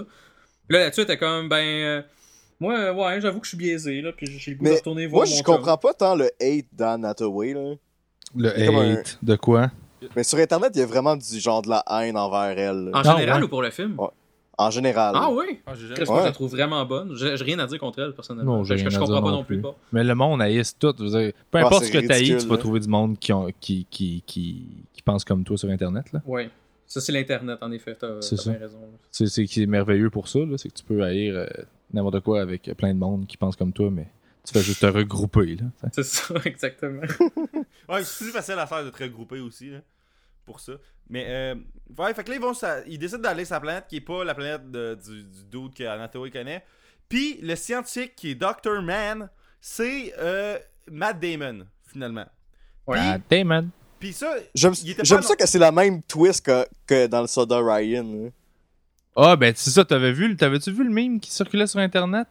[0.69, 2.03] Puis là, là-dessus, elle était comme, ben, euh,
[2.61, 5.07] moi, ouais, j'avoue que je suis biaisé, là, puis j'ai le goût de Mais retourner
[5.07, 7.75] voir Moi, je comprends pas tant le hate d'Anne Hathaway, là.
[8.37, 9.71] Le un- hate, de quoi?
[10.17, 12.91] Mais sur Internet, il y a vraiment du genre de la haine envers elle.
[12.95, 13.47] En général ouais.
[13.47, 13.99] ou pour le film?
[13.99, 14.09] Ouais.
[14.57, 15.15] En général.
[15.17, 15.61] Ah oui?
[15.67, 16.21] Ah, j'ai Qu'est-ce que Ouais.
[16.21, 17.15] je la trouve vraiment bonne.
[17.17, 18.59] J'ai rien à dire contre elle, personnellement.
[18.59, 19.61] Non, que je à comprends dire pas non plus.
[19.61, 19.75] pas.
[19.93, 20.95] Mais le monde haïsse tout.
[20.99, 22.61] je veux dire, peu importe ce que t'haïs, ridicule, tu vas là.
[22.61, 26.13] trouver du monde qui, ont, qui, qui, qui, qui pense comme toi sur Internet.
[26.13, 26.21] là.
[26.27, 26.51] Ouais.
[26.87, 27.97] Ça, c'est l'Internet, en effet.
[28.01, 28.51] Ça.
[28.51, 28.79] bien raison.
[29.11, 31.47] C'est c'est qui est merveilleux pour ça, là, c'est que tu peux haïr euh,
[31.95, 34.09] n'importe quoi avec plein de monde qui pense comme toi, mais
[34.47, 35.57] tu fais juste te regrouper.
[35.57, 37.03] Là, C'est ça, exactement.
[37.89, 39.79] Ouais, c'est plus facile à faire de te regrouper aussi, là,
[40.45, 40.73] pour ça.
[41.09, 41.55] Mais, euh,
[41.99, 42.53] ouais, fait que là, ils, vont,
[42.87, 45.75] ils décident d'aller sur la planète qui est pas la planète de- du, du dude
[45.75, 46.65] que Anatoly connaît.
[47.09, 48.81] Puis, le scientifique qui est Dr.
[48.83, 49.29] Man,
[49.61, 50.59] c'est euh,
[50.91, 52.27] Matt Damon, finalement.
[52.87, 52.99] Ouais.
[53.01, 53.69] Ah, Damon.
[53.99, 58.31] Puis ça, J'aime ça que c'est la même twist que, que dans le Soda Ryan.
[59.15, 62.27] Ah, ben c'est ça, t'avais vu, t'avais-tu vu le meme qui circulait sur Internet?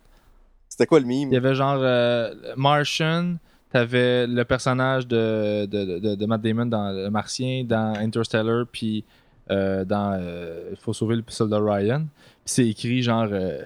[0.79, 3.35] C'était quoi le Il y avait genre euh, Martian,
[3.69, 9.03] t'avais le personnage de, de, de, de Matt Damon dans Le Martien, dans Interstellar, puis
[9.51, 12.05] euh, dans euh, Il faut sauver le soldat Ryan.
[12.45, 13.61] Puis c'est écrit genre, euh,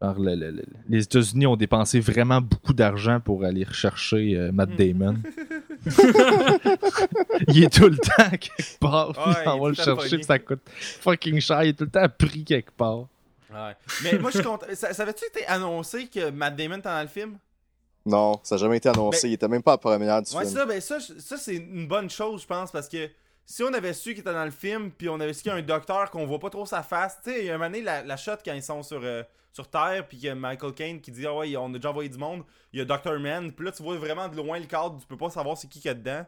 [0.00, 4.52] genre le- le- le- les États-Unis ont dépensé vraiment beaucoup d'argent pour aller rechercher euh,
[4.52, 4.76] Matt Hmm.
[4.76, 5.16] Damon.
[7.48, 10.24] il est tout le temps quelque part, puis Ouais, il on va le chercher, puis
[10.24, 13.06] ça coûte fucking cher, il est tout le temps pris quelque part.
[13.56, 13.76] Ouais.
[14.02, 14.66] Mais moi, je suis content.
[14.74, 17.38] Ça- Savais-tu été annoncé que Matt Damon était dans le film?
[18.04, 19.22] Non, ça n'a jamais été annoncé.
[19.22, 20.54] Ben- il était même pas à première du Ouais, film.
[20.56, 23.10] ça, ben ça, c'est une bonne chose, je pense, parce que
[23.44, 25.54] si on avait su qu'il était dans le film, puis on avait su qu'il y
[25.54, 27.58] a un docteur qu'on voit pas trop sa face, tu sais, il y a un
[27.58, 30.30] moment donné, la, la shot quand ils sont sur, euh, sur Terre, puis qu'il y
[30.30, 32.82] a Michael Caine qui dit Ah ouais, on a déjà envoyé du monde, il y
[32.82, 33.18] a Dr.
[33.18, 35.66] Man, puis là, tu vois vraiment de loin le cadre, tu peux pas savoir c'est
[35.68, 36.24] qui qu'il y a dedans.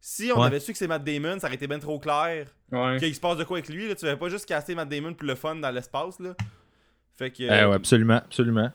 [0.00, 0.46] Si on Ouais.
[0.46, 2.96] avait su que c'est Matt Damon, ça aurait été bien trop clair Ouais.
[2.98, 5.12] qu'il se passe de quoi avec lui, là, tu avais pas juste caster Matt Damon
[5.14, 6.34] pour le fun dans l'espace, là.
[7.16, 7.42] Fait que.
[7.42, 8.70] Eh ouais, absolument, absolument.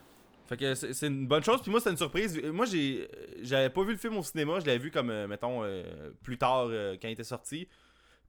[0.48, 1.60] Fait que c'est une bonne chose.
[1.62, 2.40] Puis moi, c'était une surprise.
[2.52, 3.08] Moi, j'ai
[3.42, 4.60] j'avais pas vu le film au cinéma.
[4.60, 5.82] Je l'avais vu comme, euh, mettons, euh,
[6.22, 7.66] plus tard euh, quand il était sorti.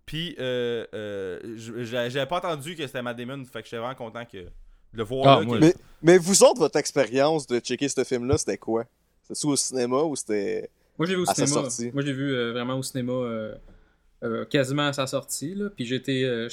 [0.08, 3.44] Puis, euh, euh, je- j'avais pas entendu que c'était Matt Damon.
[3.46, 4.50] Fait que j'étais vraiment content que, de
[4.94, 5.46] le voir Ah, là.
[5.46, 8.86] moi, que- Mais, mais vous autres, votre expérience de checker ce film-là, c'était quoi?
[9.22, 10.72] C'était-tu au cinéma ou c'était.
[10.98, 11.68] Moi, j'ai vu au À cinéma.
[11.94, 13.54] Moi, j'ai vu euh, vraiment au cinéma euh,
[14.24, 15.54] euh, quasiment à sa sortie.
[15.56, 15.70] Là.
[15.76, 16.48] Puis j'étais euh,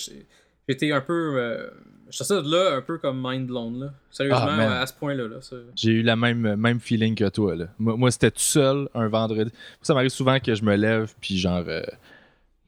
[0.68, 1.34] un peu.
[1.36, 1.70] Euh,
[2.10, 3.80] je suis sorti de là un peu comme mind blown.
[3.80, 3.94] Là.
[4.10, 5.26] Sérieusement, Ah, à ce point-là.
[5.26, 5.36] Là,
[5.74, 7.56] J'ai eu la même, même feeling que toi.
[7.56, 7.68] Là.
[7.78, 9.50] Moi, moi, c'était tout seul un vendredi.
[9.82, 11.82] Ça m'arrive souvent que je me lève, puis genre, euh,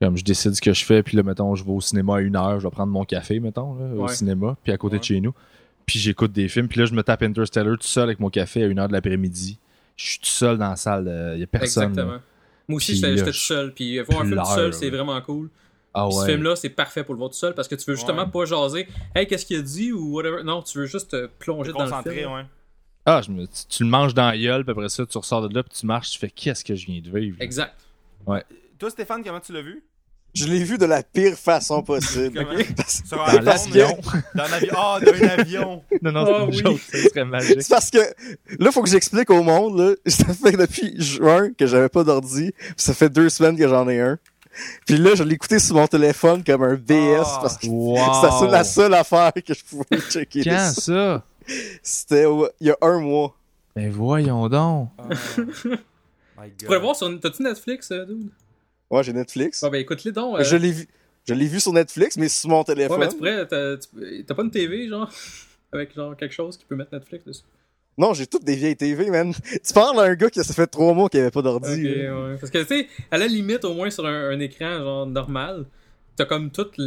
[0.00, 2.20] comme je décide ce que je fais, puis là, mettons, je vais au cinéma à
[2.20, 5.04] une heure, je vais prendre mon café, mettons, là, au cinéma, puis à côté de
[5.04, 5.34] chez nous.
[5.84, 8.64] Puis j'écoute des films, puis là, je me tape Interstellar tout seul avec mon café
[8.64, 9.58] à une heure de l'après-midi.
[9.96, 11.84] Je suis tout seul dans la salle, il y a personne.
[11.90, 12.12] Exactement.
[12.14, 12.20] là.
[12.68, 13.72] Moi aussi, Puis j'étais tout seul.
[13.72, 15.50] Puis euh, voir un film tout seul, c'est vraiment cool.
[15.94, 16.12] Ah ouais.
[16.12, 18.30] ce film-là, c'est parfait pour le voir tout seul parce que tu veux justement Ouais.
[18.30, 18.86] pas jaser.
[19.14, 20.42] Hey, qu'est-ce qu'il a dit ou whatever.
[20.44, 22.32] Non, tu veux juste te plonger dans le film.
[22.32, 22.44] ouais.
[23.06, 25.48] Ah, je me- tu, tu le manges dans la gueule, puis après ça, tu ressors
[25.48, 27.36] de là, puis tu marches, tu fais qu'est-ce que je viens de vivre.
[27.40, 27.74] Exact.
[28.78, 29.82] Toi, Stéphane, comment tu l'as vu?
[30.34, 32.46] Je l'ai vu de la pire façon possible.
[32.76, 33.98] Parce- Sur Dans un l'avion.
[34.34, 34.74] Dans un avion.
[34.76, 35.82] Ah, dans un avion.
[36.02, 36.56] Non, non, c'est Ah une oui.
[36.58, 37.62] joke, ça serait magique.
[37.62, 37.98] C'est parce que
[38.58, 39.78] là, faut que j'explique au monde.
[39.80, 42.52] Là, ça fait depuis juin que j'avais pas d'ordi.
[42.76, 44.18] Ça fait deux semaines que j'en ai un.
[44.86, 47.38] Puis là, je l'ai écouté sur mon téléphone comme un BS Ah.
[47.42, 47.96] parce que Wow.
[48.38, 50.44] c'était la seule affaire que je pouvais checker.
[50.44, 51.24] Quand ça?
[51.82, 52.24] C'était
[52.60, 53.34] il y a un mois.
[53.74, 54.88] Ben voyons donc.
[54.98, 55.04] Ah.
[56.38, 57.08] My Tu pourrais voir sur.
[57.20, 58.28] T'as-tu Netflix, euh, dude?
[58.90, 59.62] Ouais, j'ai Netflix.
[59.64, 60.38] Ah, ben écoute-les donc.
[60.38, 60.86] euh, Je l'ai vu.
[61.28, 63.00] Je l'ai vu sur Netflix, mais sur mon Ouais, téléphone.
[63.00, 63.46] ben tu pourrais.
[63.46, 65.10] T'as pas une TV, genre?
[65.72, 67.42] Avec genre quelque chose qui peut mettre Netflix dessus
[67.98, 69.32] Non, j'ai toutes des vieilles TV, man.
[69.66, 71.82] Tu parles à un gars qui ça fait trois mois qu'il avait pas d'ordi.
[71.84, 72.36] Ouais.
[72.40, 75.64] Parce que, tu sais, à la limite, au moins sur un, un écran, genre, normal,
[76.14, 76.78] t'as comme toute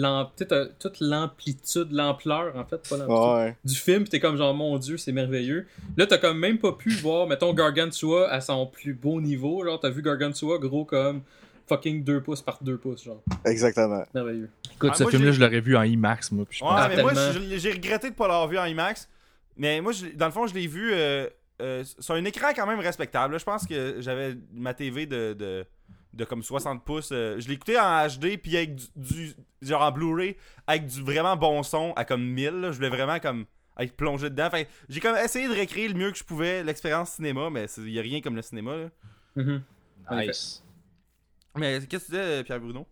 [1.02, 3.58] l'amplitude, l'ampleur, en fait, pas l'amplitude, Ouais.
[3.66, 5.66] du film, pis t'es comme genre, mon dieu, c'est merveilleux.
[5.98, 9.80] Là, t'as comme même pas pu voir, mettons, Gargantua à son plus beau niveau, genre,
[9.80, 11.22] t'as vu Gargantua gros comme
[11.70, 13.22] fucking 2 pouces par 2 pouces, genre.
[13.46, 14.04] Exactement.
[14.14, 14.50] Merveilleux.
[14.76, 16.46] Écoute, Ah, ce film-là, je l'aurais vu en IMAX, moi.
[16.50, 17.58] Puis je Ouais, pense- mais moi, tellement.
[17.58, 19.08] j'ai regretté de pas l'avoir vu en IMAX.
[19.56, 21.28] Mais moi, je- dans le fond, je l'ai vu euh,
[21.62, 23.38] euh, sur un écran quand même respectable.
[23.40, 25.66] Je pense que j'avais ma TV de, de,
[26.14, 27.10] de comme 60 pouces.
[27.12, 30.36] euh, je l'ai écouté en HD, puis avec du, du- genre en Blu-ray,
[30.68, 32.50] avec du vraiment bon son à comme 1000.
[32.62, 32.72] là.
[32.72, 33.46] Je voulais vraiment comme
[33.78, 34.50] être plongé dedans.
[34.88, 38.00] J'ai comme essayé de recréer le mieux que je pouvais l'expérience cinéma, mais il y
[38.00, 38.76] a rien comme le cinéma.
[38.78, 38.90] Là.
[39.36, 39.62] Mhm.
[40.10, 40.64] En Nice.
[41.56, 42.86] Mais qu'est-ce que tu disais, Pierre Bruno?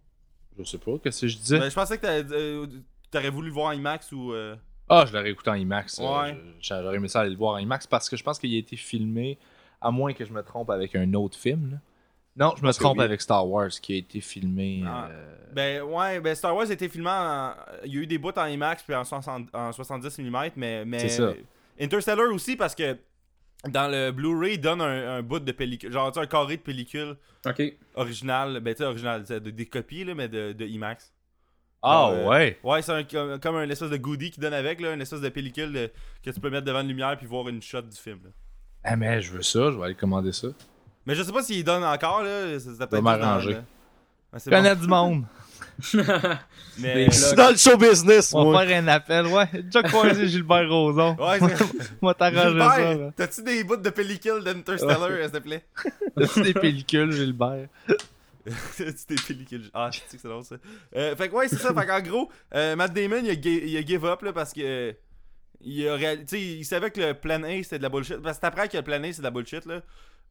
[0.58, 1.60] Je sais pas, qu'est-ce que je disais?
[1.60, 2.66] Ben, Je pensais que t'avais- euh,
[3.12, 4.34] t'aurais voulu le voir en IMAX ou.
[4.34, 4.56] euh,
[4.90, 6.00] Ah, je l'aurais écouté en IMAX.
[6.00, 6.38] euh, Ouais.
[6.62, 8.58] je- J'aurais aimé ça aller le voir en IMAX parce que je pense qu'il a
[8.58, 9.38] été filmé,
[9.82, 11.72] à moins que je me trompe avec un autre film.
[11.72, 11.78] là.
[12.40, 13.04] Non, je me trompe oui.
[13.04, 14.84] avec Star Wars qui a été filmé.
[14.86, 15.08] Ah.
[15.10, 17.54] euh, Ben ouais, ben Star Wars a été filmé en...
[17.84, 20.86] Il y a eu des bouts en IMAX puis en, 60 en 70 mm, mais,
[20.86, 21.34] mais C'est ça.
[21.80, 22.96] Interstellar aussi parce que
[23.70, 27.16] dans le Blu-ray, il donne un, un bout de pellicule, genre un carré de pellicule
[27.46, 27.62] Ok.
[27.96, 31.12] original, ben tu sais, original, c'est de- des copies là, mais de, de IMAX.
[31.82, 32.60] Ah, euh, ouais.
[32.64, 35.22] Ouais, c'est un- comme, comme un espèce de goodie qui donne avec, là, une espèce
[35.22, 35.92] de pellicule de-
[36.24, 38.20] que tu peux mettre devant une lumière puis voir une shot du film.
[38.24, 38.30] là.
[38.84, 40.48] Ah, mais je veux ça, je vais aller commander ça.
[41.06, 43.56] Mais je sais pas s'il donne encore, là, ça- ça peut-être m'arranger.
[44.34, 44.76] Ouais, c'est bon.
[44.82, 45.26] du monde.
[46.80, 46.94] Mais...
[46.94, 48.62] Des Je suis dans le show business, On moi.
[48.64, 49.48] va faire un appel, ouais.
[49.64, 51.16] Déjà croisé Gilbert Rozon.
[51.20, 51.40] Ouais,
[52.02, 52.94] va t'arranger ça.
[52.96, 53.12] Là.
[53.16, 55.66] t'as-tu des bouts de pellicule d'Interstellar, s'il te plaît?
[56.16, 57.68] As-tu des pellicules, Gilbert?
[58.78, 59.70] T'as-tu des pellicules?
[59.74, 60.56] Ah, je sais que c'est drôle ça.
[60.96, 61.74] Euh, fait que ouais, c'est ça.
[61.74, 64.54] Fait qu'en gros, euh, Matt Damon, il a, gi- il a give up là, parce
[64.54, 64.62] que.
[64.64, 64.94] euh,
[65.62, 68.18] il, a réal- il savait que le plan A c'était de la bullshit.
[68.18, 69.66] Parce que après que le plan A c'est de la bullshit.
[69.66, 69.82] Là.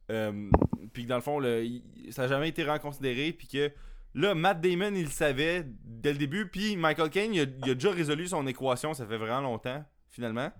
[0.09, 0.49] Euh,
[0.93, 3.33] puis que dans le fond, là, il- ça n'a jamais été reconsidéré.
[3.37, 3.69] Puis que
[4.17, 6.47] là, Matt Damon, il le savait dès le début.
[6.49, 8.93] Puis Michael Caine, il a, il a déjà résolu son équation.
[8.93, 10.51] Ça fait vraiment longtemps, finalement.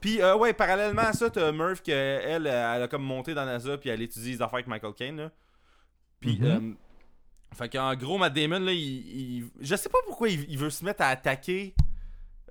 [0.00, 3.44] Puis, euh, ouais, parallèlement à ça, t'as Murph, que, elle, elle a comme monté dans
[3.44, 5.30] NASA, puis elle étudie les affaires avec Michael Caine, là.
[6.20, 6.46] Puis, Mhm.
[6.46, 6.72] euh,
[7.56, 10.70] fait qu'en gros, Matt Damon, là, il, il- je sais pas pourquoi il, il veut
[10.70, 11.74] se mettre à attaquer.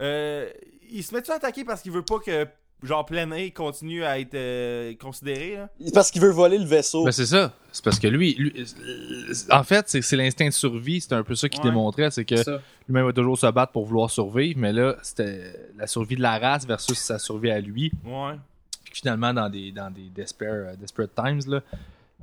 [0.01, 0.49] Euh,
[0.89, 2.45] il se met à attaquer parce qu'il veut pas que,
[2.84, 5.69] genre, Plan A continue à être euh, considéré, là.
[5.93, 7.05] Parce qu'il veut voler le vaisseau.
[7.05, 7.53] Ben, c'est ça.
[7.71, 11.01] C'est parce que lui, lui euh, en fait, c'est c'est l'instinct de survie.
[11.01, 11.69] C'était un peu ça qu'il Ouais.
[11.69, 12.11] démontrait.
[12.11, 12.59] C'est que ça.
[12.88, 14.59] lui-même va toujours se battre pour vouloir survivre.
[14.59, 17.91] Mais là, c'était la survie de la race versus sa survie à lui.
[18.05, 18.34] Ouais.
[18.84, 20.11] Puis finalement, dans des, dans des
[20.41, 21.61] euh, desperate times, là,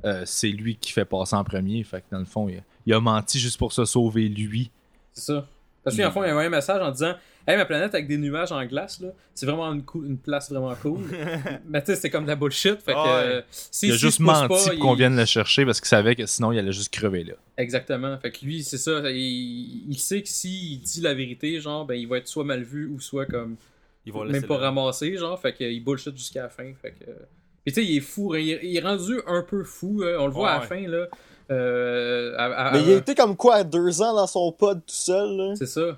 [0.05, 1.83] euh, c'est lui qui fait passer en premier.
[1.83, 4.71] Fait que dans le fond, il a, il a menti juste pour se sauver lui.
[5.13, 5.45] C'est ça.
[5.83, 7.13] Parce qu'en fond, il y avait un message en disant
[7.47, 10.51] Hey, ma planète avec des nuages en glace, là, c'est vraiment une, cou- une place
[10.51, 10.99] vraiment cool.
[11.69, 12.79] Mais tu sais, c'est comme de la bullshit.
[12.81, 12.97] Fait que.
[12.97, 13.23] Ah ouais.
[13.25, 15.79] euh, si, il a si juste menti pas, pour il- qu'on vienne le chercher parce
[15.81, 17.33] qu'il savait que sinon, il allait juste crever là.
[17.57, 18.17] Exactement.
[18.19, 19.01] Fait que lui, c'est ça.
[19.09, 22.61] Il, il sait que s'il dit la vérité, genre, ben, il va être soit mal
[22.63, 23.55] vu ou soit comme.
[24.05, 24.65] Il va même pas là.
[24.67, 25.39] ramassé, genre.
[25.39, 26.71] Fait qu'il bullshit jusqu'à la fin.
[26.81, 27.05] Fait que.
[27.65, 28.33] Puis tu sais, il est fou.
[28.35, 30.01] Il, il est rendu un peu fou.
[30.03, 30.67] euh, on le voit à la Ouais.
[30.67, 31.07] fin, là.
[31.51, 34.79] Euh, à- à- Mais il a été comme quoi à deux ans dans son pod
[34.79, 35.53] tout seul, là?
[35.55, 35.97] C'est ça.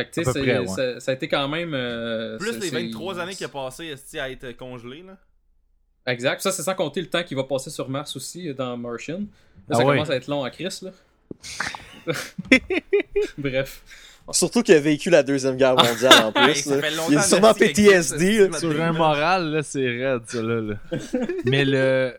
[0.00, 0.66] Fait que tu À sais, peu c'est- près, ouais.
[0.66, 1.72] ça, ça a été quand même.
[1.74, 5.16] euh, Plus les c'est- 23 années qu'il a passé à être congelé, là.
[6.06, 6.40] Exact.
[6.40, 9.18] Ça, c'est sans compter le temps qu'il va passer sur Mars aussi euh, dans Martian.
[9.18, 9.24] Là,
[9.70, 9.94] Ah ça ouais.
[9.94, 10.90] commence à être long à Chris, là.
[13.38, 13.82] Bref.
[14.32, 16.66] Surtout qu'il a vécu la Deuxième Guerre mondiale en plus.
[16.66, 16.76] là.
[17.10, 18.48] Il a sûrement PTSD.
[18.48, 18.58] là.
[18.58, 20.60] Sur un moral, là, c'est raide, ça, là.
[20.60, 20.74] là.
[21.44, 22.14] mais le.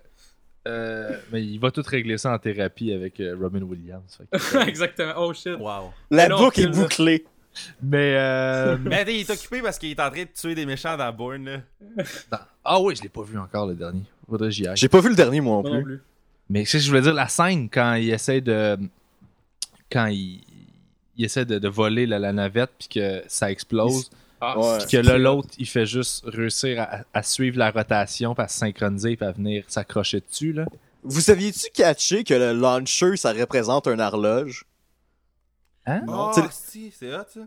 [0.68, 4.18] euh, mais il va tout régler ça en thérapie avec euh, Robin Williams.
[4.18, 5.14] fait que- Exactement.
[5.18, 5.58] Oh shit.
[5.58, 5.92] Wow.
[6.10, 7.26] La boucle est bouclée.
[7.82, 8.16] Mais.
[8.18, 10.96] euh, Mais attends, il est occupé parce qu'il est en train de tuer des méchants
[10.98, 11.58] dans Bourne, là.
[12.32, 14.04] dans- Ah oui, je l'ai pas vu encore le dernier.
[14.30, 14.78] Faudrait que j'y aille.
[14.78, 15.98] J'ai pas vu le dernier, moi non Moi non plus.
[15.98, 16.04] plus.
[16.50, 18.78] Mais c'est ce que je voulais dire, la scène quand il essaie de.
[19.92, 20.42] Quand il,
[21.18, 24.10] il essaie de, de voler la, la navette puis que ça explose.
[24.44, 24.78] Ah, Ouais.
[24.80, 28.48] Puis que là, l'autre, il fait juste réussir à, à suivre la rotation, puis à
[28.48, 30.66] se synchroniser, puis à venir s'accrocher dessus, là.
[31.04, 34.66] Vous saviez-tu catché que le launcher, ça représente un horloge?
[35.86, 36.02] Hein?
[36.08, 37.42] Oh, Tu sais, si, c'est hot, ça.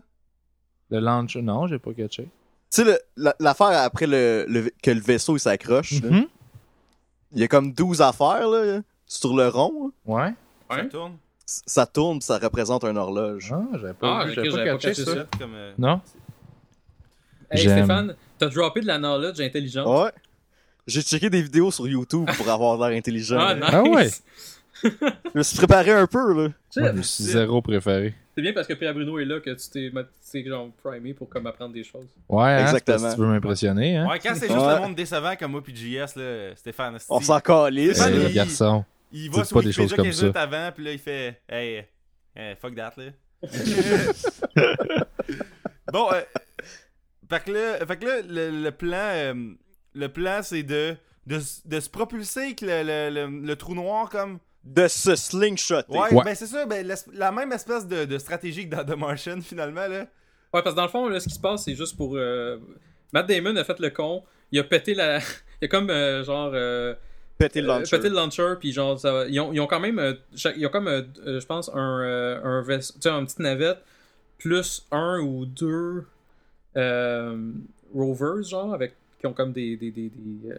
[0.91, 2.23] Le launcher, non, j'ai pas catché.
[2.23, 2.29] Tu
[2.69, 6.27] sais, le- la- l'affaire après le, le- que le vaisseau il s'accroche, Mhm.
[7.33, 9.91] il y a comme 12 affaires là, sur le rond.
[10.05, 10.13] là.
[10.13, 10.33] Ouais.
[10.69, 10.89] Ça Ouais.
[10.89, 11.17] tourne.
[11.45, 13.53] Ça tourne, ça représente un horloge.
[13.55, 15.05] Ah, j'avais pas, Ah, vu, pas catché ça.
[15.05, 15.25] ça.
[15.39, 16.01] Comme, euh, Non?
[17.51, 17.61] Hey.
[17.69, 19.87] Stéphane, t'as droppé de la knowledge intelligente.
[19.87, 20.11] Ouais.
[20.87, 23.37] J'ai checké des vidéos sur YouTube pour avoir l'air intelligent.
[23.39, 23.63] Ah, nice.
[23.71, 24.09] Ah ouais.
[24.83, 26.49] Je me suis préparé un peu, là.
[26.75, 28.13] Je suis zéro préféré.
[28.35, 31.47] C'est bien parce que Pierre Bruno est là que tu t'es genre primé pour comme
[31.47, 32.07] apprendre des choses.
[32.27, 32.97] Ouais, hein, Exactement.
[32.99, 34.07] parce que tu veux m'impressionner, hein?
[34.09, 34.75] Ouais, quand c'est juste Ouais.
[34.75, 37.93] le monde décevant comme moi puis JS, là, Stéphane, On s'en calisse.
[37.97, 38.83] Stéphane, il- le garçon.
[39.13, 40.41] il va sur pas des choses comme 15 ça.
[40.41, 41.85] avant, puis là, il fait Hey,
[42.35, 43.05] hey, fuck that, là.
[45.93, 46.21] bon, euh,
[47.29, 49.33] fait que là, fait que là le, le plan, euh,
[49.93, 50.95] le plan c'est de,
[51.27, 54.39] de, de se propulser avec le, le, le- le trou noir comme.
[54.65, 55.91] De se slingshotter.
[55.91, 56.23] Ouais, Ouais.
[56.25, 59.87] ben c'est ça, ben, la même espèce de, de stratégie que dans The Martian, finalement,
[59.87, 59.99] là.
[60.53, 62.15] Ouais, parce que dans le fond, là, ce qui se passe, c'est juste pour.
[62.15, 62.57] euh,
[63.13, 64.23] Matt Damon a fait le con.
[64.51, 65.19] Il a pété la.
[65.61, 66.51] Il a comme euh, genre.
[66.53, 66.93] euh,
[67.37, 67.97] Péter le euh, launcher.
[67.97, 68.97] pété le launcher, puis genre.
[68.99, 69.99] ça va- ils, ont, ils ont quand même.
[69.99, 70.13] euh,
[70.57, 73.79] Ils ont comme, je pense, un, euh, un vaisse- Tu sais, une petite navette,
[74.39, 76.05] plus un ou deux
[76.77, 77.51] euh,
[77.93, 79.77] rovers, genre, avec, qui ont comme des.
[79.77, 80.57] des, des, des, euh,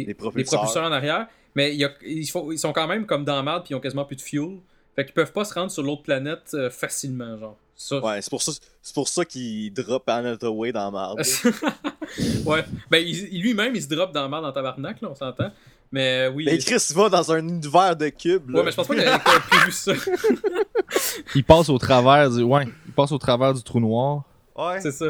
[0.00, 0.60] des- Des propulseurs.
[0.60, 1.26] propulseurs en arrière.
[1.54, 4.16] Mais y a- ils, sont quand même comme dans merde, puis ils ont quasiment plus
[4.16, 4.58] de fuel.
[4.96, 7.56] Fait qu'ils peuvent pas se rendre sur l'autre planète euh, facilement, genre.
[7.76, 11.20] Ça, Ouais, c'est pour ça, c'est pour ça qu'il drop Another Way dans marde.
[12.46, 12.64] ouais.
[12.90, 15.50] Ben, lui-même, il se drop dans la merde dans tabarnak, là, on s'entend.
[15.92, 16.44] Mais euh, oui.
[16.46, 18.50] Mais Chris va dans un univers de cubes.
[18.50, 18.58] là.
[18.58, 19.18] Ouais, mais je pense pas qu'il avait
[19.48, 19.92] prévu ça.
[21.34, 22.42] Il passe au travers du.
[22.42, 24.22] Ouais, il passe au travers du trou noir.
[24.56, 24.80] Ouais.
[24.80, 25.06] C'est ça.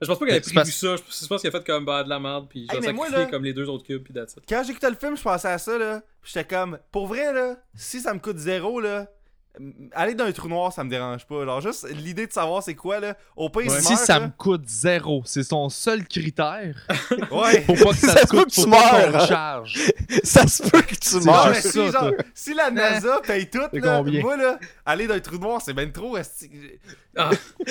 [0.00, 0.96] Je pense pas qu'il avait prévu ça.
[0.96, 3.26] Je pense qu'il a fait comme bah, de la merde, puis genre Hey, sacrifié là-
[3.26, 4.42] comme les deux autres cubes, puis that's it.
[4.48, 6.02] Quand j'écoutais le film, je pensais à ça, là.
[6.20, 9.06] Puis J'étais comme, pour vrai, là, si ça me coûte zéro, là,
[9.94, 11.42] aller dans un trou noir, ça me dérange pas.
[11.42, 13.16] Alors, juste l'idée de savoir c'est quoi, là.
[13.36, 13.80] Au pire, Ouais.
[13.80, 14.26] Si meurt, ça là.
[14.26, 16.74] me coûte zéro, c'est son seul critère.
[17.30, 17.62] Ouais.
[17.62, 19.26] Faut pas que ça, se peut coûte, que tu meurs, hein.
[19.26, 19.92] charge.
[20.24, 21.54] ça se peut que tu meurs.
[21.56, 22.10] si, ça, genre, toi.
[22.34, 24.20] si la NASA paye tout, là, combien?
[24.20, 26.16] moi, là, aller dans un trou noir, c'est ben trop.
[27.18, 27.30] Ah,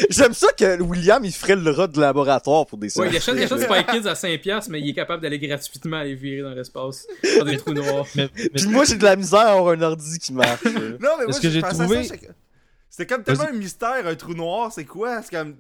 [0.10, 3.36] J'aime ça que William, il ferait le rat de laboratoire pour des ouais, il achète,
[3.36, 3.90] achète scientifiques.
[3.90, 7.06] Spy Kids à 5$, mais il est capable d'aller gratuitement aller virer dans l'espace.
[7.38, 8.06] Dans des trous noirs.
[8.16, 10.64] Mais, mais- Puis moi, j'ai de la misère à avoir un ordi qui marche.
[10.66, 12.34] Non, mais moi, Est-ce que je j'ai comme-
[12.90, 15.22] C'était comme tellement un mystère, un trou noir, c'est quoi?
[15.22, 15.56] C'est comme.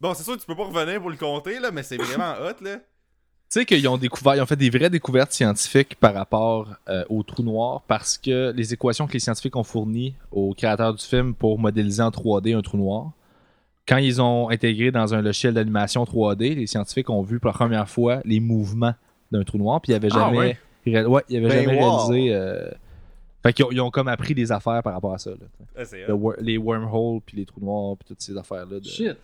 [0.00, 2.32] Bon, c'est sûr que tu peux pas revenir pour le compter, là, mais c'est vraiment
[2.40, 2.76] hot, là.
[2.76, 7.04] Tu sais qu'ils ont découvert, ils ont fait des vraies découvertes scientifiques par rapport euh,
[7.08, 11.04] au trou noir parce que les équations que les scientifiques ont fournies aux créateurs du
[11.04, 13.10] film pour modéliser en 3D un trou noir,
[13.88, 17.54] quand ils ont intégré dans un logiciel d'animation 3D, les scientifiques ont vu pour la
[17.54, 18.94] première fois les mouvements
[19.32, 20.58] d'un trou noir, puis ils avaient Ah, jamais, ouais.
[20.86, 21.96] ré- ouais, ils avaient Ben, jamais wow.
[22.06, 22.34] réalisé.
[22.34, 22.70] euh,
[23.42, 25.30] Fait qu'ils ont, ils ont comme appris des affaires par rapport à ça.
[25.30, 25.36] là.
[25.76, 28.80] Ah, Le wor- les wormholes, puis les trous noirs, puis toutes ces affaires-là.
[28.80, 29.16] de- Shit.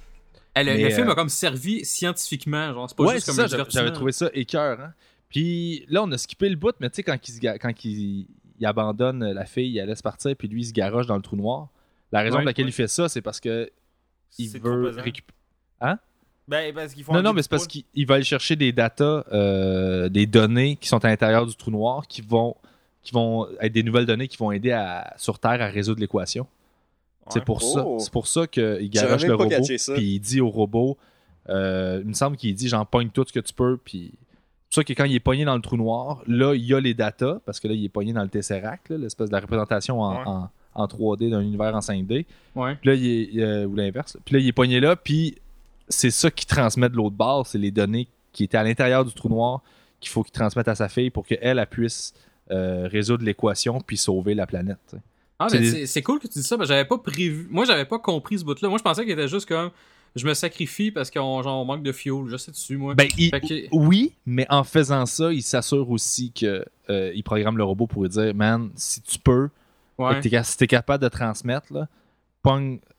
[0.58, 3.46] Eh, le, film euh, a comme servi scientifiquement, genre, c'est pas ouais, juste c'est comme
[3.48, 4.80] ça, j'avais- trouvé ça écœur.
[4.80, 4.94] Hein?
[5.28, 7.84] Puis là, on a skippé le bout, mais tu sais, quand, il, se ga- quand
[7.84, 8.26] il,
[8.58, 11.36] il abandonne la fille, il laisse partir, puis lui, il se garoche dans le trou
[11.36, 11.68] noir.
[12.10, 12.70] La raison Ouais, pour laquelle ouais.
[12.70, 13.70] il fait ça, c'est parce que
[14.38, 15.34] il veut récupérer.
[16.48, 18.70] Ben, parce qu'ils font Non, non, mais c'est parce qu'il il va aller chercher des
[18.72, 22.54] datas, euh, des données qui sont à l'intérieur du trou noir, qui vont,
[23.06, 26.46] qui vont être des nouvelles données qui vont aider à, sur Terre à résoudre l'équation.
[27.28, 27.84] C'est pour ça.
[27.86, 27.98] Oh.
[28.00, 29.48] C'est pour ça qu'il garoche le robot.
[29.94, 30.96] Puis il dit au robot,
[31.48, 33.76] euh, il me semble qu'il dit j'en pogne tout ce que tu peux.
[33.84, 36.64] Puis c'est pour ça que quand il est pogné dans le trou noir, là il
[36.64, 39.28] y a les datas parce que là il est pogné dans le Tesseract, là, l'espèce
[39.28, 40.22] de la représentation en, Ouais.
[40.26, 42.26] en- en 3D d'un univers en 5D.
[42.54, 42.74] Ouais.
[42.76, 44.14] Puis là il est euh, ou l'inverse.
[44.14, 44.20] là.
[44.24, 44.94] Puis là il est pogné là.
[44.96, 45.36] Puis
[45.88, 49.12] c'est ça qui transmet de l'autre bord, c'est les données qui étaient à l'intérieur du
[49.14, 49.62] trou noir
[50.00, 52.12] qu'il faut qu'il transmette à sa fille pour qu'elle elle puisse
[52.50, 54.78] euh, résoudre l'équation puis sauver la planète.
[54.88, 55.02] tu sais.
[55.38, 57.46] Ah, C'est des- cool que tu dis ça, parce que j'avais pas prévu.
[57.50, 58.68] Moi, j'avais pas compris ce bout-là.
[58.70, 59.70] Moi, je pensais qu'il était juste comme.
[60.14, 62.24] Je me sacrifie parce qu'on manque de fuel.
[62.28, 62.94] Je sais dessus, moi.
[62.94, 67.22] Ben, il- Fait que- Oui, mais en faisant ça, il s'assure aussi que euh, il
[67.22, 69.50] programme le robot pour lui dire Man, si tu peux,
[69.98, 70.22] ouais.
[70.42, 71.86] si t'es capable de transmettre, là,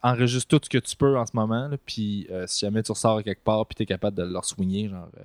[0.04, 2.92] enregistre tout ce que tu peux en ce moment, là, puis euh, si jamais tu
[2.92, 5.08] ressors quelque part, puis t'es capable de leur soigner, genre.
[5.18, 5.24] euh,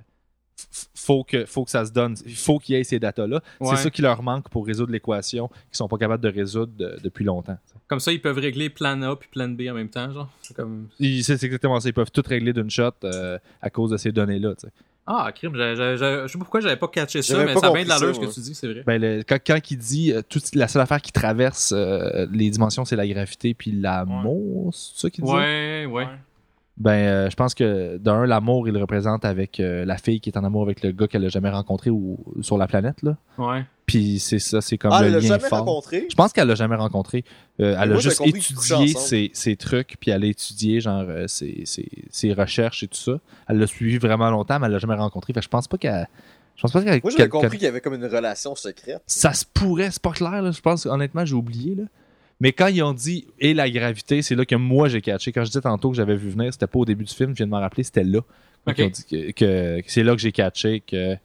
[0.95, 2.15] faut que, faut que ça se donne.
[2.25, 3.41] Il faut qu'il y ait ces datas-là.
[3.59, 3.75] Ouais.
[3.75, 6.97] C'est ça qui leur manque pour résoudre l'équation qu'ils sont pas capables de résoudre de-
[7.03, 7.57] depuis longtemps.
[7.87, 10.29] Comme ça, ils peuvent régler plan A puis plan B en même temps, genre.
[10.41, 10.87] C'est comme.
[10.99, 11.89] Ils- C'est c'est exactement ça.
[11.89, 14.55] Ils peuvent tout régler d'une shot euh, à cause de ces données-là.
[14.55, 14.73] tu sais.
[15.05, 17.89] Ah, crime, je sais pas pourquoi j'avais pas catché ça, J'avais mais ça bien de
[17.89, 18.83] ça, ce que tu dis, c'est vrai.
[18.87, 22.49] Ben, le- quand, quand il dit euh, toute- la seule affaire qui traverse euh, les
[22.49, 25.29] dimensions, c'est la gravité puis l'amour, c'est ça qu'il dit?
[25.29, 26.07] Ouais, ouais.
[26.77, 30.29] Ben, euh, je pense que d'un, l'amour, il le représente avec euh, la fille qui
[30.31, 33.15] est en amour avec le gars qu'elle a jamais rencontré ou, sur la planète, là.
[33.37, 33.63] Ouais.
[33.85, 35.59] Puis c'est ça, c'est comme Ah, le elle l'a lien jamais fort.
[35.59, 36.07] rencontré?
[36.09, 37.25] Je pense qu'elle l'a jamais rencontré.
[37.59, 41.27] Euh, elle moi, a juste étudié ses, ses trucs, puis elle a étudié genre euh,
[41.27, 43.19] ses, ses- ses recherches et tout ça.
[43.47, 45.31] Elle l'a suivi vraiment longtemps, mais elle l'a jamais rencontré.
[45.33, 46.07] Fait que je pense pas qu'elle.
[46.55, 47.01] Je pense pas qu'elle.
[47.03, 49.01] Moi, j'avais compris qu'il y avait comme une relation secrète.
[49.05, 50.51] ça se pourrait, c'est pas clair, là.
[50.51, 51.75] je pense, honnêtement, j'ai oublié.
[51.75, 51.83] Là.
[52.43, 55.31] Mais quand ils ont dit et la gravité, c'est là que moi j'ai catché.
[55.31, 57.37] Quand je disais tantôt que j'avais vu venir, c'était pas au début du film, je
[57.37, 58.19] viens de m'en rappeler, c'était là.
[58.67, 58.75] Ok.
[58.77, 61.15] Ils ont dit que, que- que c'est là que j'ai catché que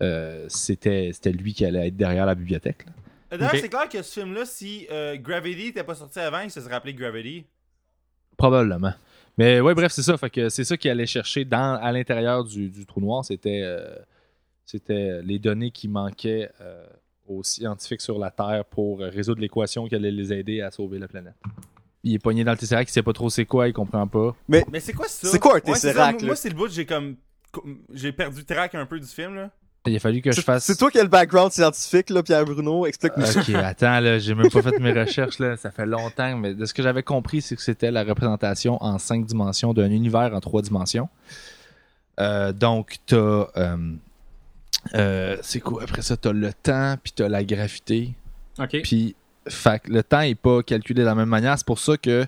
[0.00, 2.86] euh, c'était, c'était lui qui allait être derrière la bibliothèque.
[2.86, 3.36] là.
[3.36, 6.60] D'ailleurs, c'est clair que ce film-là, si euh, Gravity n'était pas sorti avant, il se
[6.60, 7.44] serait appelé Gravity.
[8.36, 8.92] Probablement.
[9.38, 10.16] Mais ouais, bref, c'est ça.
[10.18, 13.24] Fait que c'est ça qu'il allait chercher dans, à l'intérieur du, du trou noir.
[13.24, 13.94] C'était euh,
[14.66, 16.86] c'était les données qui manquaient euh,
[17.28, 20.98] aux scientifiques sur la Terre pour euh, résoudre l'équation qui allait les aider à sauver
[20.98, 21.34] la planète.
[22.04, 24.34] Il est pogné dans le Tesseract, il sait pas trop c'est quoi, il comprend pas.
[24.48, 25.28] Mais c'est quoi ça?
[25.28, 25.60] C'est quoi un.
[25.60, 26.26] Tesseract, Moi, là?
[26.26, 27.16] moi, c'est le bout, j'ai comme.
[27.92, 29.50] J'ai perdu track un peu du film, là.
[29.84, 30.64] Il a fallu que je fasse.
[30.64, 32.86] c'est toi qui as le background scientifique, là, Pierre Bruno.
[32.86, 33.40] Explique-nous ça.
[33.40, 35.56] Ok, attends, là, j'ai même pas fait mes recherches, là.
[35.56, 38.98] Ça fait longtemps, mais de ce que j'avais compris, c'est que c'était la représentation en
[38.98, 41.08] cinq dimensions d'un univers en trois dimensions.
[42.20, 43.16] Euh, donc, t'as.
[43.56, 43.76] euh,
[44.94, 45.82] euh, c'est quoi?
[45.82, 46.16] Après ça?
[46.16, 48.14] T'as le temps, puis t'as la gravité.
[48.58, 48.80] Ok.
[48.82, 49.14] Puis,
[49.48, 51.56] fait le temps est pas calculé de la même manière.
[51.58, 52.26] C'est pour ça que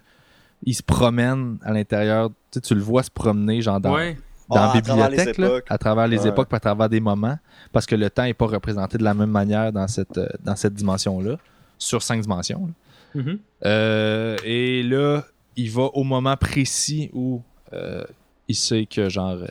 [0.64, 2.30] il se promène à l'intérieur.
[2.30, 4.16] Tu sais, tu le vois se promener, genre dans, Ouais.
[4.48, 5.66] dans Ah, la à travers les bibliothèque, là, époques.
[5.68, 6.28] à travers les Ouais.
[6.28, 7.38] époques, puis à travers des moments,
[7.72, 10.56] parce que le temps est pas représenté de la même manière dans cette, euh, dans
[10.56, 11.36] cette dimension-là,
[11.78, 12.66] sur cinq dimensions.
[13.14, 13.22] là.
[13.22, 13.38] Mhm.
[13.66, 15.24] Euh, et là,
[15.56, 17.42] il va au moment précis où
[17.72, 18.04] euh,
[18.48, 19.46] il sait que genre, euh,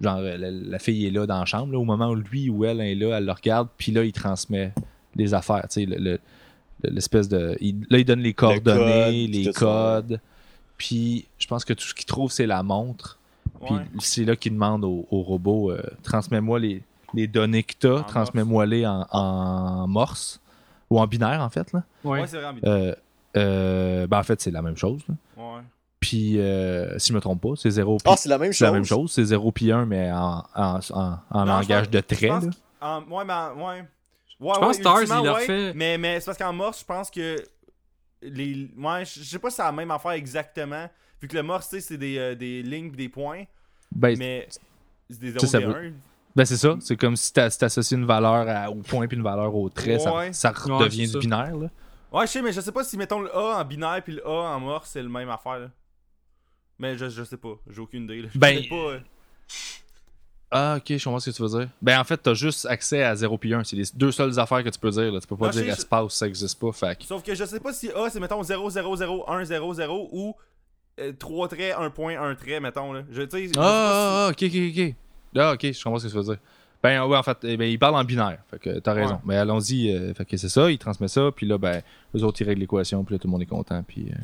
[0.00, 2.48] genre euh, la, la fille est là dans la chambre, là, au moment où lui
[2.50, 4.72] ou elle est là, elle le regarde, puis là, il transmet
[5.14, 6.18] les affaires, tu sais, le- le-
[6.82, 7.56] le- l'espèce de...
[7.60, 10.20] il- là, il donne les coordonnées, code, les codes,
[10.76, 13.18] puis je pense que tout ce qu'il trouve, c'est la montre.
[13.64, 13.82] Puis Ouais.
[14.00, 16.82] c'est là qu'il demande au, au robot euh, transmets-moi les,
[17.14, 20.40] les données que tu En as, transmets-moi-les en, en morse
[20.90, 21.72] ou en binaire en fait.
[21.72, 21.82] Là.
[22.02, 22.20] Ouais.
[22.20, 22.70] Ouais, c'est vraiment bien.
[22.70, 22.94] Euh,
[23.36, 25.00] euh, ben, en fait, c'est la même chose.
[25.08, 25.14] là.
[25.42, 25.60] Ouais.
[26.06, 28.58] Puis, euh, si je me trompe pas, c'est 0 Ah, c'est la même chose.
[28.58, 29.10] c'est la même chose?
[29.12, 32.44] C'est 0 puis 1, mais en, en, en, en Non, langage de je pense
[32.80, 33.84] qu'en- ouais, mais en- ouais.
[34.40, 36.52] Ouais, Je pense ouais, Stars, ultimement, il leur ouais, fait- Mais, mais c'est parce qu'en
[36.52, 37.36] morse, je pense que.
[38.20, 38.70] Les...
[38.76, 40.88] Ouais, je sais pas si c'est la même affaire exactement.
[41.22, 43.44] Vu que le morse, tu sais, c'est des, euh, des lignes des points.
[43.94, 44.46] Ben, Mais.
[45.10, 45.92] C'est des Ça, ça 0 veut- et 1.
[46.36, 46.76] ben, c'est ça.
[46.80, 49.96] C'est comme si tu associes une valeur à- au point puis une valeur au trait.
[50.06, 50.32] Ouais.
[50.32, 51.18] Ça, ça redevient du ça.
[51.18, 51.56] binaire.
[51.56, 51.68] Là.
[52.12, 54.26] Ouais, je sais, mais je sais pas si, mettons, le A en binaire puis le
[54.26, 55.58] A en morse, c'est le même affaire.
[55.58, 55.66] Là.
[56.78, 57.54] Mais je, je sais pas.
[57.70, 58.22] J'ai aucune idée.
[58.22, 58.28] Là.
[58.32, 58.74] Je Ben, sais pas.
[58.76, 58.98] euh.
[60.50, 61.68] Ah, ok, je comprends ce que tu veux dire.
[61.82, 63.64] Ben, en fait, t'as juste accès à 0 puis 1.
[63.64, 65.12] C'est les deux seules affaires que tu peux dire.
[65.12, 65.20] Là.
[65.20, 66.70] Tu peux pas Ah, je dire espace, ça existe pas.
[66.72, 69.74] Fait Sauf que je sais pas si A, c'est, mettons, 0, 0, 0, 1, 0,
[69.74, 70.34] 0 ou
[71.18, 72.92] 3 traits, 1 point, 1 trait, mettons.
[72.92, 73.02] Là.
[73.10, 74.94] Je, tu sais, je sais pas Ah, ah, ah, ok, ok, ok.
[75.36, 76.38] Ah, ok, je comprends ce que tu veux dire.
[76.80, 78.38] Ben, ouais, en fait, eh ben, il parle en binaire.
[78.50, 79.18] Fait que t'as raison.
[79.24, 79.90] Mais allons-y.
[79.90, 81.30] euh, fait que c'est ça, il transmet ça.
[81.34, 81.82] Puis là, ben,
[82.14, 83.02] eux autres, ils règlent l'équation.
[83.04, 83.82] Puis là, tout le monde est content.
[83.82, 84.08] Puis.
[84.12, 84.14] euh,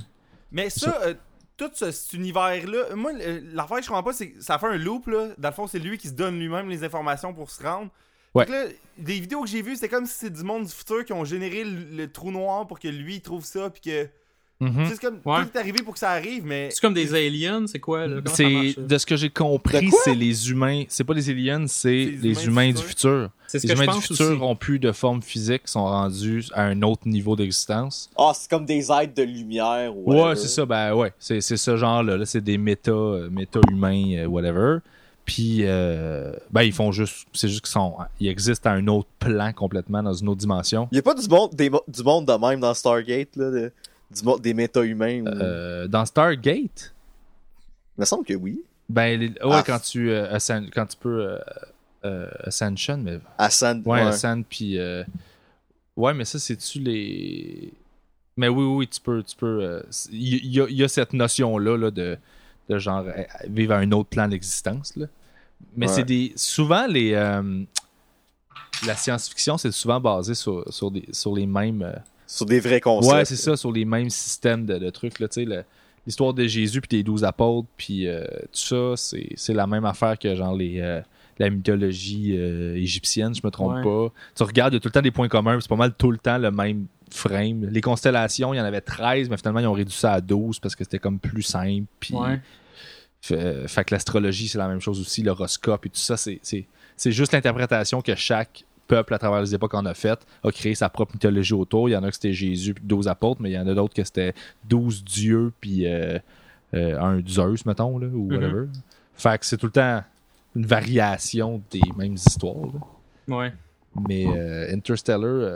[0.52, 1.14] Mais ça, euh,
[1.60, 3.12] tout ce, cet univers-là, moi,
[3.52, 5.28] l'affaire que je comprends pas, c'est que ça fait un loop, là.
[5.36, 7.90] Dans le fond, c'est lui qui se donne lui-même les informations pour se rendre.
[8.34, 8.46] Ouais.
[8.46, 8.64] Là,
[8.96, 11.24] des vidéos que j'ai vues, c'était comme si c'est du monde du futur qui ont
[11.24, 14.08] généré le, le trou noir pour que lui il trouve ça, puis que.
[14.60, 14.86] Mhm.
[14.88, 15.18] C'est comme.
[15.24, 15.42] Ouais.
[15.44, 16.68] Tout est arrivé pour que ça arrive, mais.
[16.70, 18.16] C'est comme des aliens, c'est quoi là?
[18.16, 20.84] Comment ça C'est marche, de ce que j'ai compris, c'est les humains.
[20.88, 23.30] C'est pas les aliens, c'est les les humains humains du futur.
[23.48, 24.42] Ce Les que je humains du futur aussi.
[24.42, 28.08] ont plus de forme physique, sont rendus à un autre niveau d'existence.
[28.16, 29.96] Ah, c'est comme des êtres de lumière.
[29.96, 30.40] ou Ouais, whatever.
[30.40, 31.12] c'est ça, ben ouais.
[31.18, 32.16] C'est, c'est ce genre-là.
[32.16, 34.78] Là, c'est des méta, euh, méta-humains, euh, whatever.
[35.24, 37.26] Puis, euh, ben, ils font juste.
[37.32, 37.94] C'est juste qu'ils sont.
[38.20, 40.88] Ils existent à un autre plan complètement, dans une autre dimension.
[40.92, 43.72] Y a pas du monde, des du monde de même dans Stargate, là, de-
[44.10, 45.22] du des méta-humains.
[45.22, 46.92] ou- Euh, dans Stargate,
[47.96, 48.62] Il me semble que oui.
[48.88, 49.62] ben, les- ouais, Ah.
[49.64, 51.38] quand, tu, euh, ascend- quand tu peux.
[52.04, 53.18] euh, Ascension, mais.
[53.38, 53.82] Ascend.
[53.86, 54.08] Ouais, ouais.
[54.08, 54.78] Ascend, puis.
[55.96, 57.72] ouais, mais ça, c'est-tu les.
[58.36, 59.22] Mais oui, oui, tu peux.
[59.22, 62.16] Tu peux il y, a- il y a cette notion-là là, de,
[62.68, 64.96] de genre euh, vivre à un autre plan d'existence.
[64.96, 65.06] là.
[65.76, 65.92] Mais Ouais.
[65.92, 66.32] c'est des.
[66.36, 67.10] Souvent, les.
[68.86, 71.82] la science-fiction, c'est souvent basé sur, sur, des, sur les mêmes.
[72.36, 73.12] Sur des vrais concepts.
[73.14, 75.18] ouais, c'est ça, sur les mêmes systèmes de, de trucs.
[75.18, 75.26] Là,
[76.06, 79.84] L'histoire de Jésus, puis des douze apôtres, puis euh, tout ça, c'est c'est la même
[79.84, 80.80] affaire que genre les.
[80.80, 81.00] euh,
[81.38, 83.82] la mythologie euh, égyptienne, je me trompe Ouais.
[83.82, 84.12] pas.
[84.36, 85.94] Tu regardes, il y a tout le temps des points communs, puis c'est pas mal
[85.94, 87.64] tout le temps le même frame.
[87.70, 90.58] Les constellations, il y en avait 13, mais finalement, ils ont réduit ça à 12
[90.58, 91.86] parce que c'était comme plus simple.
[91.98, 92.40] Puis, Ouais.
[93.22, 96.66] fait, fait que l'astrologie, c'est la même chose aussi, l'horoscope et tout ça, c'est- c'est
[96.96, 100.74] c'est juste l'interprétation que chaque peuple à travers les époques en a faite, a créé
[100.74, 101.88] sa propre mythologie autour.
[101.88, 103.72] Il y en a que c'était Jésus puis 12 apôtres, mais il y en a
[103.72, 104.34] d'autres que c'était
[104.68, 106.18] 12 dieux puis euh,
[106.74, 108.66] euh, un Zeus, mettons, là, ou whatever.
[109.14, 110.02] Fait que c'est tout le temps
[110.56, 112.66] une variation des mêmes histoires.
[113.28, 113.36] là.
[113.36, 113.52] Ouais.
[114.08, 115.52] Mais euh, Interstellar,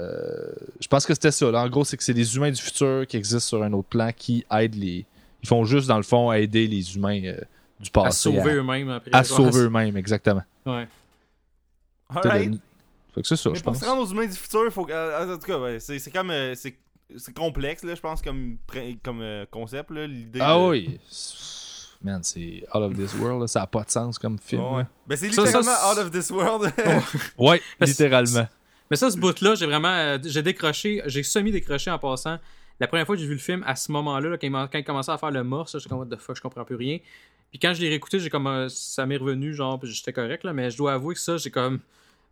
[0.81, 1.51] je pense que c'était ça.
[1.51, 1.63] là.
[1.63, 4.11] En gros, c'est que c'est des humains du futur qui existent sur un autre plan
[4.17, 5.05] qui aident les.
[5.43, 7.21] Ils font juste, dans le fond, aider les humains
[7.81, 9.11] du passé À sauver eux-mêmes après.
[9.13, 10.43] à sauver eux-mêmes, exactement.
[10.65, 10.87] Ouais.
[13.15, 13.83] Fait que c'est ça, Mais je pour pense.
[13.83, 14.93] se rendre aux humains du futur, faut que.
[14.93, 16.31] euh, en tout cas, ouais, c'est c'est comme.
[16.31, 16.77] euh, c'est
[17.17, 18.57] c'est complexe, là, je pense, comme,
[19.05, 20.41] comme euh, concept, là, l'idée.
[20.43, 20.99] Ah de- oui.
[22.03, 24.63] Man, c'est Out of This World, là, ça a pas de sens comme film.
[24.75, 24.85] Ouais.
[25.07, 26.73] Ben, c'est Ça, ça, littéralement out of this world.
[27.39, 28.47] Ouais, littéralement.
[28.91, 29.89] Mais ça, ce bout-là, j'ai vraiment.
[29.89, 32.39] euh, j'ai décroché, j'ai semi-décroché en passant.
[32.81, 34.69] La première fois que j'ai vu le film, à ce moment-là, là, quand, il m'a-
[34.69, 36.75] quand il commençait à faire le morse, j'étais comme, what the fuck, je comprends plus
[36.77, 36.99] rien.
[37.51, 38.47] Puis quand je l'ai réécouté, j'ai comme.
[38.49, 41.51] euh, ça m'est revenu, genre, j'étais correct, là, mais je dois avouer que ça, j'ai
[41.51, 41.81] comme.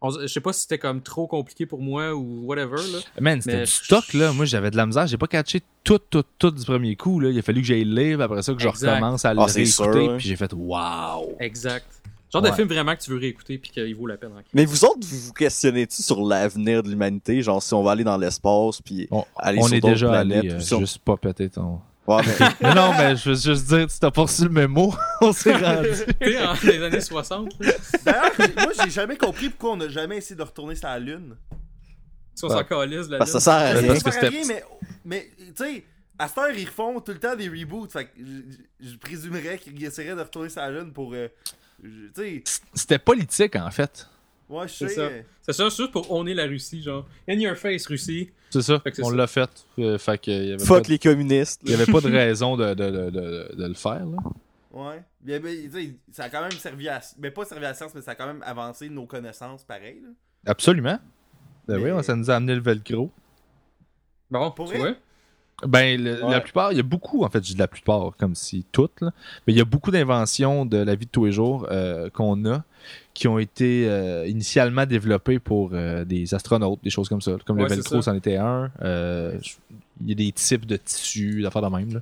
[0.02, 2.98] On- je sais pas si c'était comme trop compliqué pour moi ou whatever, là.
[3.20, 4.32] Man, c'était du stock, là.
[4.32, 5.06] Moi, j'avais de la misère.
[5.06, 7.30] J'ai pas catché tout, tout, tout du premier coup, là.
[7.30, 9.44] Il a fallu que j'aille le livre, après ça, que je recommence à le Ah,
[9.46, 10.08] réécouter.
[10.08, 10.16] ouais.
[10.18, 11.36] Puis j'ai fait, waouh!
[11.40, 11.86] Exact.
[12.32, 12.54] Genre de Ouais.
[12.56, 14.30] film vraiment que tu veux réécouter puis qu'il vaut la peine.
[14.36, 14.42] hein.
[14.54, 17.42] Mais vous autres, vous vous questionnez-tu sur l'avenir de l'humanité?
[17.42, 20.08] Genre, si on va aller dans l'espace, puis On, aller on sur est d'autres déjà
[20.08, 21.80] planètes, allé, euh, on- juste pas péter ton.
[22.06, 24.92] Ouais, mais- Mais non, mais je veux juste dire, tu t'as pas reçu le mémo,
[25.20, 25.88] on s'est rendu.
[26.20, 27.72] Tu sais, en les années 60, là,
[28.04, 31.36] D'ailleurs, moi, j'ai jamais compris pourquoi on a jamais essayé de retourner sur la Lune.
[32.34, 33.40] si on s'en calisse, la parce que lune.
[33.40, 33.86] ça sert à rien.
[33.88, 34.64] parce que Ça sert à c'était- rien, mais,
[35.04, 35.84] mais tu sais,
[36.18, 37.90] à cette heure, ils refont tout le temps des reboots.
[37.92, 41.12] Fait que je, je présumerais qu'ils essaieraient de retourner sur la Lune pour.
[41.14, 41.28] euh,
[41.82, 44.08] je- tu sais, C'était politique, en fait.
[44.52, 45.08] Ouais, je C'est ça.
[45.42, 47.06] C'est ça, juste pour honner la Russie, genre.
[47.28, 48.30] In your face, Russie.
[48.50, 48.82] C'est ça.
[49.02, 49.50] On l'a fait.
[49.78, 51.60] Euh, fait que il y avait pas Fuck de- les communistes.
[51.64, 54.18] il y avait pas de raison de, de, de, de, de le faire, là.
[54.72, 55.02] Ouais.
[55.20, 57.00] Bien, ben, tu sais, ça a quand même servi à.
[57.18, 60.00] Mais pas servi à la science, mais ça a quand même avancé nos connaissances, pareil.
[60.02, 60.08] Là.
[60.46, 60.98] Absolument.
[61.68, 63.10] Ben Mais- oui, ça nous a amené le velcro.
[64.30, 64.90] Bon, Pour tu vrai?
[64.92, 64.98] vois.
[65.66, 66.30] Ben, le- Ouais.
[66.32, 69.00] la plupart, il y a beaucoup, en fait, je dis la plupart, comme si toutes,
[69.00, 69.12] là,
[69.46, 72.44] mais il y a beaucoup d'inventions de la vie de tous les jours euh, qu'on
[72.46, 72.64] a
[73.14, 77.36] qui ont été euh, initialement développées pour euh, des astronautes, des choses comme ça.
[77.46, 78.70] Comme Ouais, le velcro, c'en était un.
[78.80, 79.52] Je-
[80.00, 81.94] Il y a des types de tissus, d'affaires de même.
[81.94, 82.00] Là.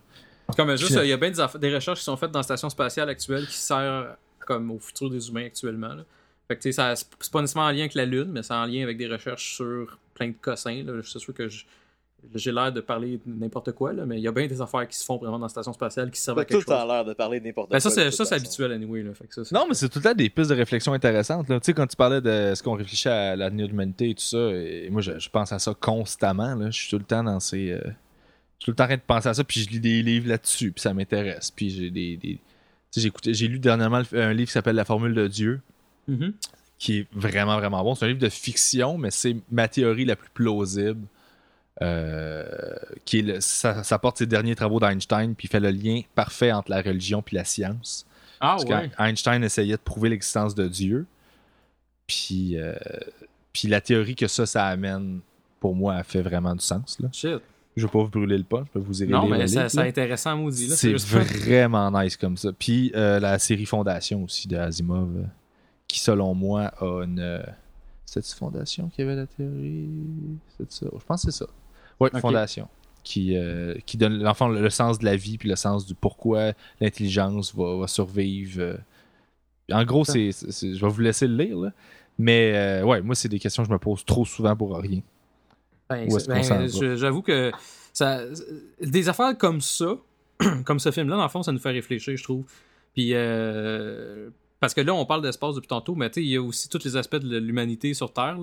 [0.56, 3.08] Comme juste, il y a bien des, recherches qui sont faites dans la station spatiale
[3.10, 4.14] actuelle qui servent
[4.46, 5.88] comme au futur des humains actuellement.
[5.94, 6.02] là.
[6.48, 8.64] Fait que tu sais, c'est pas nécessairement en lien avec la Lune, mais c'est en
[8.64, 10.82] lien avec des recherches sur plein de cossins.
[10.84, 10.92] là.
[11.04, 11.64] C'est sûr que je-
[12.34, 14.86] j'ai l'air de parler de n'importe quoi, là, mais il y a bien des affaires
[14.86, 16.80] qui se font vraiment dans la station spatiale qui servent à tout quelque le temps
[16.80, 16.88] chose.
[16.88, 17.90] l'air de parler de n'importe Ben, quoi.
[17.90, 19.02] ça, c'est habituel anyway.
[19.02, 19.14] Là.
[19.14, 21.48] Fait que ça, c'est- Non, mais c'est tout le temps des pistes de réflexion intéressantes.
[21.48, 21.58] là.
[21.60, 24.22] Tu sais, quand tu parlais de ce qu'on réfléchit à l'avenir de l'humanité et tout
[24.22, 26.54] ça, et moi, je, je pense à ça constamment.
[26.54, 26.70] Là.
[26.70, 27.70] Je suis tout le temps dans ces.
[27.72, 29.80] euh, je suis tout le temps en train de penser à ça, puis je lis
[29.80, 31.50] des livres là-dessus, puis ça m'intéresse.
[31.50, 32.16] Puis j'ai des.
[32.16, 32.40] des- tu
[32.90, 35.60] sais, j'ai écouté- j'ai lu dernièrement un livre qui s'appelle La formule de Dieu,
[36.08, 36.32] Mhm.
[36.78, 37.94] qui est vraiment, vraiment bon.
[37.94, 41.00] C'est un livre de fiction, mais c'est ma théorie la plus plausible.
[41.82, 42.44] Euh,
[43.04, 46.52] qui est le- ça, ça porte ses derniers travaux d'Einstein, puis fait le lien parfait
[46.52, 48.06] entre la religion puis la science.
[48.40, 48.90] Ah Parce ouais.
[48.96, 51.06] qu'Einstein essayait de prouver l'existence de Dieu.
[52.06, 52.74] Puis, euh,
[53.52, 55.20] puis la théorie que ça, ça amène,
[55.60, 56.98] pour moi, a fait vraiment du sens.
[57.00, 57.08] Là.
[57.12, 57.38] Shit.
[57.76, 60.36] Je vais pas vous brûler le pas, je peux vous aider Non, mais c'est intéressant,
[60.36, 60.68] maudit.
[60.76, 62.50] C'est vraiment nice comme ça.
[62.52, 65.08] Puis euh, la série Fondation aussi de Asimov,
[65.86, 67.20] qui selon moi a une.
[67.20, 67.42] euh,
[68.04, 69.88] C'est-tu Fondation qui avait la théorie?
[70.58, 71.50] C'est ça Je pense que c'est ça.
[72.00, 72.20] Ouais, Ok.
[72.20, 72.68] Fondation.
[73.02, 75.94] Qui, euh, qui donne l'enfant le, le sens de la vie, puis le sens du
[75.94, 78.60] pourquoi l'intelligence va, va survivre.
[78.60, 78.76] euh.
[79.72, 81.72] En gros, c'est, je vais vous laisser le lire, là.
[82.18, 85.00] Mais euh, ouais, moi, c'est des questions que je me pose trop souvent pour rien.
[85.88, 87.50] Ben, ben, J'avoue que
[87.92, 88.20] ça,
[88.80, 89.96] des affaires comme ça,
[90.66, 92.44] comme ce film-là, dans le fond, ça nous fait réfléchir, je trouve.
[92.94, 94.28] Puis, euh,
[94.60, 96.68] parce que là, on parle d'espace depuis tantôt, mais tu sais, il y a aussi
[96.68, 98.36] tous les aspects de l'humanité sur Terre.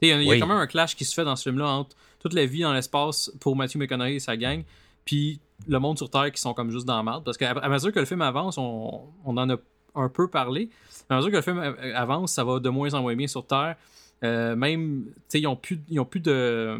[0.00, 0.40] Il y a, il y a Oui.
[0.40, 2.72] quand même un clash qui se fait dans ce film-là entre toute la vie dans
[2.72, 4.62] l'espace pour Matthew McConaughey et sa gang,
[5.04, 7.24] puis le monde sur Terre qui sont comme juste dans la merde.
[7.24, 9.56] Parce qu'à à mesure que le film avance, on, on en a
[9.94, 10.70] un peu parlé.
[11.08, 11.58] À mesure que le film
[11.94, 13.76] avance, ça va de moins en moins bien sur Terre.
[14.22, 16.78] Euh, même, tu sais, ils ont plus, ils ont plus de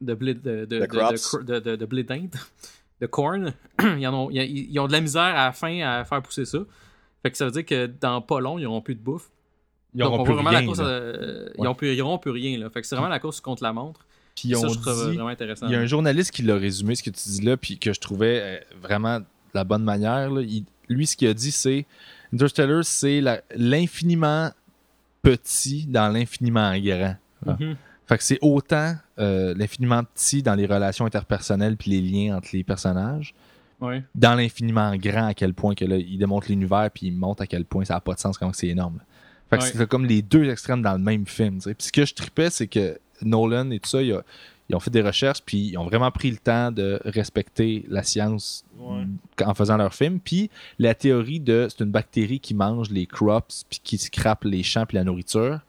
[0.00, 2.06] de blé de de de, blé
[3.10, 3.52] corn.
[3.98, 6.44] ils, en ont, ils, ils ont de la misère à la fin à faire pousser
[6.44, 6.58] ça.
[7.22, 9.30] Fait que ça veut dire que dans pas long, ils n'auront plus de bouffe.
[9.94, 11.64] Ils Donc, auront on plus voit vraiment la rien, euh, Ils Ouais.
[11.64, 12.58] n'auront plus, ils auront plus rien.
[12.58, 12.70] Là.
[12.70, 14.06] Fait que c'est vraiment la course contre la montre.
[14.42, 15.66] Puis ça, on je trouve dit- vraiment intéressant.
[15.66, 17.92] Il y a un journaliste qui l'a résumé, ce que tu dis là, puis que
[17.92, 19.24] je trouvais euh, vraiment de
[19.54, 20.30] la bonne manière.
[20.30, 20.42] là.
[20.42, 21.86] Il- lui, ce qu'il a dit, c'est
[22.32, 23.22] Interstellar, c'est
[23.56, 24.50] l'infiniment
[25.22, 27.16] petit dans l'infiniment grand.
[27.46, 27.76] Mhm.
[28.06, 32.48] Fait que c'est autant euh, l'infiniment petit dans les relations interpersonnelles puis les liens entre
[32.52, 33.34] les personnages,
[33.80, 34.02] Ouais.
[34.14, 37.46] dans l'infiniment grand à quel point que là, il démontre l'univers puis il montre à
[37.46, 39.00] quel point ça n'a pas de sens, comment c'est énorme.
[39.50, 39.70] Fait que Ouais.
[39.74, 41.58] c'est comme les deux extrêmes dans le même film.
[41.60, 44.22] Puis ce que je tripais, c'est que Nolan et tout ça, il a-
[44.70, 48.02] ils ont fait des recherches puis ils ont vraiment pris le temps de respecter la
[48.02, 49.04] science Ouais.
[49.44, 50.20] en faisant leur film.
[50.20, 54.62] Puis la théorie de c'est une bactérie qui mange les crops puis qui scrape les
[54.62, 55.60] champs puis la nourriture,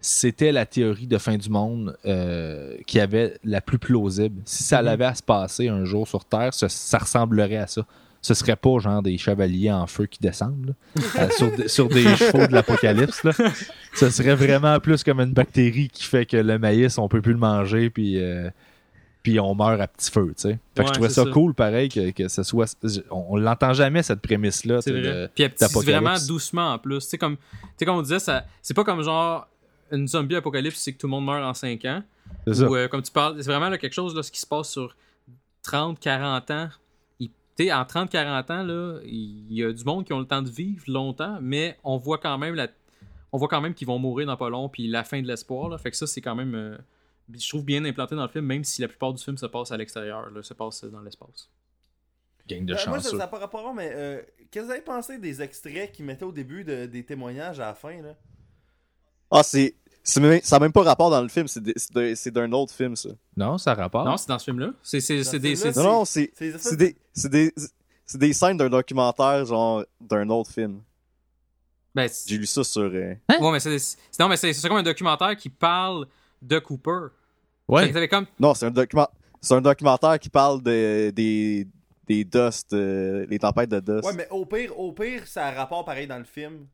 [0.00, 4.42] c'était la théorie de fin du monde euh, qui avait la plus plausible.
[4.44, 4.84] Si ça Mhm.
[4.86, 7.86] l'avait à se passer un jour sur Terre, ça, ça ressemblerait à ça.
[8.24, 11.88] Ce serait pas genre des chevaliers en feu qui descendent là, euh, sur, des- sur
[11.88, 13.24] des chevaux de l'apocalypse.
[13.24, 13.32] là.
[13.94, 17.32] Ce serait vraiment plus comme une bactérie qui fait que le maïs, on peut plus
[17.32, 18.48] le manger puis, euh,
[19.24, 20.32] puis on meurt à petit feu.
[20.36, 21.30] Fait que je trouvais ça, ça.
[21.30, 22.76] cool pareil que, que ce soit.
[23.10, 24.80] On, on l'entend jamais cette prémisse-là.
[24.82, 25.10] C'est vrai.
[25.92, 27.08] vraiment doucement en plus.
[27.08, 27.36] Tu comme,
[27.84, 29.48] comme on disait, ça, c'est pas comme genre
[29.90, 32.02] une zombie apocalypse, c'est que tout le monde meurt en 5 ans.
[32.46, 34.70] Ou, euh, comme tu parles, c'est vraiment là, quelque chose là, ce qui se passe
[34.70, 34.96] sur
[35.64, 36.68] 30, 40 ans.
[37.56, 40.26] Tu sais, en 30, 40 ans, là, il y a du monde qui ont le
[40.26, 42.68] temps de vivre longtemps, mais on voit quand même la...
[43.30, 45.68] on voit quand même qu'ils vont mourir dans pas long, puis la fin de l'espoir.
[45.68, 45.76] Là.
[45.78, 46.78] Fait que ça, c'est quand même, euh,
[47.32, 49.70] je trouve bien implanté dans le film, même si la plupart du film se passe
[49.70, 51.50] à l'extérieur, là, se passe dans l'espace.
[52.48, 55.18] Gang de Euh, moi, ça n'a pas rapport, mais euh, qu'est-ce que vous avez pensé
[55.18, 58.16] des extraits qu'ils mettaient au début de- des témoignages à la fin, là?
[59.30, 59.76] Ah, c'est.
[60.02, 62.72] C'est même- Ça n'a même pas rapport dans le film, c'est d'un- c'est d'un autre
[62.74, 63.10] film, ça.
[63.36, 64.06] Non, ça rapporte.
[64.06, 64.70] Non, c'est dans ce film-là.
[64.82, 66.32] C'est, c'est, Dans c'est ce des, film-là, c'est- Non, non, c'est.
[66.36, 67.52] C'est C'est des, c'est des,
[68.06, 70.80] c'est des scènes d'un documentaire, genre, d'un autre film.
[71.94, 72.82] ben, c'est- J'ai lu ça sur.
[72.82, 76.06] euh, ouais, mais c'est, c'est- non, mais c'est, c'est comme un documentaire qui parle
[76.40, 77.08] de Cooper.
[77.68, 78.08] Ouais.
[78.08, 79.08] comme, Non, c'est un document.
[79.40, 81.66] C'est un documentaire qui parle de, des,
[82.06, 84.04] des dust, euh, les tempêtes de dust.
[84.06, 86.66] Ouais, mais au pire, au pire, ça a rapport pareil dans le film.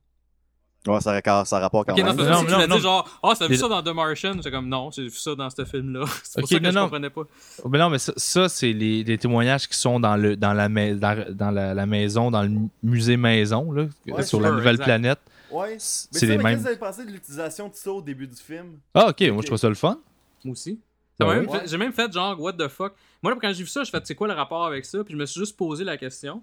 [0.94, 2.06] Ouais, ça, ça, ça rapporte quand même.
[2.06, 2.76] c'est Non, parce que tu non, l'as non.
[2.76, 4.36] dit genre, ah, oh, t'as vu ça dans The Martian?
[4.42, 6.04] C'est comme, non, j'ai vu ça dans ce film-là.
[6.24, 6.82] C'est pour Ok, ça que non, je non.
[6.84, 7.22] comprenais pas.
[7.68, 10.68] Mais non, mais ça, ça, c'est les, les témoignages qui sont dans, le, dans, la,
[10.68, 12.50] mais- dans, dans la, la maison, dans le
[12.82, 14.84] musée maison, là, Ouais, sur sûr, la nouvelle exact.
[14.84, 15.18] planète.
[15.50, 15.76] Ouais.
[15.78, 16.44] C'est les mais mêmes.
[16.44, 18.78] Qu'est-ce que vous avez pensé de l'utilisation de ça au début du film?
[18.94, 19.98] Ah, ok, moi je trouve ça le fun.
[20.44, 20.78] Moi aussi.
[21.20, 21.46] Ouais?
[21.48, 22.92] fait- J'ai même fait genre, what the fuck.
[23.22, 25.02] Moi, quand j'ai vu ça, je fait, c'est quoi le rapport avec ça?
[25.02, 26.42] Puis je me suis juste posé la question.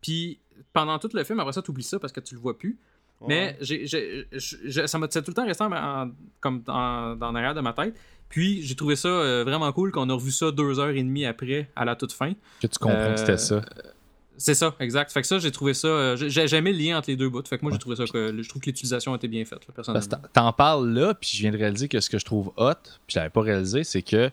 [0.00, 0.40] Puis
[0.72, 2.78] pendant tout le film, après ça, t'oublies ça parce que tu le vois plus.
[3.28, 6.10] Mais je- ça m'a tout le temps resté en, en-
[6.40, 7.94] comme en, dans l'arrière de ma tête.
[8.28, 11.24] Puis j'ai trouvé ça euh, vraiment cool qu'on a revu ça deux heures et demie
[11.26, 12.32] après, à la toute fin.
[12.60, 13.62] Que tu comprends que c'était Euh, ça.
[14.38, 15.10] C'est ça, exact.
[15.12, 15.88] Fait que ça, j'ai trouvé ça.
[15.88, 17.42] euh, j'ai, aimé le lien entre les deux bouts.
[17.48, 19.72] Fait que moi, j'ai trouvé ça que je trouve que l'utilisation était bien faite, là,
[19.74, 20.28] Parce personnellement.
[20.28, 22.72] que t'en- parles là, puis je viens de réaliser que ce que je trouve hot,
[23.06, 24.30] puis je l'avais pas réalisé, c'est que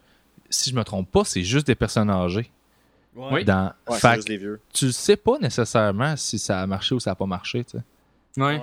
[0.50, 2.52] si je me trompe pas, c'est juste des personnes âgées.
[3.16, 3.28] Ouais.
[3.32, 3.46] Oui.
[3.46, 3.72] Dans...
[3.88, 4.60] Ouais, fait juste les vieux.
[4.74, 7.84] tu sais pas nécessairement si ça a marché ou ça a pas marché, tu sais.
[8.38, 8.62] Ouais.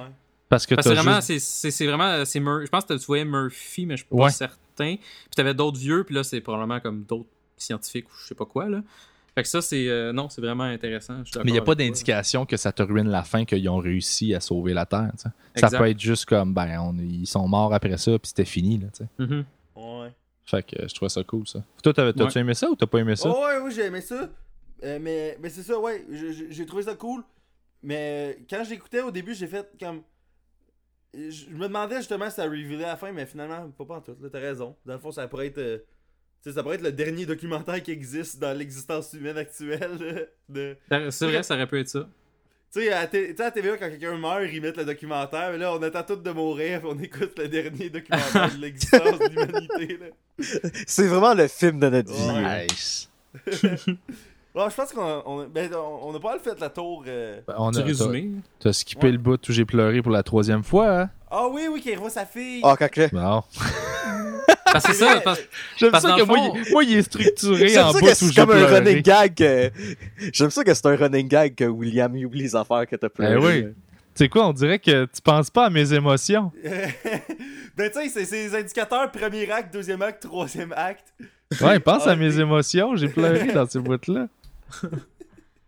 [0.49, 2.25] Parce que t'as vraiment, juste- c'est- c'est c'est vraiment.
[2.25, 4.31] c'est Mur- Je pense que tu voyais Murphy, mais je suis pas Ouais.
[4.31, 4.57] certain.
[4.97, 4.99] Puis
[5.37, 8.69] t'avais d'autres vieux, puis là, c'est probablement comme d'autres scientifiques ou je sais pas quoi,
[8.69, 8.83] là.
[9.37, 9.89] Fait que ça, c'est.
[9.89, 11.19] euh, non, c'est vraiment intéressant.
[11.37, 14.35] Mais il n'y a pas d'indication que ça te ruine la fin qu'ils ont réussi
[14.35, 15.13] à sauver la Terre.
[15.55, 18.79] Ça peut être juste comme, ben, on- ils sont morts après ça, puis c'était fini.
[18.79, 19.09] Là, tu sais.
[19.25, 19.45] Mhm.
[19.77, 20.13] Ouais.
[20.47, 21.63] Fait que euh, je trouvais ça cool, ça.
[21.81, 23.29] Toi, t'avais- t'as-tu aimé ça ou t'as pas aimé ça?
[23.33, 24.29] Oh, ouais, oui, j'ai aimé ça.
[24.83, 26.05] Euh, mais mais c'est ça, ouais.
[26.51, 27.23] J'ai trouvé ça cool.
[27.83, 30.03] Mais euh, quand j'écoutais au début, j'ai fait comme.
[31.15, 33.95] Je je me demandais justement si ça revealait à la fin, mais finalement, pas pas
[33.97, 34.17] en tout.
[34.21, 34.77] Là, t'as raison.
[34.87, 35.59] Dans le fond, ça pourrait être.
[35.59, 35.79] euh,
[36.43, 39.99] tu sais, ça pourrait être le dernier documentaire qui existe dans l'existence humaine actuelle.
[40.01, 41.11] là, de...
[41.11, 42.09] C'est vrai, ça aurait pu être ça.
[42.73, 43.07] Tu sais, à, à
[43.51, 45.51] TVA, quand quelqu'un meurt, ils mettent le documentaire.
[45.51, 49.19] Mais là, on attend tous de mourir, puis on écoute le dernier documentaire de l'existence
[49.19, 49.99] de l'humanité.
[49.99, 50.07] là.
[50.87, 52.29] C'est vraiment le film de notre vie.
[52.45, 52.67] Ouais.
[52.69, 53.11] Nice.
[54.55, 57.05] Bon, je pense qu'on a, on, a- ben, on, a pas mal fait la tour.
[57.07, 57.41] euh.
[57.47, 58.31] Ben, on a- t'as- résumé.
[58.59, 59.13] T'as skippé Ouais.
[59.13, 61.11] le bout où j'ai pleuré pour la troisième fois, hein?
[61.31, 62.61] Ah oui, oui, qu'il revoit sa fille.
[62.65, 63.45] Ah, quand que- Non.
[64.73, 65.21] Parce que c'est ça.
[65.21, 65.41] parce-
[65.77, 68.27] J'aime Parce ça que moi, il, moi, il est structuré J'aime en que où c'est
[68.27, 69.35] j'ai comme un running gag.
[69.35, 69.71] que-
[70.33, 73.09] J'aime ça que c'est un running gag que William il oublie les affaires que t'as
[73.09, 73.35] pleuré.
[73.37, 73.75] Ben oui.
[74.15, 76.51] Tu sais quoi, on dirait que tu penses pas à mes émotions.
[77.77, 81.15] ben, tu sais, c'est c'est les indicateurs premier acte, deuxième acte, troisième acte.
[81.61, 82.97] Ouais, pense Ah, à mes émotions.
[82.97, 84.27] J'ai pleuré dans ces bouts-là.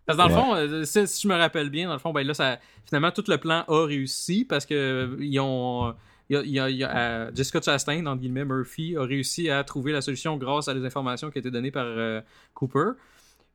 [0.04, 2.12] Parce que dans le fond, euh, si, si je me rappelle bien, dans le fond,
[2.12, 5.94] ben là, ça, finalement, tout le plan a réussi parce que euh, ils ont.
[6.28, 8.96] il y a- il y a- il y a, euh, Jessica Chastain, entre guillemets, Murphy,
[8.96, 12.20] a réussi à trouver la solution grâce à les informations qui étaient données par euh,
[12.54, 12.92] Cooper.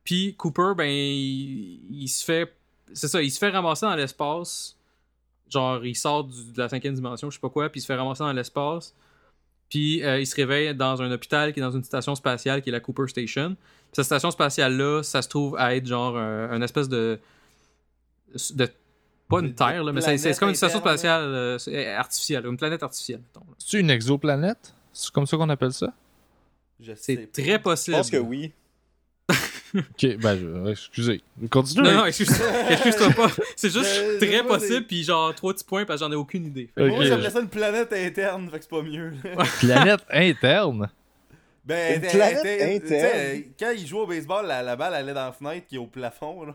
[0.04, 2.52] Puis Cooper, ben, il, il se fait.
[2.94, 4.74] C'est ça, il se fait ramasser dans l'espace.
[5.50, 7.86] Genre, il sort du- de la cinquième dimension, je sais pas quoi, puis il se
[7.86, 8.94] fait ramasser dans l'espace.
[9.68, 12.70] Puis euh, il se réveille dans un hôpital qui est dans une station spatiale qui
[12.70, 13.54] est la Cooper Station.
[13.92, 17.18] Cette station spatiale-là, ça se trouve à être genre euh, une espèce de.
[18.54, 18.68] de
[19.28, 22.82] pas une terre, là, mais c'est comme une station spatiale euh, c'est artificielle, une planète
[22.82, 23.20] artificielle.
[23.58, 24.72] C'est une exoplanète?
[24.92, 25.92] C'est comme ça qu'on appelle ça?
[26.80, 27.96] Je C'est très Je possible.
[27.96, 28.52] pense que oui.
[29.74, 31.20] Ok, ben, je, excusez.
[31.50, 31.82] Continue.
[31.84, 32.30] Non, non, excuse-
[32.70, 33.28] excuse-toi pas.
[33.54, 36.16] C'est juste Je- je très possible, puis genre trois petits points, parce que j'en ai
[36.16, 36.70] aucune idée.
[36.74, 36.94] Fait que- Ok.
[36.94, 39.12] Moi, j'appelais ça une planète interne, fait que c'est pas mieux.
[39.60, 40.88] Planète interne?
[41.68, 43.42] Ben, Une planète interne.
[43.58, 45.86] Quand il joue au baseball, la, la balle allait dans la fenêtre qui est au
[45.86, 46.44] plafond.
[46.46, 46.54] Là,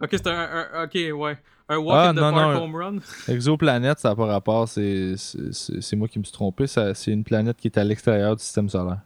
[0.00, 1.38] Ok, c'est un, un- Ok, ouais.
[1.68, 2.62] Un walk Ah, in the non, park non.
[2.64, 2.96] home run.
[3.32, 4.68] Exoplanète, ça n'a pas rapport.
[4.68, 6.66] C'est c'est- moi qui me suis trompé.
[6.66, 8.98] C'est une planète qui est à l'extérieur du système solaire.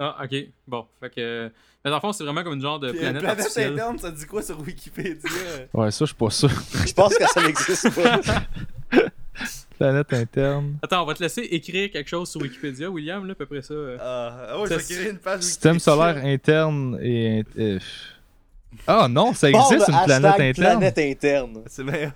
[0.00, 0.34] Ah, ok.
[0.66, 1.50] Bon, fait que.
[1.84, 3.72] Mais dans le fond, c'est vraiment comme une genre de Puis, planète, planète artificielle.
[3.74, 5.30] interne, ça dit quoi sur Wikipédia?
[5.74, 6.50] Ouais, ça, je suis pas sûr.
[6.86, 8.20] Je pense que ça n'existe pas.
[9.76, 10.76] planète interne.
[10.82, 13.62] Attends, on va te laisser écrire quelque chose sur Wikipédia, William, là, à peu près
[13.62, 13.74] ça.
[13.74, 13.96] euh.
[14.00, 17.44] Ah, vais Ça, créer une page Système solaire interne et.
[17.58, 17.78] euh,
[18.86, 20.54] Ah non, ça existe une planète interne.
[20.54, 21.62] planète interne.
[21.66, 22.12] C'est bien.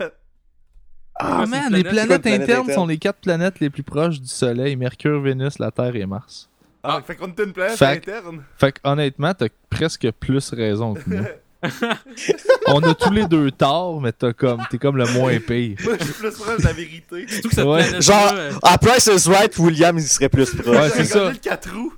[1.22, 2.72] Ah c'est man, les planètes planète internes interne?
[2.72, 6.48] sont les quatre planètes les plus proches du Soleil Mercure, Vénus, la Terre et Mars.
[6.82, 7.02] Ah, Ah.
[7.06, 8.42] fait qu'on était une planète Fait- interne.
[8.56, 11.20] Fait que honnêtement, t'as presque plus raison que moi.
[12.66, 15.76] On a tous les deux tort, mais t'as comme t'es comme le moins pire.
[15.84, 17.26] Moi, je suis plus proche de la vérité.
[17.28, 18.00] Surtout que cette Ouais.
[18.00, 20.76] Genre, euh, à Price is Right, William, il serait plus proche.
[20.76, 21.30] Ouais, c'est ça.
[21.30, 21.92] le 4 roues.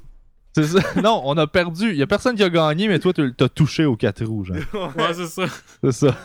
[0.54, 0.80] C'est ça.
[1.02, 1.94] Non, on a perdu.
[1.94, 4.56] Y a personne qui a gagné, mais toi, t'as touché aux quatre roues, genre.
[4.96, 5.44] Ouais, c'est ça.
[5.82, 6.16] C'est ça.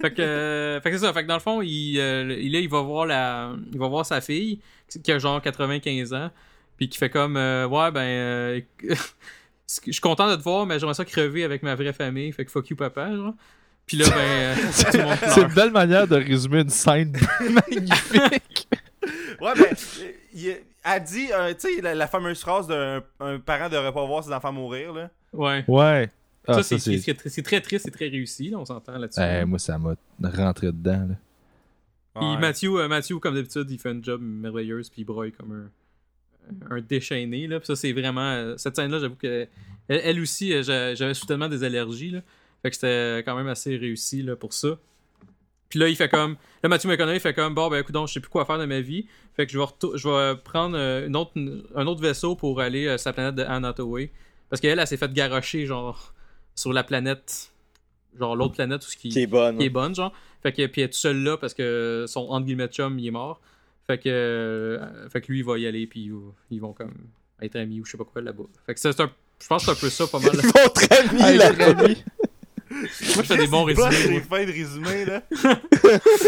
[0.00, 1.12] Fait que, euh, fait que c'est ça.
[1.12, 3.88] Fait que dans le fond, il, euh, il, là, il va voir la, il va
[3.88, 4.60] voir sa fille
[5.02, 6.30] qui a genre 95 ans,
[6.76, 8.60] puis qui fait comme, euh, ouais, ben, euh,
[9.68, 12.30] je suis content de te voir, mais j'aimerais ça crever avec ma vraie famille.
[12.32, 13.34] Fait que fuck you, papa, genre.
[13.86, 14.54] Puis là, ben, euh,
[14.90, 18.68] tout le monde C'est une belle manière de résumer une scène magnifique.
[19.40, 23.38] Ouais, mais euh, il a dit, euh, tu sais, la, la fameuse phrase d'un un
[23.38, 25.10] parent devrait pas voir ses enfants mourir, là.
[25.32, 25.64] Ouais.
[25.68, 26.10] Ouais.
[26.46, 26.90] Ah, ça, ça,
[27.26, 29.20] c'est très triste et très réussi, là, on s'entend là-dessus.
[29.20, 31.08] Eh, moi, ça m'a rentré dedans.
[31.08, 31.14] Là.
[32.14, 32.36] Puis.
[32.38, 35.70] Matthew, euh, Matthew, comme d'habitude, il fait un job merveilleuse, puis il broye comme un,
[36.70, 37.46] un déchaîné.
[37.46, 37.58] Là.
[37.60, 38.20] Puis ça, c'est vraiment.
[38.32, 39.46] euh, cette scène-là, j'avoue que.
[39.88, 42.10] Elle, elle aussi, euh, j'a- j'avais soudainement des allergies.
[42.10, 42.20] Là.
[42.62, 44.78] Fait que c'était quand même assez réussi là, pour ça.
[45.68, 46.36] Puis là, il fait comme.
[46.62, 48.64] Là, Matthew McConaughey fait comme Bon, ben écoute, donc, je sais plus quoi faire de
[48.64, 49.06] ma vie.
[49.36, 51.32] Fait que je vais, retour- je vais prendre euh, une autre,
[51.74, 54.10] un autre vaisseau pour aller sur la planète de Anne Hathaway.
[54.48, 56.14] Parce qu'elle, elle, s'est fait garrocher, genre,
[56.54, 57.50] sur la planète.
[58.18, 59.58] Genre, l'autre planète où ce qui, Qui est bonne.
[59.58, 60.12] qui est bonne, genre.
[60.42, 63.06] Fait que, puis elle est tout seul là parce que son entre guillemets chum, il
[63.08, 63.40] est mort.
[63.86, 66.10] Fait que, euh, fait que lui, il va y aller, puis
[66.50, 66.94] ils, vont comme
[67.42, 68.44] être amis ou je sais pas quoi là-bas.
[68.66, 69.10] Fait que c'est un.
[69.42, 70.30] Je pense que c'est un peu ça, pas mal.
[70.34, 71.52] Ils vont très bien Hey, là.
[71.52, 71.94] très bien.
[72.70, 74.08] Moi, je fais des bons résumés.
[74.08, 75.22] des fins de résumé, là.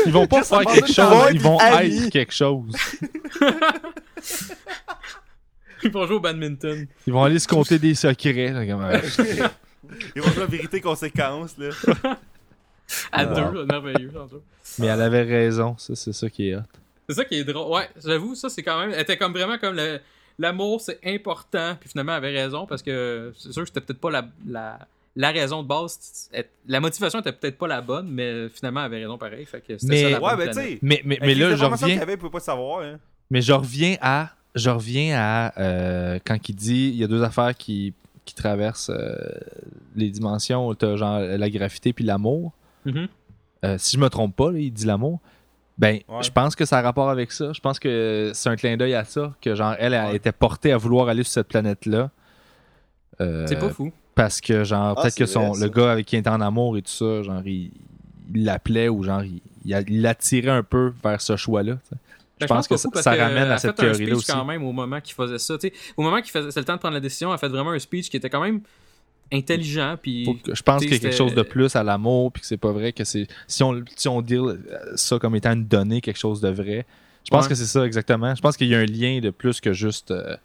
[0.05, 2.05] Ils vont pas faire quelque chose, ils vont amis?
[2.05, 2.73] être quelque chose.
[5.83, 6.87] Ils vont jouer au badminton.
[7.07, 8.51] Ils vont aller se compter des secrets.
[8.53, 9.01] là, comme, euh,
[10.16, 11.69] Ils vont faire vérité conséquence, là.
[13.12, 13.27] À Ah.
[13.27, 14.11] deux, merveilleux.
[14.78, 16.61] Mais elle avait raison, ça, c'est ça qui est hot.
[17.09, 17.73] C'est ça qui est drôle.
[17.73, 18.91] Ouais, j'avoue, ça, c'est quand même.
[18.93, 20.01] Elle était comme vraiment comme le-
[20.39, 21.77] l'amour, c'est important.
[21.81, 24.78] Puis finalement, elle avait raison parce que c'est sûr que c'était peut-être pas la, la,
[25.15, 26.28] la raison de base.
[26.33, 29.45] Elle- La motivation était peut-être pas la bonne, mais finalement, elle avait raison pareil.
[29.47, 30.70] Fait que c'était Mais- ça la Ouais, bonne ben, tu planète.
[30.73, 30.78] sais.
[30.83, 32.99] Mais, mais, mais là, je reviens, avait, pas savoir, hein.
[33.31, 37.23] mais je reviens à, je reviens à euh, quand il dit, il y a deux
[37.23, 39.15] affaires qui, qui traversent euh,
[39.95, 40.74] les dimensions.
[40.74, 42.53] T'as genre la gravité puis l'amour.
[42.85, 43.07] Mhm.
[43.65, 45.20] Euh, si je me trompe pas, là, il dit l'amour.
[45.78, 46.23] Ben, Ouais.
[46.23, 47.53] je pense que ça a rapport avec ça.
[47.53, 50.16] Je pense que c'est un clin d'œil à ça, que genre elle, elle Ouais.
[50.16, 52.11] était portée à vouloir aller sur cette planète-là.
[53.20, 53.93] Euh, C'est pas fou.
[54.15, 56.40] Parce que genre Ah, peut-être que son vrai, le gars avec qui il était en
[56.40, 57.70] amour et tout ça, genre il
[58.35, 59.40] l'appelait ou genre il,
[60.01, 61.74] l'attirait un peu vers ce choix-là.
[61.90, 61.97] sais.
[62.40, 64.32] Je Ben, pense que ça, ramène à a cette théorie-là speech aussi.
[64.32, 65.55] quand même au moment qu'il faisait ça.
[65.97, 67.70] Au moment qu'il faisait, c'est le temps de prendre la décision, elle a fait vraiment
[67.70, 68.61] un speech qui était quand même
[69.32, 69.97] intelligent.
[70.01, 72.57] Puis je pense qu'il y a quelque chose de plus à l'amour puis que c'est
[72.57, 74.57] pas vrai que c'est si on si on dit euh,
[74.97, 76.86] ça comme étant une donnée quelque chose de vrai.
[77.24, 77.48] Je pense Ouais.
[77.51, 78.35] que c'est ça exactement.
[78.35, 80.36] Je pense qu'il y a un lien de plus que juste euh,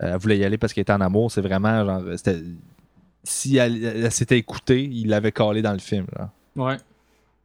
[0.00, 2.40] elle voulait y aller parce qu'elle était en amour, c'est vraiment genre c'était
[3.24, 6.06] si elle, elle s'était écoutée, il l'avait collé dans le film.
[6.16, 6.28] genre.
[6.56, 6.76] Ouais.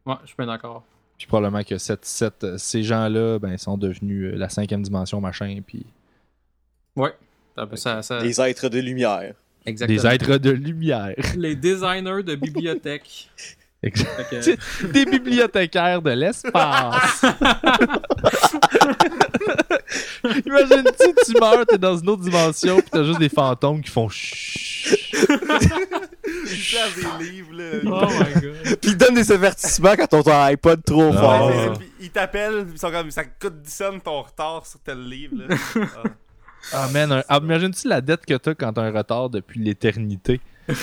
[0.06, 0.84] Ouais, je suis bien d'accord.
[1.18, 5.60] Puis probablement que cette, cette- ces gens-là ben, sont devenus euh, la cinquième dimension, machin,
[5.66, 5.86] puis
[6.96, 7.12] Ouais.
[7.56, 9.34] Ça, ça, ça- Les êtres de lumière.
[9.66, 9.96] Exactement.
[10.02, 11.14] des êtres de lumière.
[11.36, 13.30] Les designers de bibliothèques.
[13.82, 17.22] Que- des bibliothécaires de l'espace.
[20.24, 24.08] Imagine-tu, tu meurs, t'es dans une autre dimension, puis t'as juste des fantômes qui font
[24.08, 24.98] chut.
[25.26, 27.64] Ils des livres, là.
[27.84, 28.78] Oh my god.
[28.80, 31.20] Puis ils donnent des avertissements quand on ton iPod trop Ah.
[31.20, 31.78] fort.
[31.78, 35.36] Puis ils t'appellent, ils sont comme, ça coûte 10 cents ton retard sur tel livre,
[35.46, 35.56] là.
[35.76, 36.08] Ah.
[36.72, 40.40] Ah, man, un- ah, imagine-tu la dette que t'as quand t'as un retard depuis l'éternité?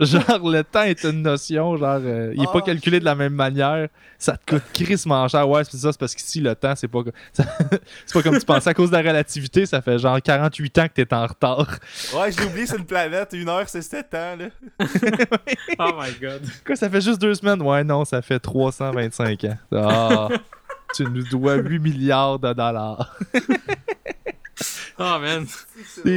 [0.00, 2.62] genre, le temps est une notion, genre, euh, il est pas Ah.
[2.62, 3.88] calculé de la même manière.
[4.18, 5.46] Ça te coûte crissement cher.
[5.48, 7.00] Ouais, c'est ça, c'est parce qu'ici, le temps, c'est pas,
[7.32, 7.44] ça-
[8.06, 8.70] c'est pas comme tu pensais.
[8.70, 11.66] À cause de la relativité, ça fait genre 48 ans que t'es en retard.
[12.14, 13.30] Ouais, je l'ai oublié, c'est une planète.
[13.32, 14.46] Une heure, c'est 7 ans, là.
[15.78, 16.42] Oh my god.
[16.66, 17.60] Quoi, ça fait juste deux semaines?
[17.62, 19.58] Ouais, non, ça fait 325 ans.
[19.74, 20.28] Ah,
[20.94, 23.16] tu nous dois 8 milliards de dollars.
[25.02, 25.46] Oh man.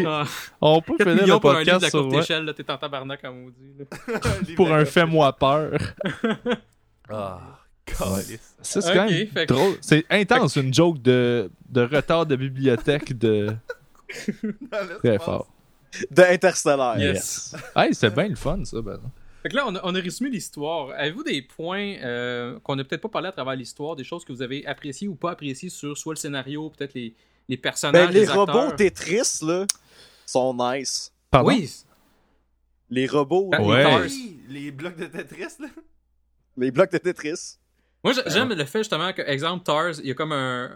[0.06, 0.26] Ah,
[0.60, 2.54] on peut 4 finir le pour un livre de podcast la sur, courte échelle, là,
[2.54, 3.76] t'es en tabarnak comme maudit.
[3.80, 4.20] là.
[4.58, 5.72] pour un fais-moi peur.
[7.10, 7.60] Ah.
[8.62, 9.78] Ça, c'est quand même que-.
[9.82, 13.54] C'est intense, une joke de, de retard de bibliothèque de
[15.04, 15.48] très fort.
[16.10, 16.98] De Interstellar.
[16.98, 17.56] Yes.
[17.76, 18.82] Hey, c'est bien le fun, ça.
[18.82, 19.00] Ben.
[19.44, 20.92] Fait que là, on a, on a résumé l'histoire.
[20.98, 24.32] Avez-vous des points euh, qu'on n'a peut-être pas parlé à travers l'histoire, des choses que
[24.34, 27.14] vous avez appréciées ou pas appréciées sur soit le scénario, peut-être les,
[27.50, 28.46] les personnages, Ben, les les acteurs?
[28.48, 29.66] robots Tetris, là,
[30.26, 31.12] sont nice.
[31.30, 31.50] Pardon?
[31.50, 31.70] Oui.
[32.90, 33.62] Les robots, Ben.
[33.62, 33.78] Ouais.
[33.78, 34.02] les Cars.
[34.04, 35.68] Oui, les blocs de Tetris, là.
[36.58, 37.58] Les blocs de Tetris.
[38.04, 40.70] Moi, j'ai- j'aime le fait justement que, exemple, Tars, il y a comme un,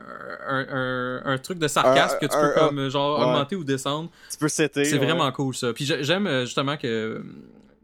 [0.47, 3.25] un, un, un truc de sarcasme que tu peux un- comme genre ouais.
[3.25, 4.09] augmenter ou descendre.
[4.31, 4.85] Tu peux setter.
[4.85, 5.05] C'est ouais.
[5.05, 5.73] vraiment cool ça.
[5.73, 7.21] Puis j'ai- j'aime euh, justement que,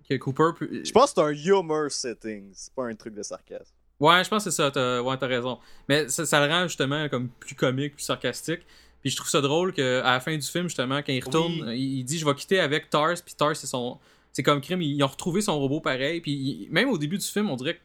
[0.07, 0.51] que Cooper.
[0.83, 2.49] Je pense que c'est un humor setting.
[2.53, 3.71] C'est pas un truc de sarcasme.
[3.99, 4.69] Ouais, je pense que c'est ça.
[4.71, 5.59] T'as, ouais, t'as raison.
[5.87, 8.61] Mais ça, ça le rend justement comme plus comique, plus sarcastique.
[9.01, 11.77] Puis je trouve ça drôle qu'à la fin du film, justement, quand il retourne, Oui.
[11.79, 13.15] il, il dit Je vais quitter avec Tars.
[13.25, 13.97] Puis Tars, c'est son.
[14.31, 16.21] C'est comme crime, ils ont retrouvé son robot pareil.
[16.21, 17.79] Puis il- même au début du film, on dirait que.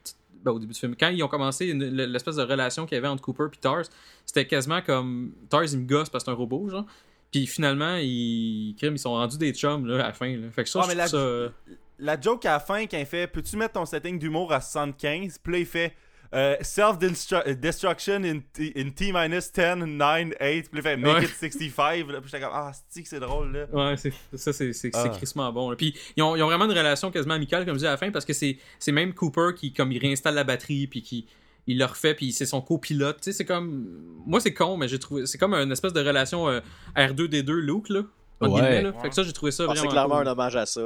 [0.45, 3.09] Ben, au début du film, quand ils ont commencé l'espèce de relation qu'il y avait
[3.09, 3.83] entre Cooper et Tars,
[4.25, 6.87] c'était quasiment comme Tars, il me gosse parce que c'est un robot, genre.
[7.33, 10.29] Puis finalement, ils, crime, ils sont rendus des chums là, à la fin.
[10.37, 10.49] Là.
[10.53, 11.53] Fait que ça, Ah, je mais trouve la- ça.
[11.99, 15.39] La joke à la fin, quand il fait Peux-tu mettre ton setting d'humour à 75
[15.39, 15.95] Puis là, il fait
[16.35, 20.35] euh, Self-destruction in, T- in T-minus 10, 9, 8.
[20.39, 21.25] Puis là, il fait Make Ouais.
[21.25, 22.07] it 65.
[22.11, 23.67] Là, puis j'étais comme Ah, c'est que c'est drôle, là?
[23.73, 25.09] Ouais, c'est, ça, c'est, c'est, c'est Ah.
[25.09, 25.71] crissement bon.
[25.71, 25.77] là.
[25.77, 27.97] Puis, ils ont, ils ont vraiment une relation quasiment amicale, comme je dis à la
[27.97, 31.27] fin, parce que c'est, c'est même Cooper qui, comme, il réinstalle la batterie, puis qui
[31.67, 33.17] il le refait, puis c'est son copilote.
[33.19, 33.87] Tu sais, c'est comme.
[34.27, 35.27] Moi, c'est con, mais j'ai trouvé.
[35.27, 36.61] C'est comme une espèce de relation euh,
[36.97, 38.03] R2D2 Luke, là.
[38.41, 38.83] Ouais.
[38.83, 38.91] là.
[38.91, 39.01] Ouais.
[39.03, 39.83] Fait que ça, j'ai trouvé ça Ah, vraiment.
[39.83, 40.29] c'est clairement cool.
[40.29, 40.81] un hommage à ça.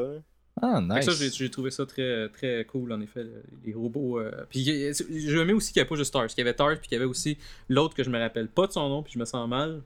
[0.60, 1.04] Ah, nice.
[1.10, 4.18] ça, j'ai, trouvé ça très, très cool, en effet, le- les robots.
[4.20, 4.30] euh.
[4.50, 6.76] Puis j'ai j'ai aimé aussi qu'il n'y avait pas juste Tars, qu'il y avait Tars,
[6.78, 7.38] puis qu'il y avait aussi
[7.68, 9.80] l'autre que je me rappelle pas de son nom, puis je me sens mal.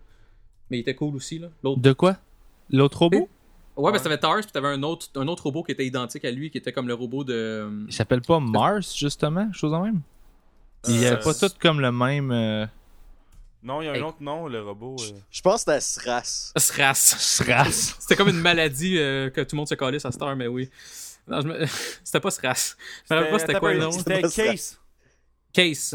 [0.70, 1.48] Mais il était cool aussi, là.
[1.62, 2.16] L'autre De quoi?
[2.70, 3.28] L'autre robot?
[3.76, 6.24] Ouais, parce que t'avais Tars, puis t'avais un autre, un autre robot qui était identique
[6.24, 7.32] à lui, qui était comme le robot de.
[7.34, 10.00] euh, Il s'appelle pas Mars, justement, chose en même?
[10.88, 12.30] Il y Euh, avait pas tout comme le même.
[12.32, 12.66] euh,
[13.62, 14.02] Non, il y a un Hey.
[14.02, 14.96] autre nom, le robot.
[15.00, 15.12] euh.
[15.30, 16.52] Je pense que c'était SRAS.
[16.56, 16.94] SRAS.
[17.18, 17.96] SRAS.
[18.00, 20.70] C'était comme une maladie euh, que tout le monde se calait à Star, mais oui.
[21.26, 21.66] Non, je me...
[22.04, 22.76] C'était pas SRAS.
[23.08, 23.90] Je me rappelle pas c'était quoi le nom.
[23.90, 24.78] C'était Case.
[25.52, 25.94] Case.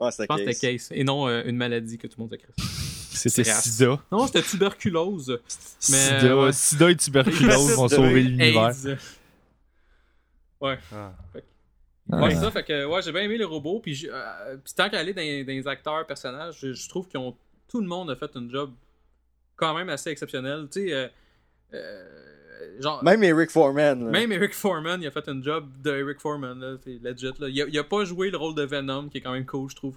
[0.00, 0.54] Ouais, Je c'était pense que Case.
[0.54, 0.88] c'était Case.
[0.92, 2.54] Et non euh, une maladie que tout le monde se crée.
[3.10, 3.44] C'était.
[3.44, 3.98] Sida.
[4.12, 5.40] Non, c'était tuberculose.
[5.90, 6.52] Mais, Sida, ouais.
[6.52, 8.72] Sida et tuberculose vont sauver l'univers.
[10.60, 10.78] Ouais.
[10.92, 11.12] Ah.
[11.34, 11.38] Ah.
[12.10, 13.80] Ouais, ça, fait que ouais, j'ai bien aimé les robots.
[13.80, 17.20] Puis, euh, puis tant qu'à aller dans, dans les acteurs, personnages, je, je trouve qu'ils
[17.20, 17.36] ont.
[17.68, 18.70] Tout le monde a fait un job
[19.56, 20.68] quand même assez exceptionnel.
[20.70, 21.08] Tu sais, euh,
[21.74, 23.04] euh, genre.
[23.04, 24.06] Même Eric Foreman.
[24.06, 24.10] là.
[24.10, 27.32] Même Eric Foreman, il a fait un job de Eric Foreman, là, c'est legit.
[27.38, 27.48] Là.
[27.48, 29.68] Il, a, il a pas joué le rôle de Venom, qui est quand même cool,
[29.68, 29.96] je trouve.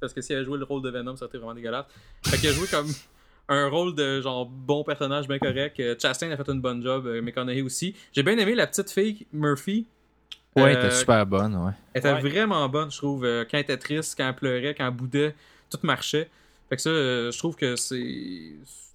[0.00, 1.86] Parce que s'il avait joué le rôle de Venom, ça aurait été vraiment dégueulasse.
[2.26, 2.88] Fait qu'il a joué comme
[3.48, 5.80] un rôle de genre bon personnage bien correct.
[6.00, 7.94] Chastain a fait une bonne job, McConaughey aussi.
[8.12, 9.86] J'ai bien aimé la petite fille, Murphy.
[10.56, 11.72] Ouais, Euh, t'es super bonne, ouais.
[11.94, 12.20] Elle était Ouais.
[12.20, 13.24] vraiment bonne, je trouve.
[13.24, 15.34] euh, quand elle était triste, quand elle pleurait, quand elle boudait,
[15.70, 16.28] tout marchait.
[16.68, 18.52] Fait que ça, euh, je trouve que c'est.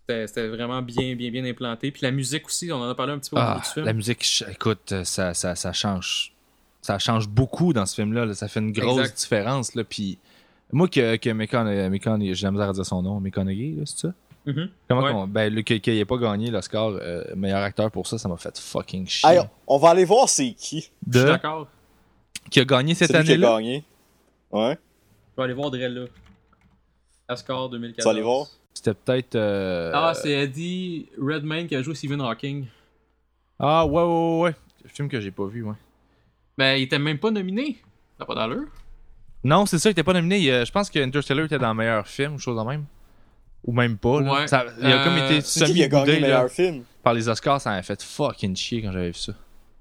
[0.10, 1.92] C'était vraiment bien, bien, bien implanté.
[1.92, 3.74] Puis la musique aussi, on en a parlé un petit peu au Ah, début du
[3.74, 3.86] film.
[3.86, 6.32] la musique, écoute, ça, ça, ça change.
[6.82, 8.26] Ça change beaucoup dans ce film-là.
[8.26, 8.34] là.
[8.34, 9.18] Ça fait une grosse Exact.
[9.20, 9.76] différence.
[9.76, 9.84] Là.
[9.84, 10.18] Puis,
[10.72, 14.14] moi, que, que McConaughey, j'ai la misère à dire son nom, McConaughey, là, c'est ça?
[14.48, 14.70] Mhm.
[14.88, 15.12] Comment Ouais.
[15.12, 18.38] qu'on- ben, le- qu'il n'ait pas gagné l'Oscar euh, meilleur acteur pour ça, ça m'a
[18.38, 19.30] fait fucking chier.
[19.30, 20.78] Hey, on va aller voir c'est qui.
[20.80, 21.68] Je suis de, d'accord.
[22.50, 23.58] qui a gagné cette C'est lui qui a année-là?
[23.58, 23.84] gagné.
[24.52, 24.78] Ouais.
[25.32, 26.06] Je vais aller voir Drell là.
[27.28, 27.98] Ascar 2014.
[27.98, 28.48] Tu vas aller voir?
[28.74, 29.36] C'était peut-être.
[29.36, 32.68] euh, Ah, c'est Eddie Redmayne qui a joué Stephen Hawking.
[33.60, 34.56] Ah, ouais, ouais, ouais, ouais.
[34.84, 35.76] Le film que j'ai pas vu, ouais.
[36.58, 37.78] Ben, il était même pas nominé.
[38.18, 38.68] T'as pas d'allure?
[39.44, 40.50] Non, c'est ça, il était pas nominé.
[40.52, 42.86] Euh, je pense que Interstellar était dans le meilleur film, ou chose de même.
[43.68, 44.22] Ou même pas.
[44.22, 44.34] Là.
[44.34, 44.48] Ouais.
[44.48, 46.84] Ça- il a comme Euh, été qui a gagné là, meilleur film?
[47.04, 47.60] par les Oscars.
[47.62, 49.34] Ça m'a fait fucking chier quand j'avais vu ça.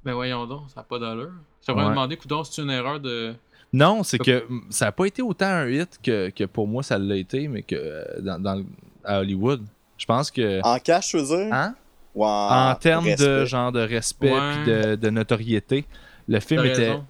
[0.04, 1.30] Ben, voyons donc, ça a pas d'allure.
[1.64, 1.88] J'aimerais Ouais.
[1.90, 3.34] me demander, coudon, c'est une erreur de.
[3.72, 6.98] Non, c'est que ça a pas été autant un hit que, que pour moi ça
[6.98, 8.64] l'a été, mais que euh, dans, dans-
[9.04, 9.62] à Hollywood.
[9.98, 10.60] Je pense que.
[10.62, 11.52] En cash, je veux dire?
[11.54, 11.74] Hein?
[12.18, 13.46] En, termes de respect?
[13.46, 14.52] genre de respect Ouais.
[14.64, 15.84] puis de, de notoriété,
[16.28, 17.04] le film était raison.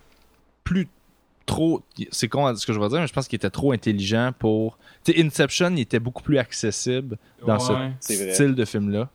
[0.64, 0.88] plus
[1.46, 1.82] trop.
[2.10, 4.78] C'est con ce que je vais dire, mais je pense qu'il était trop intelligent pour.
[5.04, 7.16] Tu sais, Inception, il était beaucoup plus accessible
[7.46, 7.92] dans ce Ouais.
[8.00, 9.08] Style de film-là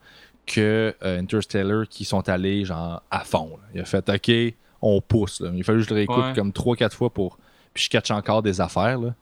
[0.47, 3.51] que euh, Interstellar qui sont allés genre à fond.
[3.61, 3.67] là.
[3.75, 5.39] Il a fait OK, on pousse.
[5.41, 5.51] Là.
[5.53, 6.33] Il a fallu que je le réécoute Ouais.
[6.35, 7.37] comme 3-4 fois pour.
[7.73, 8.99] Puis je catch encore des affaires.
[8.99, 9.13] Là.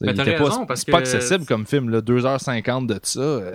[0.00, 2.00] Mais Il t'as était pas- raison, parce c'est pas que- accessible comme film, là.
[2.00, 3.20] 2h50 de ça.
[3.20, 3.54] euh,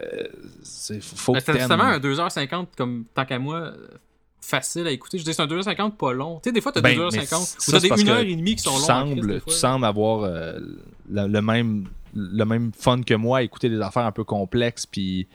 [0.63, 3.73] c'est faut Ben, que c'est justement un 2h50 comme tant qu'à moi
[4.41, 5.17] facile à écouter.
[5.17, 6.39] Je dis c'est un 2h50 pas long.
[6.43, 7.37] Tu sais des fois t'as Ben, des mais 2h50 ça,
[7.67, 8.71] ou t'as des parce que 1h30 qui sont
[9.15, 9.39] tu longs.
[9.47, 10.59] tu sembles avoir euh,
[11.09, 14.85] le, le même le même fun que moi à écouter des affaires un peu complexes
[14.85, 15.27] puis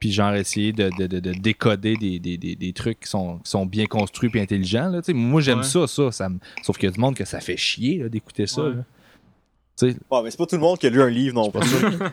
[0.00, 3.38] puis genre essayer de, de, de, de décoder des, des, des, des trucs qui sont,
[3.38, 5.02] qui sont bien construits et intelligents là.
[5.02, 5.64] Tu sais, moi j'aime Ouais.
[5.64, 8.46] ça ça, ça me- sauf qu'il y a du monde que ça fait chier d'écouter
[8.46, 8.70] ça Ouais.
[8.76, 8.84] là.
[9.78, 11.50] Tu sais, Ouais, mais c'est pas tout le monde qui a lu un livre non
[11.50, 11.68] pas plus.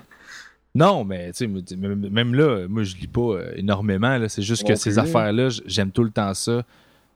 [0.76, 4.68] non mais tu sais me- même là moi je lis pas euh, énormément c'est juste
[4.68, 5.00] que ces plus.
[5.00, 6.64] affaires là j'aime tout le temps ça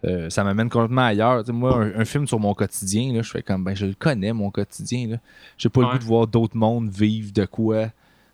[0.05, 1.43] Euh, ça m'amène complètement ailleurs.
[1.51, 4.31] Moi, un, un film sur mon quotidien, là, je fais comme ben je le connais,
[4.31, 5.19] mon quotidien.
[5.57, 7.89] J'ai pas le goût de voir d'autres mondes vivre de quoi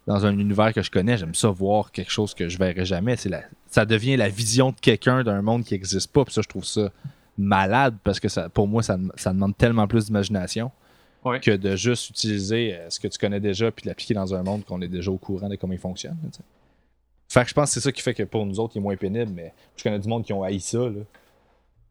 [0.06, 1.18] dans un univers que je connais.
[1.18, 3.16] J'aime ça voir quelque chose que je verrai jamais.
[3.26, 3.42] La,
[3.72, 6.24] ça devient la vision de quelqu'un d'un monde qui existe pas.
[6.24, 6.92] Puis ça, je trouve ça
[7.36, 10.70] malade parce que ça, pour moi, ça, ça demande tellement plus d'imagination
[11.26, 11.40] Ouais.
[11.40, 14.64] que de juste utiliser euh, ce que tu connais déjà puis l'appliquer dans un monde
[14.64, 16.18] qu'on est déjà au courant de comment il fonctionne.
[16.24, 16.44] tu sais.
[17.28, 18.82] Fait que je pense que c'est ça qui fait que pour nous autres, il est
[18.84, 20.78] moins pénible, mais je connais du monde qui ont haï ça.
[20.78, 21.02] Là.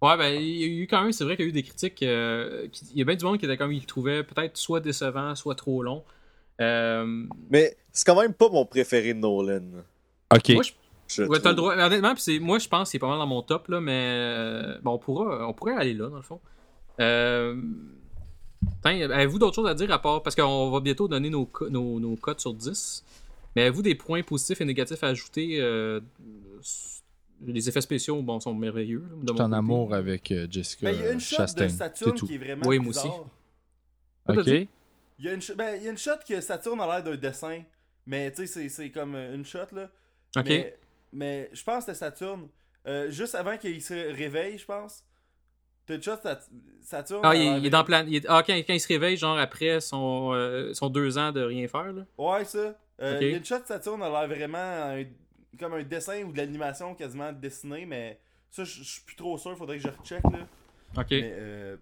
[0.03, 1.63] Ouais, ben, il y a eu quand même, c'est vrai qu'il y a eu des
[1.65, 2.03] critiques.
[2.05, 4.57] euh, qui- il y a bien du monde qui était comme, il le trouvait peut-être
[4.57, 6.05] soit décevant, soit trop long.
[6.61, 9.63] Euh, Mais c'est quand même pas mon préféré de Nolan.
[10.33, 10.51] Ok.
[10.51, 10.71] Moi, je
[11.09, 11.75] je Ouais, t'as le droit.
[11.75, 14.99] Honnêtement, moi, je pense que c'est pas mal dans mon top, là, mais bon, on,
[14.99, 16.41] pourra, on pourrait aller là, dans le fond.
[17.01, 17.57] Euh,
[18.85, 20.23] avez-vous d'autres choses à dire à part.
[20.23, 23.05] Parce qu'on va bientôt donner nos, nos, nos cotes sur 10.
[23.57, 26.01] Mais avez-vous des points positifs et négatifs à ajouter euh,
[27.47, 29.05] Les effets spéciaux, bon, sont merveilleux.
[29.23, 29.57] Je suis en côté.
[29.57, 31.65] amour avec euh, Jessica Ben, il y a une shot Chastain.
[31.65, 32.27] de C'est Saturne tout.
[32.27, 33.07] qui est vraiment Oui, moi aussi.
[33.07, 34.37] Ok.
[34.37, 34.69] T'as dit?
[35.19, 37.05] Il y, a une shot- ben, il y a une shot que Saturne a l'air
[37.05, 37.63] d'un dessin,
[38.07, 39.89] mais tu sais, c'est- comme euh, une shot là.
[40.37, 40.47] Ok.
[40.49, 40.77] Mais,
[41.13, 42.49] mais je pense que c'était Saturne.
[42.87, 45.05] Euh, juste avant qu'il se réveille, je pense.
[45.87, 46.49] Sat-
[46.83, 47.21] Saturne.
[47.25, 48.05] Ah, il, est dans plan.
[48.07, 51.33] il est- ah, quand, quand il se réveille, genre après son, euh, son deux ans
[51.33, 52.05] de rien faire, là.
[52.19, 52.75] Ouais, ça.
[53.01, 53.23] Euh, Ok.
[53.23, 55.05] Il y a une shot de Saturne a l'air vraiment un-
[55.59, 58.19] comme un dessin ou de l'animation quasiment dessinée, mais
[58.51, 60.47] ça, je suis plus trop sûr, faudrait que je recheck là.
[60.97, 61.07] Ok.
[61.11, 61.77] Mais euh,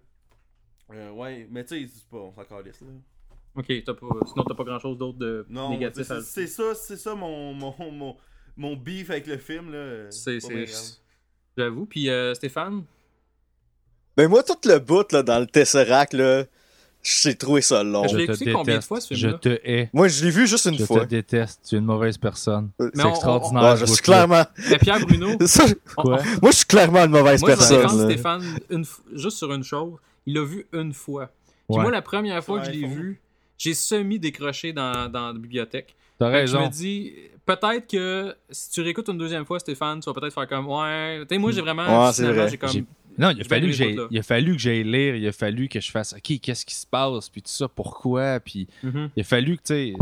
[0.91, 2.87] euh, ouais, mais tu sais, c'est pas, on s'en calisse là.
[3.55, 6.47] Ok, t'as pas, sinon t'as pas grand chose d'autre de Non, négatif c'est à c'est
[6.47, 8.17] ça, c'est ça mon, mon, mon,
[8.57, 10.09] mon beef avec le film là.
[10.09, 10.39] C'est.
[11.55, 11.85] J'avoue.
[11.85, 12.83] Puis euh, Stéphane?
[14.17, 16.43] Ben moi, tout le bout là, dans le Tesseract, là,
[17.01, 18.07] j'ai trouvé ça long.
[18.07, 18.87] Je l'ai Je te écouté combien de déteste.
[18.87, 19.37] fois, ce Je film-là?
[19.39, 19.89] te hais.
[19.91, 21.01] Moi, je l'ai vu juste une Je fois.
[21.01, 21.61] te déteste.
[21.67, 22.69] Tu es une mauvaise personne.
[22.79, 23.63] Euh, Mais C'est on- extraordinaire.
[23.63, 24.43] Ouais, ce je suis clairement.
[24.69, 25.37] Mais Pierre Bruno.
[25.45, 25.65] Ça,
[25.97, 26.19] Quoi?
[26.41, 27.77] moi, je suis clairement une mauvaise Moi, je vais personne.
[27.81, 28.09] défendre là.
[28.11, 29.93] Stéphane une f- juste sur une chose.
[30.25, 31.25] Il l'a vu une fois.
[31.67, 31.81] Puis Ouais.
[31.81, 33.19] moi, la première fois que je l'ai vu,
[33.57, 35.95] j'ai semi-décroché dans, dans la bibliothèque.
[36.19, 36.65] T'as que Je raison.
[36.65, 37.13] me dis,
[37.45, 41.21] peut-être que si tu réécoutes une deuxième fois, Stéphane, tu vas peut-être faire comme, ouais.
[41.27, 42.05] Tu sais, moi, j'ai vraiment.
[42.05, 42.47] Ouais, c'est vrai.
[42.49, 42.69] j'ai comme.
[43.17, 44.07] Non, il a, fallu que j'aille, ce bout-là.
[44.11, 46.75] il a fallu que j'aille lire, il a fallu que je fasse OK, qu'est-ce qui
[46.75, 49.09] se passe, puis tout ça, pourquoi, puis Mhm.
[49.15, 49.93] il a fallu que, tu sais,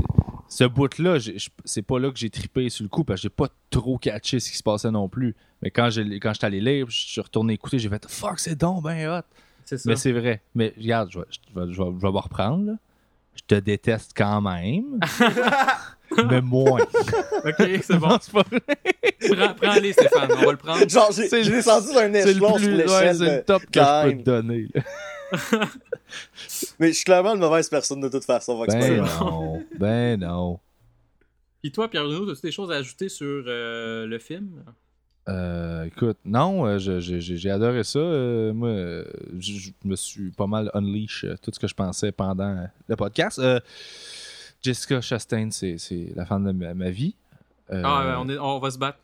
[0.47, 3.23] ce bout-là, j'ai- je- c'est pas là que j'ai trippé sur le coup, parce que
[3.23, 5.35] j'ai pas trop catché ce qui se passait non plus.
[5.61, 8.55] Mais quand j'ai quand j'étais allé lire, je suis retourné écouter, j'ai fait fuck, c'est
[8.59, 9.21] donc ben hot.
[9.65, 9.89] C'est ça.
[9.89, 10.41] Mais c'est vrai.
[10.55, 12.73] Mais regarde, je vais, je vais, je vais- je vais me reprendre, là.
[13.35, 14.99] Je te déteste quand même.
[16.29, 16.79] mais moins.
[17.43, 18.07] Ok, c'est bon.
[18.09, 18.61] Non, c'est pas vrai.
[19.35, 20.29] Prends- Prends-les, Stéphane.
[20.37, 20.87] On va le prendre.
[20.87, 23.15] Genre, j'ai descendu d'un C'est le échelon plus sur l'échelle.
[23.15, 24.67] c'est le de- top que je peux te donner.
[26.79, 28.63] Mais je suis clairement une mauvaise personne de toute façon.
[28.67, 29.63] Ben non.
[29.79, 30.59] Ben non.
[31.61, 34.63] Puis toi, Pierre Bruno, as-tu des choses à ajouter sur euh, le film?
[35.29, 37.99] Euh, écoute, non, euh, j'ai adoré ça.
[37.99, 38.69] Euh, moi,
[39.39, 43.39] je me suis pas mal unleash euh, tout ce que je pensais pendant le podcast.
[44.61, 47.15] Jessica Chastain, c'est c'est la femme de ma, ma vie.
[47.71, 48.99] Euh, Ah, ouais, on, est, on va se battre.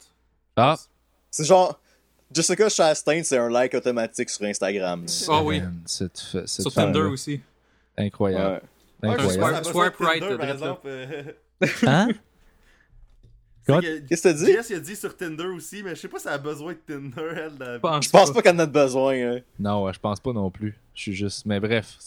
[0.56, 0.76] ah,
[1.32, 1.80] C'est genre.
[2.34, 5.06] Jessica Chastain, c'est un like automatique sur Instagram.
[5.30, 5.62] Ah oui.
[5.86, 7.40] cette, fa- cette Sur Tinder aussi.
[7.98, 8.62] Incroyable.
[9.02, 9.10] Ouais.
[9.10, 9.66] Incroyable.
[9.66, 10.82] Swipe right, par exemple.
[10.88, 11.24] euh,
[11.84, 12.10] Hein?
[13.68, 14.46] Qu'est-ce que t'as dit?
[14.46, 16.74] Jess, il a dit sur Tinder aussi, mais je sais pas si elle a besoin
[16.74, 17.52] de Tinder, elle.
[17.60, 18.00] la.
[18.02, 19.14] Je pense pas qu'elle en a besoin.
[19.14, 19.40] hein.
[19.60, 20.78] Non, ouais, je pense pas non plus.
[20.94, 21.46] Je suis juste.
[21.46, 21.98] Mais bref,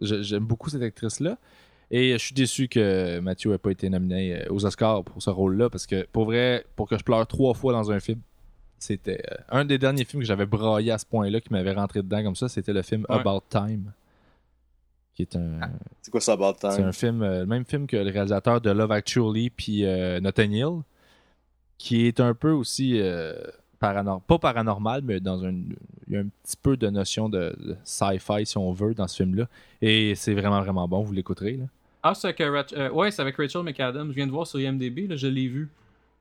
[0.00, 1.36] j'aime beaucoup cette actrice-là.
[1.94, 5.28] Et je suis déçu que Mathieu n'ait pas été nominé euh, aux Oscars pour ce
[5.30, 5.68] rôle-là.
[5.70, 8.18] Parce que pour vrai, pour que je pleure trois fois dans un film,
[8.78, 12.02] c'était euh, un des derniers films que j'avais braillé à ce point-là, qui m'avait rentré
[12.02, 13.16] dedans comme ça, c'était le film Ouais.
[13.16, 13.92] About Time.
[15.14, 15.60] Qui est un,
[16.00, 16.86] C'est quoi ça, About c'est Time?
[16.86, 20.80] un film, euh, le même film que le réalisateur de Love Actually puis euh, Hill,
[21.76, 23.34] qui est un peu aussi euh,
[23.78, 27.54] paranor- pas paranormal, mais dans un, il y a un petit peu de notion de,
[27.60, 29.48] de sci-fi si on veut dans ce film-là.
[29.82, 31.60] Et c'est vraiment vraiment bon, vous l'écouterez.
[32.02, 34.08] Ah, c'est avec, euh, Rach- euh, ouais, c'est avec Rachel McAdams.
[34.10, 35.68] Je viens de voir sur IMDb, là, je l'ai vu.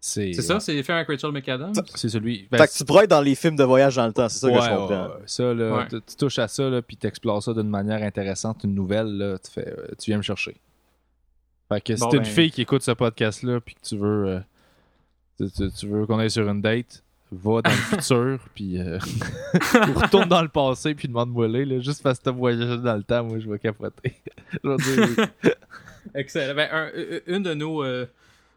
[0.04, 1.74] C'est C'est ça, c'est fait avec Rachel McAdams?
[1.96, 2.48] C'est celui.
[2.52, 4.40] ben, Fait que tu pourrais être dans les films de voyage dans le temps, c'est
[4.40, 5.06] ça que je comprends.
[5.08, 5.22] ouais.
[5.28, 5.88] Ça, là, Ouais.
[5.90, 9.38] tu, touches à ça, là, puis tu explores ça d'une manière intéressante, une nouvelle, là,
[9.38, 10.56] tu, fais, euh, tu viens me chercher.
[11.70, 13.96] Fait que si Bon, t'es ben- une fille qui écoute ce podcast-là, puis que tu
[13.98, 14.42] veux,
[15.40, 15.48] euh,
[15.80, 19.00] tu veux qu'on aille sur une date, va dans le futur, puis euh,
[19.90, 23.04] ou retourne dans le passé, puis demande-moi là, juste parce que t'as voyagé dans le
[23.04, 24.16] temps, moi, je vais capoter.
[24.64, 25.08] je vais dire
[25.44, 25.50] oui.
[26.16, 26.56] Excellent.
[26.56, 28.06] Ben, un- euh, une de nos euh,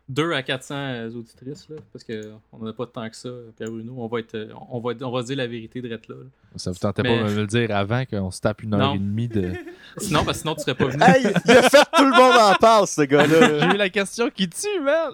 [0.08, 3.94] 2 à 400 euh, auditrices, là, parce qu'on n'a pas tant que ça, Pierre Bruno.
[3.98, 5.96] On va, être, euh, on, va, on va dire la vérité de là.
[6.08, 6.14] là.
[6.56, 8.80] Ça vous tentait Mais- pas de me le dire avant qu'on se tape une heure
[8.80, 8.94] Non.
[8.94, 9.52] et demie de.
[9.98, 11.02] Sinon, parce que sinon, tu serais pas venu.
[11.02, 13.60] Hey, il a fait tout le monde en parle, ce gars-là.
[13.70, 15.12] J'ai eu la question qui tue, man!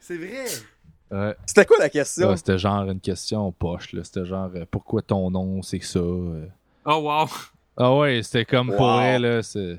[0.00, 0.44] C'est vrai!
[1.12, 1.36] Ouais.
[1.46, 2.28] C'était quoi la question?
[2.30, 4.02] Ouais, c'était genre une question poche, là.
[4.02, 5.98] C'était genre euh, pourquoi ton nom c'est ça?
[5.98, 6.46] euh?
[6.86, 7.28] Oh, wow.
[7.76, 9.42] Ah ouais, c'était comme pour elle, là.
[9.42, 9.78] C'est...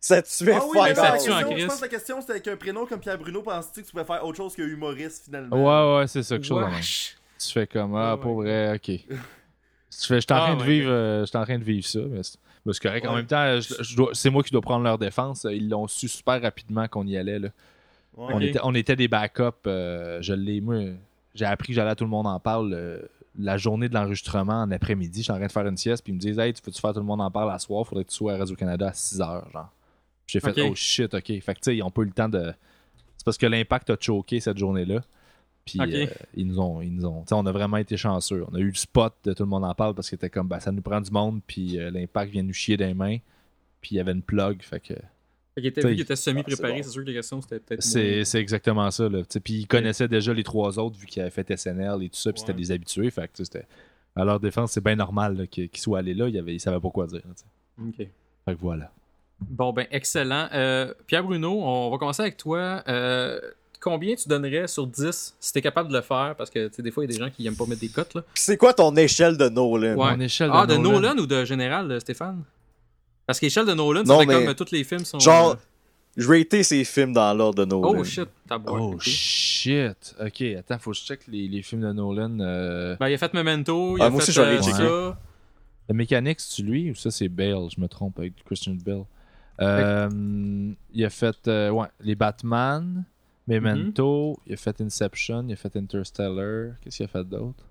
[0.00, 0.84] Ça tuait Ah oui, fort.
[0.84, 3.18] mais ça tue en je pense que la question c'était avec un prénom comme Pierre
[3.18, 5.56] Bruno, penses-tu que tu pouvais faire autre chose que humoriste finalement?
[5.56, 7.44] Ouais, ouais, c'est ça, quelque chose de.
[7.44, 8.90] Tu fais comme, ah, Ouais, pour vrai, ok.
[9.10, 12.22] Je fais- J'étais en, Ah, train de vivre, euh, en train de vivre ça, mais
[12.22, 13.06] c'est mais c'est correct.
[13.06, 15.46] En même temps, je- je dois- c'est moi qui dois prendre leur défense.
[15.50, 17.38] Ils l'ont su super rapidement qu'on y allait.
[17.38, 17.48] Là.
[18.20, 19.66] On, était, on était des backups.
[19.66, 20.76] euh, je l'ai, moi,
[21.34, 23.00] j'ai appris que j'allais à tout le monde en parle euh,
[23.38, 25.22] la journée de l'enregistrement en après-midi.
[25.22, 26.92] J'étais en train de faire une sieste, puis ils me disent Hey, tu peux-tu faire
[26.92, 27.86] tout le monde en parle à soir?
[27.86, 29.52] Faudrait que tu sois à Radio-Canada à 6 h.
[29.52, 29.68] Genre.
[30.26, 30.60] Puis J'ai fait.
[30.62, 31.26] Oh shit, ok.
[31.26, 32.52] Fait que tu sais, ils ont pas eu le temps de.
[33.16, 35.02] C'est parce que l'impact a choqué cette journée-là.
[35.64, 36.80] Puis euh, ils nous ont.
[36.80, 38.44] Ils nous ont on a vraiment été chanceux.
[38.50, 40.48] On a eu le spot de tout le monde en parle parce que c'était comme
[40.48, 43.18] ben, ça nous prend du monde, puis l'impact vient nous chier des mains.
[43.80, 44.62] Puis il y avait une plug.
[44.62, 44.94] Fait que.
[45.60, 46.92] Qu'il était, T'sais, vu qu'il était semi-préparé, ah, c'est bon.
[46.92, 47.82] sûr que les questions c'était peut-être.
[47.82, 49.08] C'est moins- c'est exactement ça.
[49.08, 49.20] Là.
[49.44, 52.32] Puis ils connaissaient déjà les trois autres vu qu'ils avaient fait SNL et tout ça,
[52.32, 53.10] puis c'était des habitués.
[53.10, 53.66] Fait que c'était.
[54.16, 56.26] À leur défense, c'est bien normal là, qu'ils soient allés là.
[56.28, 57.22] Ils, avaient, ils savaient pas quoi dire.
[57.80, 57.96] Ok.
[57.98, 58.08] Fait
[58.46, 58.90] que voilà.
[59.40, 60.48] Bon, ben, excellent.
[60.52, 62.82] Euh, Pierre Bruno, on va commencer avec toi.
[62.88, 63.40] Euh,
[63.80, 66.34] combien tu donnerais sur 10 si t'es capable de le faire?
[66.36, 68.12] Parce que, des fois, il y a des gens qui aiment pas mettre des cotes,
[68.14, 68.22] là.
[68.34, 69.94] C'est quoi ton échelle de Nolan?
[69.96, 70.10] Ouais.
[70.16, 71.16] Mon échelle Ah, de Nolan.
[71.16, 72.42] ou de général, Stéphane?
[73.30, 75.20] Parce qu'échelle de Nolan, c'est mais- comme tous les films sont.
[75.20, 75.54] Genre, euh,
[76.16, 77.94] je ratais ces films dans l'ordre de Nolan.
[78.00, 78.82] Oh shit, t'as boire.
[78.82, 80.16] Oh shit.
[80.20, 82.38] Ok, attends, faut que je check les, les films de Nolan.
[82.40, 84.40] euh, Ben, il a fait Memento, il Ah, a moi fait aussi,
[84.80, 85.18] euh, ça.
[85.88, 87.68] La mécanique, c'est lui ou ça c'est Bale?
[87.74, 89.04] Je me trompe avec Christian Bale.
[89.60, 93.04] Euh, Il a fait euh, ouais, les Batman,
[93.46, 96.72] Memento, il a fait Inception, il a fait Interstellar.
[96.80, 97.64] Qu'est-ce qu'il a fait d'autre?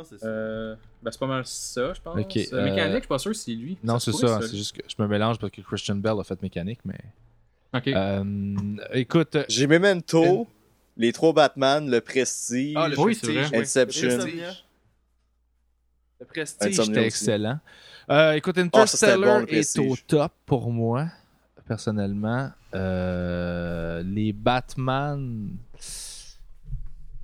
[0.00, 0.26] Pense que c'est ça.
[0.28, 2.18] Euh, ben, c'est pas mal ça, je pense.
[2.18, 3.78] Ok, Euh, euh, Mécanique, je suis pas sûr si c'est lui.
[3.84, 4.40] Non, c'est ça.
[4.42, 6.98] C'est juste que je me mélange parce que Christian Bale a fait mécanique, mais.
[7.72, 7.88] Ok.
[7.88, 8.24] Euh,
[8.92, 10.48] écoute, euh, J'ai Memento,
[10.96, 13.56] les trois Batman, le Prestige, Ah, le Oui, c'est vrai.
[13.58, 14.08] Inception.
[16.18, 17.06] Le Prestige Insomnia était aussi.
[17.06, 17.58] excellent.
[18.10, 20.06] Euh, écoute, Ah, c'était Interstellar bon, le est au Prestige.
[20.06, 21.06] top pour moi,
[21.66, 22.50] personnellement.
[22.74, 25.50] Euh, les Batman.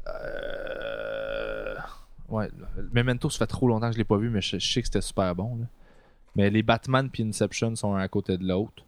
[0.08, 0.75] Euh,
[2.28, 2.48] ouais,
[2.92, 4.86] Memento, ça fait trop longtemps que je l'ai pas vu, mais je, je sais que
[4.86, 5.56] c'était super bon.
[5.56, 5.66] là.
[6.34, 8.84] Mais les Batman puis Inception sont un à côté de l'autre.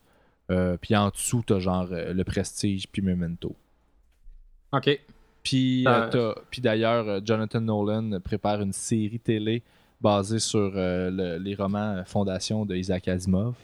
[0.51, 3.55] Euh, puis en dessous, t'as genre euh, le Prestige puis Memento.
[4.73, 4.98] Ok.
[5.43, 6.35] Puis, Euh.
[6.59, 9.62] d'ailleurs, Jonathan Nolan prépare une série télé
[10.01, 13.55] basée sur le- les romans Fondation de Isaac Asimov.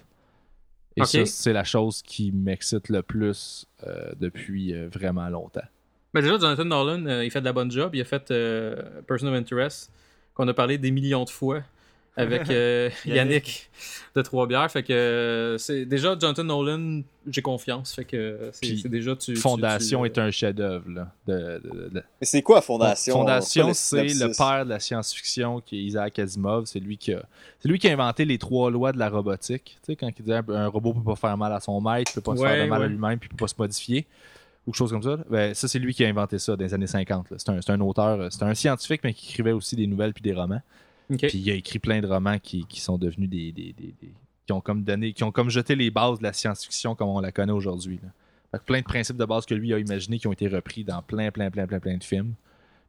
[0.96, 3.66] Et ça, c'est la chose qui m'excite le plus
[4.18, 5.66] depuis vraiment longtemps.
[6.15, 7.95] Ben déjà, Jonathan Nolan, euh, il fait de la bonne job.
[7.95, 8.77] Il a fait euh,
[9.07, 9.91] Person of Interest,
[10.35, 11.62] qu'on a parlé des millions de fois
[12.16, 13.69] avec euh, Yannick
[14.15, 14.70] de Trois-Bières.
[14.70, 17.93] Fait que c'est déjà Jonathan Nolan, j'ai confiance.
[17.95, 19.35] Fait que c'est déjà tu.
[19.35, 20.89] Fondation tu, est un chef-d'œuvre.
[20.89, 23.15] là, de- de- de- Mais c'est quoi Fondation?
[23.16, 26.66] Fondation, c'est le père de la science-fiction qui est Isaac Asimov.
[26.66, 27.24] C'est lui qui a,
[27.59, 29.78] c'est lui qui a inventé les trois lois de la robotique.
[29.82, 32.12] Tu sais, quand il disait un, un robot peut pas faire mal à son maître,
[32.15, 34.07] peut pas se faire de mal à lui-même, puis peut pas se modifier,
[34.66, 35.19] ou quelque chose comme ça.
[35.31, 37.31] Ben, ça, c'est lui qui a inventé ça dans les années 50.
[37.31, 37.36] là.
[37.39, 40.23] C'est un, un auteur, euh, c'est un scientifique, mais qui écrivait aussi des nouvelles puis
[40.23, 40.61] des romans.
[41.28, 44.12] Puis il a écrit plein de romans qui, qui sont devenus des, des- des- des-
[44.47, 47.20] qui ont comme donné, qui ont comme jeté les bases de la science-fiction comme on
[47.20, 47.99] la connaît aujourd'hui.
[48.66, 51.31] plein de principes de base que lui a imaginés qui ont été repris dans plein,
[51.31, 52.35] plein, plein, plein, plein de films.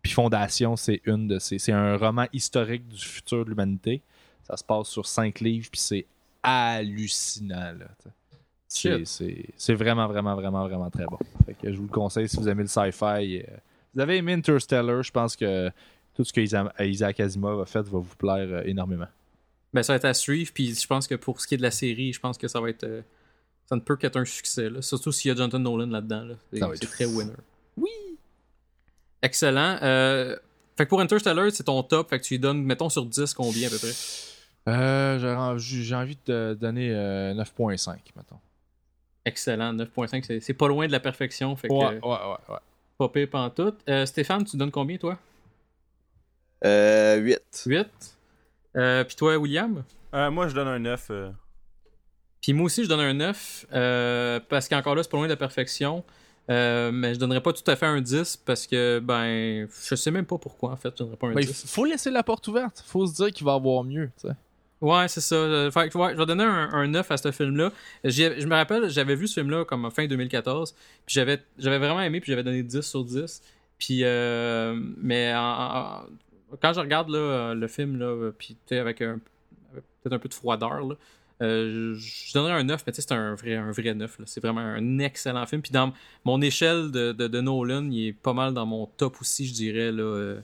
[0.01, 1.57] Puis Fondation, c'est une de ces.
[1.57, 4.01] C'est un roman historique du futur de l'humanité.
[4.43, 6.05] Ça se passe sur cinq livres, puis c'est
[6.43, 7.73] hallucinant.
[7.79, 7.87] là.
[9.57, 11.17] C'est- vraiment, vraiment, vraiment, vraiment très bon.
[11.45, 13.39] Fait que je vous le conseille si vous aimez le sci-fi.
[13.39, 13.43] euh,
[13.93, 15.69] vous avez aimé Interstellar, je pense que
[16.13, 19.07] tout ce que Isa- Isaac Asimov a fait va vous plaire euh, énormément.
[19.73, 20.51] Ben, ça va être à suivre.
[20.53, 22.59] Puis je pense que pour ce qui est de la série, je pense que ça
[22.61, 22.83] va être.
[22.83, 23.01] euh,
[23.67, 24.69] ça ne peut qu'être un succès.
[24.69, 24.81] Là.
[24.81, 26.23] Surtout s'il y a Jonathan Nolan là-dedans.
[26.25, 26.35] Là.
[26.51, 27.33] C'est être très winner.
[27.77, 27.89] Oui!
[29.21, 29.77] Excellent.
[30.77, 32.09] Fait que pour Interstellar, c'est ton top.
[32.09, 33.93] Fait que tu lui donnes, mettons, sur 10 combien à peu près?
[34.67, 38.37] Euh, j'ai envie- j'ai envie de donner euh, 9.5, mettons.
[39.25, 39.73] Excellent.
[39.73, 41.55] 9.5, c'est- c'est pas loin de la perfection.
[41.55, 42.57] Fait que Ouais, ouais, ouais, ouais.
[42.97, 43.79] pas pire pantoute.
[43.89, 45.17] Euh, Stéphane, tu donnes combien toi?
[46.63, 47.63] Euh, 8.
[47.65, 47.87] 8.
[48.77, 49.83] Euh, Puis toi, William?
[50.13, 51.07] Euh, moi, je donne un 9.
[51.09, 51.31] euh.
[52.41, 53.65] Puis moi aussi, je donne un 9.
[53.73, 56.03] euh, parce qu'encore là, c'est pas loin de la perfection.
[56.51, 60.11] Euh, mais je donnerais pas tout à fait un 10 parce que, ben, je sais
[60.11, 61.65] même pas pourquoi en fait, je donnerais pas un Ben, il 10.
[61.67, 62.83] faut laisser la porte ouverte.
[62.85, 64.11] faut se dire qu'il va y avoir mieux.
[64.21, 64.33] tu sais.
[64.81, 65.35] Ouais, c'est ça.
[65.35, 67.71] Euh, Fait que, je vais donner un, un 9 à ce film-là.
[68.03, 70.73] Je me rappelle, j'avais vu ce film-là comme fin 2014.
[71.05, 73.41] Puis j'avais j'avais vraiment aimé, puis j'avais donné 10 sur 10.
[73.79, 76.03] Puis, euh, mais en-
[76.61, 79.19] quand je regarde euh, le film, là, puis avec, un-
[79.71, 80.81] avec peut-être un peu de froideur,
[81.41, 84.19] je donnerais un 9, mais c'est un vrai, un vrai 9.
[84.19, 84.25] là.
[84.27, 85.61] C'est vraiment un excellent film.
[85.61, 85.93] Puis dans
[86.25, 89.91] mon échelle de, de, Nolan, il est pas mal dans mon top aussi, je dirais.
[89.91, 90.35] Là.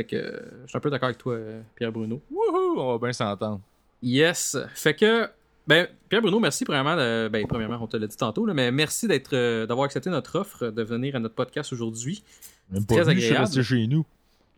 [0.00, 2.20] Fait que euh, je suis un peu d'accord avec toi, euh, Pierre Bruno.
[2.30, 3.60] Wouhou, on va bien s'entendre.
[4.02, 4.56] Yes.
[4.74, 5.28] Fait que,
[5.66, 6.96] ben, Pierre Bruno, merci premièrement.
[6.96, 10.08] de- ben, premièrement, on te l'a dit tantôt, là, mais merci d'être, euh, d'avoir accepté
[10.10, 12.22] notre offre de venir à notre podcast aujourd'hui.
[12.72, 13.44] Même Très pas je suis agréable.
[13.46, 14.06] resté chez nous.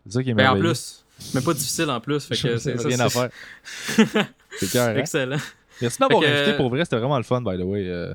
[0.05, 1.03] C'est ça qui est Ben, en plus,
[1.35, 2.25] Mais pas difficile en plus.
[2.25, 4.25] Fait que c'est ça, rien à c'est- faire.
[4.59, 4.97] C'est clair.
[4.97, 5.37] Excellent.
[5.81, 7.87] Merci de m'avoir Fait que- invité pour vrai, c'était vraiment le fun, by the way.
[7.87, 8.13] euh,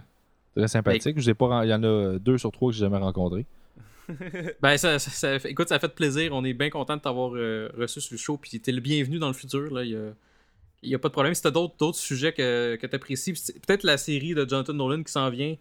[0.56, 1.20] très sympathique.
[1.20, 3.44] Je l'ai pas Il y en a deux sur trois que j'ai jamais rencontrés.
[4.62, 6.32] Ben, ça, ça- ça- écoute, ça a fait plaisir.
[6.32, 8.36] On est bien content de t'avoir euh, reçu sur le show.
[8.36, 9.72] Puis t'es le bienvenu dans le futur.
[9.72, 9.84] Là.
[9.84, 10.10] Il y a,
[10.82, 11.34] il y a pas de problème.
[11.34, 13.32] Si t'as d'autres, d'autres sujets que, que t'apprécies,
[13.66, 15.56] peut-être la série de Jonathan Nolan qui s'en vient,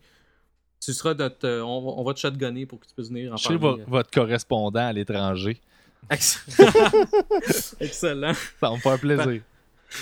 [0.83, 1.45] tu seras notre.
[1.47, 3.57] euh, on, va- on va te shotgunner pour que tu puisses venir en Je parler.
[3.59, 5.59] vo- votre correspondant à l'étranger.
[6.11, 6.45] Ex-
[7.79, 8.33] Excellent.
[8.33, 9.41] Ça va me faire plaisir.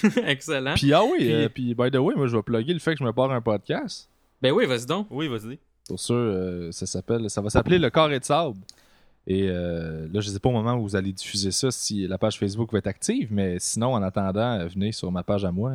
[0.26, 0.74] Excellent.
[0.76, 2.94] Puis ah oui, Puis- euh, puis by the way, moi je vais plugger le fait
[2.94, 4.10] que je me pars un podcast.
[4.42, 5.08] Ben oui, vas-y donc.
[5.10, 5.58] Oui, vas-y.
[5.88, 8.58] Pour sûr, euh, ça s'appelle, ça va s'appeler Le Carré de sable.
[9.28, 12.18] Et euh, là, je sais pas au moment où vous allez diffuser ça si la
[12.18, 15.52] page Facebook va être active, mais sinon, en attendant, euh, venez sur ma page à
[15.52, 15.72] moi,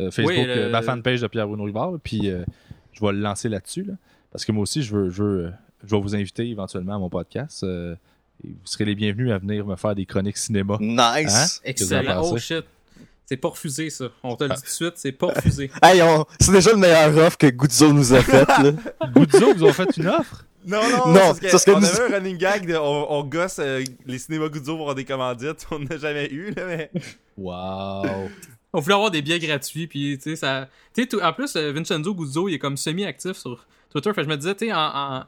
[0.00, 2.44] euh, Facebook, Oui, le- euh, ma fanpage de Pierre Bruno Rivard, puis euh,
[2.92, 3.94] je vais le lancer là-dessus, là.
[4.32, 5.52] parce que moi aussi, je veux, je veux,
[5.84, 7.62] je vais vous inviter éventuellement à mon podcast.
[7.62, 7.94] euh,
[8.44, 10.76] et vous serez les bienvenus à venir me faire des chroniques cinéma.
[10.80, 11.60] Nice.
[11.60, 11.60] Hein?
[11.64, 12.22] Excellent.
[12.24, 12.64] Oh shit.
[13.26, 14.06] C'est pas refusé, ça.
[14.22, 14.54] On te le Ah.
[14.54, 15.70] dit tout de suite, c'est pas refusé.
[15.82, 18.72] Hey, on- c'est déjà le meilleur offre que Guzzo nous a fait, là.
[19.16, 20.44] Guzzo, vous ont fait une offre?
[20.66, 22.74] Non, non, Non, parce que c'est ce que on nous- avait un running gag de
[22.76, 25.66] on, on gosse euh, les cinémas Guzzo pour avoir des commandites.
[25.70, 26.90] On n'a jamais eu, là, mais.
[27.36, 28.28] Wow!
[28.72, 30.68] On voulait avoir des billets gratuits, puis tu sais, ça.
[30.94, 34.10] Tu sais, tout- en plus, euh, Vincenzo Guzzo, il est comme semi-actif sur Twitter.
[34.14, 35.24] Fait que je me disais, tu sais, en, en,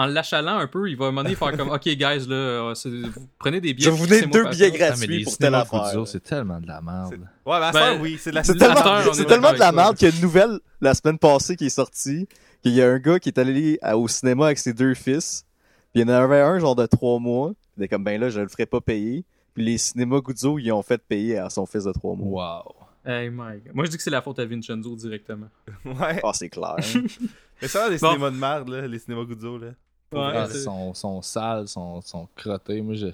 [0.00, 2.34] en l'achalant un peu, il va à un moment donné faire comme, OK, guys, là,
[2.34, 3.90] euh, vous prenez des billets.
[3.90, 4.70] Je vous fixez-moi deux billets.
[4.72, 6.06] Ah, gratuits pour telle affaire.
[6.06, 7.12] C'est tellement de la merde.
[7.44, 9.58] Ouais, mais à Ben, ça, oui, c'est de la C'est tellement, est c'est tellement de
[9.58, 12.26] la merde qu'il y a une nouvelle la semaine passée qui est sortie.
[12.62, 15.44] Qu'il y a un gars qui est allé au cinéma avec ses deux fils.
[15.92, 17.52] Puis il y en avait un genre de trois mois.
[17.76, 19.24] Il était comme ben là, je le ferai pas payer.
[19.52, 22.64] Puis les cinémas Guzzo, ils ont fait payer à son fils de trois mois.
[22.64, 22.74] Wow!
[23.04, 23.74] Hey, my God.
[23.74, 25.48] Moi, je dis que c'est la faute à Vincenzo directement.
[25.84, 26.20] Ouais.
[26.22, 26.76] Ah, c'est clair.
[27.62, 28.08] Mais ça, les Bon.
[28.12, 29.68] cinémas de merde, là, les cinémas Guzzo, là.
[30.12, 32.80] Ouais, Ah, sont, sont sales, sont, sont crottés.
[32.82, 33.06] Moi, je...
[33.06, 33.10] En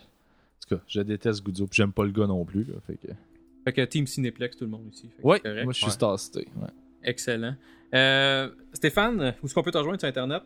[0.68, 2.64] tout cas, je déteste Guzzo, puis j'aime pas le gars non plus.
[2.64, 3.08] Là, fait que...
[3.64, 5.10] Fait que Team Cinéplex, tout le monde ici.
[5.22, 5.44] Correct.
[5.64, 5.92] moi, je suis Ouais.
[5.92, 6.16] Star.
[6.36, 6.68] Ouais.
[7.02, 7.54] Excellent.
[7.94, 10.42] Euh, Stéphane, où est-ce qu'on peut te rejoindre sur Internet?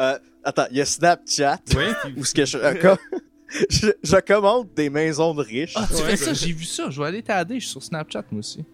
[0.00, 1.58] Euh, attends, il y a Snapchat.
[1.76, 2.12] Oui.
[2.16, 2.96] Où ce que je, euh,
[3.70, 5.74] je, je commande des maisons de riches.
[5.76, 6.10] Ah, tu Ouais.
[6.10, 6.90] fais ça, j'ai vu ça.
[6.90, 7.54] Je vais aller t'aider.
[7.56, 8.64] Je suis sur Snapchat, moi aussi.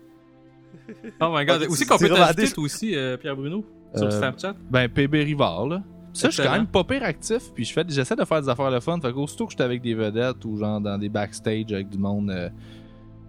[1.21, 1.67] Oh my god.
[1.71, 3.65] C'est tu- qu'on peut t'ajouter, toi aussi, euh, Pierre Bruno?
[3.95, 4.55] Sur Euh, Snapchat?
[4.71, 5.83] Ben, PB Rivard, là.
[6.13, 8.49] Ça, je suis quand même pas pire actif, puis je fais, j'essaie de faire des
[8.49, 8.99] affaires de fun.
[9.01, 12.31] Fait qu'aussitôt que j'étais avec des vedettes ou genre dans des backstage avec du monde
[12.31, 12.49] euh,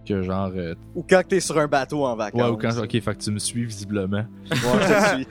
[0.08, 0.52] que genre.
[0.56, 2.42] euh, Ou quand t'es sur un bateau en vacances.
[2.42, 2.76] ouais, ou quand.
[2.82, 4.26] Ok, fait que tu me suis visiblement.
[4.50, 5.28] Ouais, je suis.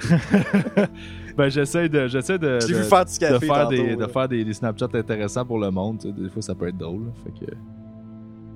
[1.36, 2.06] ben, j'essaie de.
[2.06, 2.58] J'essaie de.
[2.60, 4.06] De- vu faire du de faire, tantôt, des, là.
[4.06, 5.98] de faire des, des Snapchats intéressants pour le monde.
[6.16, 7.10] Des fois, ça peut être drôle.
[7.24, 7.52] Fait que.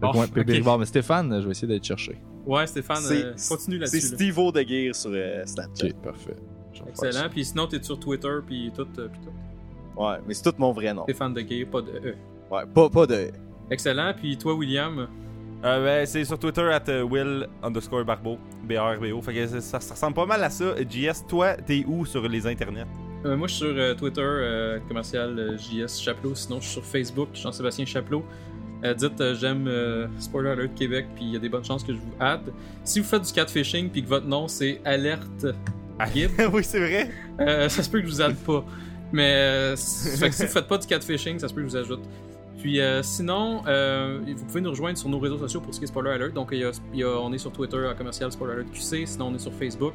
[0.01, 0.57] Bon, Fait que ouais, PB ok.
[0.57, 0.79] Rivard.
[0.79, 2.17] Mais Stéphane, je vais essayer d'aller te chercher.
[2.47, 4.11] Ouais, Stéphane, C'est- euh, continue C'est là-dessus.
[4.11, 4.17] là.
[4.17, 5.87] Steve-O de Gear sur euh, Snapchat.
[5.87, 6.37] Ok, parfait.
[6.89, 7.29] Excellent.
[7.31, 10.01] Puis sinon, t'es sur Twitter, puis tout, euh, puis tout.
[10.03, 11.05] Ouais, mais c'est tout mon vrai nom.
[11.05, 12.15] Stéphane de Gay, pas de E.
[12.51, 13.29] Ouais, pas, pas de.
[13.71, 14.13] Excellent.
[14.17, 15.07] Puis toi, William,
[15.65, 19.23] Euh, ben, c'est sur Twitter, at euh, Will underscore Barbeau, B-A-R-B-O.
[19.23, 20.75] Fait que ça, ça- ça ressemble pas mal à ça.
[20.83, 22.85] JS, toi, t'es où sur les internets?
[23.25, 26.35] euh, moi je suis sur euh, Twitter, euh, commercial JS Chaplot.
[26.35, 28.23] Sinon, je suis sur Facebook, Jean-Sébastien Chaplot.
[28.85, 31.83] Euh, dites euh, j'aime euh, Spoiler Alert Québec, puis il y a des bonnes chances
[31.83, 32.43] que je vous add.
[32.83, 35.47] Si vous faites du catfishing, puis que votre nom c'est Alerte
[36.13, 37.11] Guide, oui, c'est vrai.
[37.41, 38.65] Euh, ça se peut que je vous aide pas.
[39.13, 41.69] Mais euh, c- fait que si vous faites pas du catfishing, ça se peut que
[41.69, 42.03] je vous ajoute.
[42.59, 45.89] Puis euh, sinon, vous pouvez nous rejoindre sur nos réseaux sociaux pour ce qui est
[45.89, 46.33] Spoiler Alert.
[46.33, 48.71] Donc il y a- il y a- on est sur Twitter à commercial Spoiler Alert
[48.73, 49.07] QC.
[49.07, 49.93] Sinon on est sur Facebook.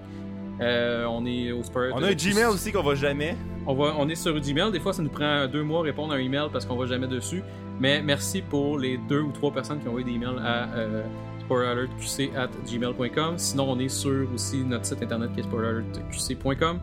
[0.61, 3.35] On est au Spoiler On a un Gmail aussi qu'on va jamais.
[3.65, 4.71] On, va, on est sur Gmail.
[4.71, 6.85] Des fois, ça nous prend deux mois à répondre à un email parce qu'on va
[6.85, 7.41] jamais dessus.
[7.79, 10.67] Mais merci pour les deux ou trois personnes qui ont envoyé des emails à
[11.49, 13.37] spoileralertqc@gmail.com.
[13.37, 16.79] Sinon, on est sur aussi notre site internet qui est spoileralertqc.com.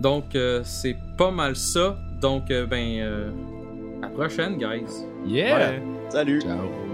[0.00, 1.96] Donc, euh, c'est pas mal ça.
[2.20, 3.30] Donc, euh, ben, euh,
[4.02, 5.06] à la prochaine, guys.
[5.26, 5.74] Yeah!
[6.08, 6.40] Salut!
[6.40, 6.89] Ciao!